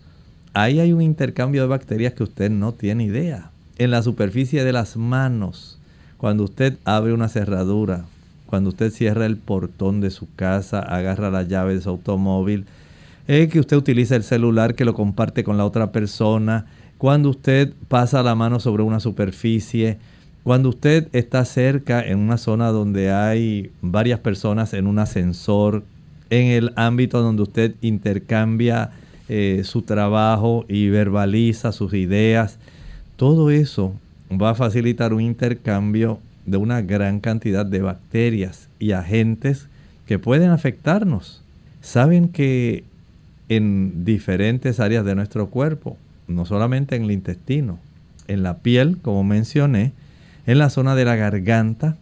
ahí 0.55 0.81
hay 0.81 0.93
un 0.93 1.03
intercambio 1.03 1.63
de 1.63 1.69
bacterias 1.69 2.15
que 2.15 2.23
usted 2.23 2.51
no 2.51 2.73
tiene 2.73 3.05
idea. 3.05 3.51
En 3.79 3.91
la 3.91 4.03
superficie 4.03 4.65
de 4.65 4.73
las 4.73 4.97
manos, 4.97 5.79
cuando 6.19 6.45
usted 6.45 6.79
abre 6.85 7.13
una 7.13 7.29
cerradura, 7.29 8.05
cuando 8.47 8.69
usted 8.71 8.91
cierra 8.91 9.27
el 9.27 9.39
portón 9.39 10.01
de 10.01 10.11
su 10.11 10.33
casa, 10.35 10.81
agarra 10.81 11.31
la 11.31 11.43
llave 11.43 11.75
de 11.75 11.81
su 11.81 11.89
automóvil, 11.89 12.67
es 13.27 13.49
que 13.49 13.61
usted 13.61 13.77
utiliza 13.77 14.17
el 14.17 14.25
celular 14.25 14.75
que 14.75 14.85
lo 14.85 14.95
comparte 14.95 15.45
con 15.45 15.57
la 15.57 15.65
otra 15.65 15.91
persona, 15.91 16.67
cuando 16.99 17.31
usted 17.31 17.73
pasa 17.89 18.23
la 18.23 18.35
mano 18.35 18.61
sobre 18.61 18.83
una 18.83 19.01
superficie, 19.01 19.99
cuando 20.45 20.69
usted 20.69 21.09
está 21.13 21.45
cerca 21.45 22.03
en 22.03 22.19
una 22.19 22.37
zona 22.37 22.69
donde 22.69 23.13
hay 23.13 23.71
varias 23.81 24.21
personas 24.21 24.75
en 24.75 24.87
un 24.87 24.99
ascensor, 24.99 25.85
en 26.31 26.49
el 26.49 26.73
ámbito 26.77 27.23
donde 27.23 27.43
usted 27.43 27.75
intercambia 27.81 28.91
eh, 29.35 29.65
su 29.65 29.81
trabajo 29.81 30.67
y 30.69 30.91
verbaliza 30.91 31.73
sus 31.73 31.95
ideas. 31.95 32.59
Todo 33.17 33.51
eso 33.51 33.95
va 34.31 34.51
a 34.51 34.55
facilitar 34.55 35.15
un 35.15 35.23
intercambio 35.23 36.19
de 36.45 36.59
una 36.59 36.83
gran 36.83 37.19
cantidad 37.19 37.65
de 37.65 37.81
bacterias 37.81 38.69
y 38.79 38.93
agentes 38.93 39.69
que 40.05 40.19
pueden 40.19 40.51
afectarnos. 40.51 41.41
Saben 41.81 42.29
que 42.29 42.85
en 43.49 44.05
diferentes 44.05 44.81
áreas 44.81 45.07
de 45.07 45.15
nuestro 45.15 45.47
cuerpo, 45.47 45.97
no 46.29 46.45
solamente 46.45 46.97
en 46.97 47.05
el 47.05 47.13
intestino, 47.13 47.79
en 48.29 48.43
la 48.43 48.59
piel, 48.59 48.99
como 49.01 49.25
mencioné, 49.25 49.93
en 50.47 50.59
la 50.59 50.69
zona 50.69 50.95
de 50.95 51.07
la 51.07 51.17
garganta, 51.17 51.97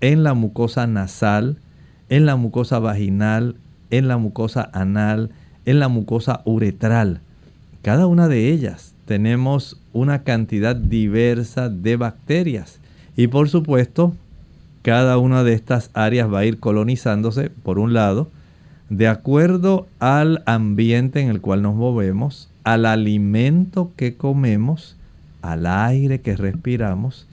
en 0.00 0.22
la 0.22 0.32
mucosa 0.32 0.86
nasal, 0.86 1.58
en 2.08 2.24
la 2.24 2.36
mucosa 2.36 2.78
vaginal, 2.78 3.56
en 3.90 4.08
la 4.08 4.16
mucosa 4.16 4.70
anal, 4.72 5.30
en 5.66 5.78
la 5.78 5.88
mucosa 5.88 6.42
uretral. 6.44 7.20
Cada 7.82 8.06
una 8.06 8.28
de 8.28 8.50
ellas 8.50 8.94
tenemos 9.06 9.80
una 9.92 10.22
cantidad 10.22 10.76
diversa 10.76 11.68
de 11.68 11.96
bacterias. 11.96 12.78
Y 13.16 13.26
por 13.26 13.48
supuesto, 13.48 14.14
cada 14.82 15.18
una 15.18 15.44
de 15.44 15.52
estas 15.54 15.90
áreas 15.94 16.32
va 16.32 16.40
a 16.40 16.44
ir 16.44 16.58
colonizándose, 16.58 17.50
por 17.50 17.78
un 17.78 17.92
lado, 17.92 18.30
de 18.88 19.08
acuerdo 19.08 19.86
al 19.98 20.42
ambiente 20.46 21.20
en 21.20 21.28
el 21.28 21.40
cual 21.40 21.62
nos 21.62 21.74
movemos, 21.74 22.48
al 22.64 22.86
alimento 22.86 23.92
que 23.96 24.16
comemos, 24.16 24.96
al 25.42 25.66
aire 25.66 26.20
que 26.20 26.36
respiramos. 26.36 27.26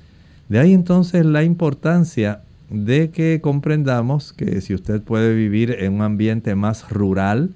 De 0.50 0.60
ahí 0.60 0.74
entonces 0.74 1.26
la 1.26 1.44
importancia 1.44 2.42
de 2.70 3.10
que 3.10 3.40
comprendamos 3.42 4.34
que 4.34 4.62
si 4.62 4.74
usted 4.74 5.02
puede 5.02 5.36
vivir 5.36 5.72
en 5.80 5.94
un 5.94 6.02
ambiente 6.02 6.56
más 6.56 6.90
rural, 6.90 7.52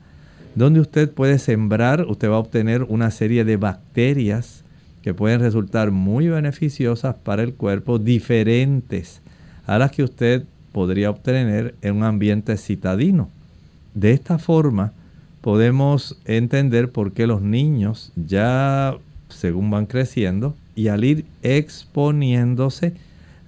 donde 0.56 0.80
usted 0.80 1.12
puede 1.12 1.40
sembrar, 1.40 2.06
usted 2.08 2.30
va 2.30 2.36
a 2.36 2.40
obtener 2.40 2.84
una 2.84 3.12
serie 3.12 3.46
de 3.46 3.58
bacterias 3.58 4.64
que 5.02 5.14
pueden 5.14 5.40
resultar 5.40 5.92
muy 5.92 6.28
beneficiosas 6.28 7.16
para 7.16 7.44
el 7.44 7.54
cuerpo, 7.54 8.00
diferentes 8.00 9.22
a 9.66 9.78
las 9.80 9.92
que 9.92 10.04
usted 10.04 10.44
podría 10.72 11.10
obtener 11.10 11.76
en 11.82 11.98
un 11.98 12.04
ambiente 12.04 12.58
citadino. 12.58 13.30
De 13.94 14.12
esta 14.12 14.38
forma 14.38 14.94
podemos 15.42 16.18
entender 16.26 16.92
por 16.92 17.14
qué 17.14 17.28
los 17.28 17.42
niños 17.42 18.12
ya 18.16 18.96
según 19.30 19.72
van 19.72 19.86
creciendo 19.86 20.56
y 20.76 20.88
al 20.88 21.04
ir 21.04 21.26
exponiéndose 21.42 22.94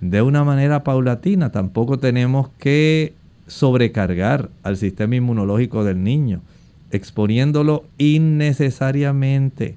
de 0.02 0.22
una 0.22 0.44
manera 0.44 0.84
paulatina, 0.84 1.52
tampoco 1.52 1.98
tenemos 1.98 2.50
que 2.60 3.14
sobrecargar 3.48 4.50
al 4.64 4.78
sistema 4.78 5.16
inmunológico 5.16 5.84
del 5.84 6.04
niño, 6.04 6.42
exponiéndolo 6.94 7.86
innecesariamente 7.98 9.76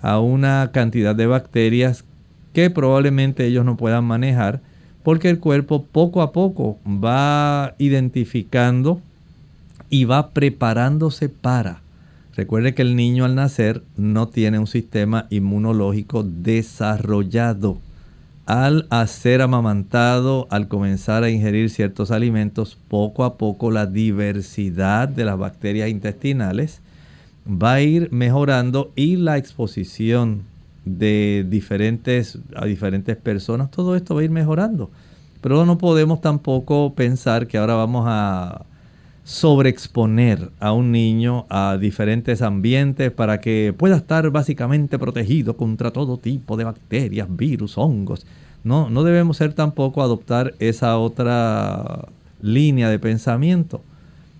a 0.00 0.20
una 0.20 0.70
cantidad 0.72 1.14
de 1.14 1.26
bacterias 1.26 2.04
que 2.52 2.70
probablemente 2.70 3.46
ellos 3.46 3.64
no 3.64 3.76
puedan 3.76 4.04
manejar 4.04 4.60
porque 5.02 5.28
el 5.28 5.38
cuerpo 5.38 5.84
poco 5.84 6.22
a 6.22 6.32
poco 6.32 6.78
va 6.86 7.74
identificando 7.78 9.00
y 9.90 10.06
va 10.06 10.30
preparándose 10.30 11.28
para. 11.28 11.82
Recuerde 12.34 12.74
que 12.74 12.82
el 12.82 12.96
niño 12.96 13.24
al 13.24 13.34
nacer 13.34 13.82
no 13.96 14.28
tiene 14.28 14.58
un 14.58 14.66
sistema 14.66 15.26
inmunológico 15.30 16.24
desarrollado. 16.24 17.78
Al 18.46 18.86
ser 19.08 19.40
amamantado, 19.40 20.46
al 20.50 20.68
comenzar 20.68 21.24
a 21.24 21.30
ingerir 21.30 21.70
ciertos 21.70 22.10
alimentos, 22.10 22.76
poco 22.88 23.24
a 23.24 23.38
poco 23.38 23.70
la 23.70 23.86
diversidad 23.86 25.08
de 25.08 25.24
las 25.24 25.38
bacterias 25.38 25.88
intestinales 25.88 26.82
va 27.46 27.74
a 27.74 27.80
ir 27.80 28.12
mejorando 28.12 28.92
y 28.96 29.16
la 29.16 29.38
exposición 29.38 30.42
de 30.84 31.46
diferentes 31.48 32.38
a 32.54 32.66
diferentes 32.66 33.16
personas, 33.16 33.70
todo 33.70 33.96
esto 33.96 34.14
va 34.14 34.20
a 34.20 34.24
ir 34.24 34.30
mejorando. 34.30 34.90
Pero 35.40 35.64
no 35.64 35.78
podemos 35.78 36.20
tampoco 36.20 36.94
pensar 36.94 37.46
que 37.46 37.58
ahora 37.58 37.74
vamos 37.74 38.04
a 38.06 38.66
sobreexponer 39.24 40.50
a 40.60 40.72
un 40.72 40.92
niño 40.92 41.46
a 41.48 41.78
diferentes 41.80 42.42
ambientes 42.42 43.10
para 43.10 43.40
que 43.40 43.74
pueda 43.76 43.96
estar 43.96 44.30
básicamente 44.30 44.98
protegido 44.98 45.56
contra 45.56 45.90
todo 45.90 46.18
tipo 46.18 46.56
de 46.56 46.64
bacterias, 46.64 47.26
virus, 47.30 47.78
hongos. 47.78 48.26
No, 48.62 48.90
no 48.90 49.02
debemos 49.02 49.38
ser 49.38 49.54
tampoco 49.54 50.02
adoptar 50.02 50.54
esa 50.58 50.98
otra 50.98 52.06
línea 52.42 52.90
de 52.90 52.98
pensamiento. 52.98 53.82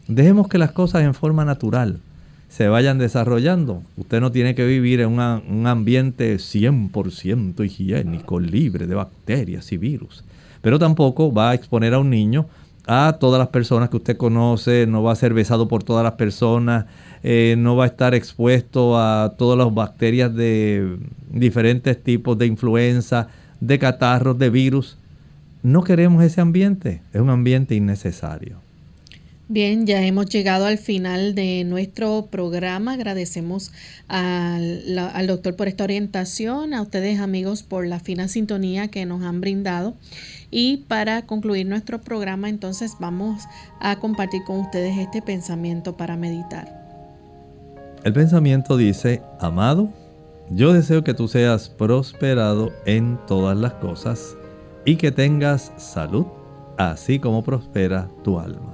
Dejemos 0.07 0.49
que 0.49 0.59
las 0.59 0.73
cosas 0.73 1.03
en 1.03 1.15
forma 1.15 1.47
natural 1.47 2.01
se 2.49 2.69
vayan 2.69 2.99
desarrollando. 2.99 3.83
Usted 3.97 4.21
no 4.21 4.31
tiene 4.33 4.55
que 4.55 4.67
vivir 4.67 5.01
en 5.01 5.09
un 5.09 5.67
ambiente 5.67 6.37
100% 6.37 7.65
higiénico, 7.65 8.39
libre 8.39 8.87
de 8.87 8.95
bacterias 8.95 9.73
y 9.73 9.79
virus. 9.79 10.25
Pero 10.61 10.79
tampoco 10.79 11.33
va 11.33 11.51
a 11.51 11.55
exponer 11.55 11.95
a 11.95 11.99
un 11.99 12.11
niño 12.11 12.47
a 12.87 13.17
todas 13.19 13.39
las 13.39 13.49
personas 13.49 13.89
que 13.89 13.97
usted 13.97 14.17
conoce, 14.17 14.87
no 14.87 15.03
va 15.03 15.13
a 15.13 15.17
ser 15.17 15.33
besado 15.35 15.69
por 15.69 15.83
todas 15.83 16.05
las 16.05 16.15
personas, 16.15 16.87
eh, 17.23 17.55
no 17.59 17.77
va 17.77 17.85
a 17.85 17.87
estar 17.87 18.15
expuesto 18.15 18.99
a 18.99 19.35
todas 19.39 19.59
las 19.59 19.73
bacterias 19.73 20.35
de 20.35 20.99
diferentes 21.31 22.03
tipos 22.03 22.37
de 22.37 22.47
influenza, 22.47 23.29
de 23.61 23.79
catarros, 23.79 24.39
de 24.39 24.51
virus. 24.51 24.99
No 25.63 25.83
queremos 25.83 26.23
ese 26.23 26.41
ambiente, 26.41 27.01
es 27.13 27.21
un 27.21 27.31
ambiente 27.31 27.75
innecesario. 27.75 28.64
Bien, 29.47 29.87
ya 29.87 30.03
hemos 30.03 30.31
llegado 30.31 30.65
al 30.65 30.79
final 30.79 31.35
de 31.35 31.65
nuestro 31.65 32.29
programa. 32.31 32.95
Agradecemos 32.95 33.73
al, 34.09 35.27
doctor 35.27 35.55
por 35.55 35.69
esta 35.69 35.85
orientación, 35.85 36.73
a 36.73 36.81
ustedes 36.81 37.21
amigos 37.21 37.63
por 37.63 37.87
la 37.87 38.01
fina 38.01 38.27
sintonía 38.29 38.89
que 38.89 39.05
nos 39.05 39.23
han 39.23 39.43
brindado. 39.43 39.95
Y 40.51 40.79
para 40.89 41.27
concluir 41.27 41.67
nuestro 41.67 42.01
programa, 42.01 42.49
entonces 42.49 42.97
vamos 42.99 43.45
a 43.81 43.97
compartir 43.97 44.45
con 44.45 44.61
ustedes 44.61 44.97
este 44.97 45.21
pensamiento 45.21 45.95
para 45.95 46.17
meditar. 46.17 46.83
El 48.03 48.15
pensamiento 48.15 48.79
dice, 48.79 49.21
amado, 49.41 49.91
yo 50.51 50.73
deseo 50.73 51.05
que 51.05 51.13
tú 51.13 51.29
seas 51.29 51.69
prosperado 51.69 52.73
en 52.87 53.19
todas 53.27 53.59
las 53.59 53.75
cosas 53.75 54.39
y 54.87 54.97
que 54.97 55.13
tengas 55.13 55.71
salud, 55.77 56.25
así 56.79 57.19
como 57.19 57.45
prospera 57.45 58.09
tu 58.23 58.39
alma. 58.39 58.74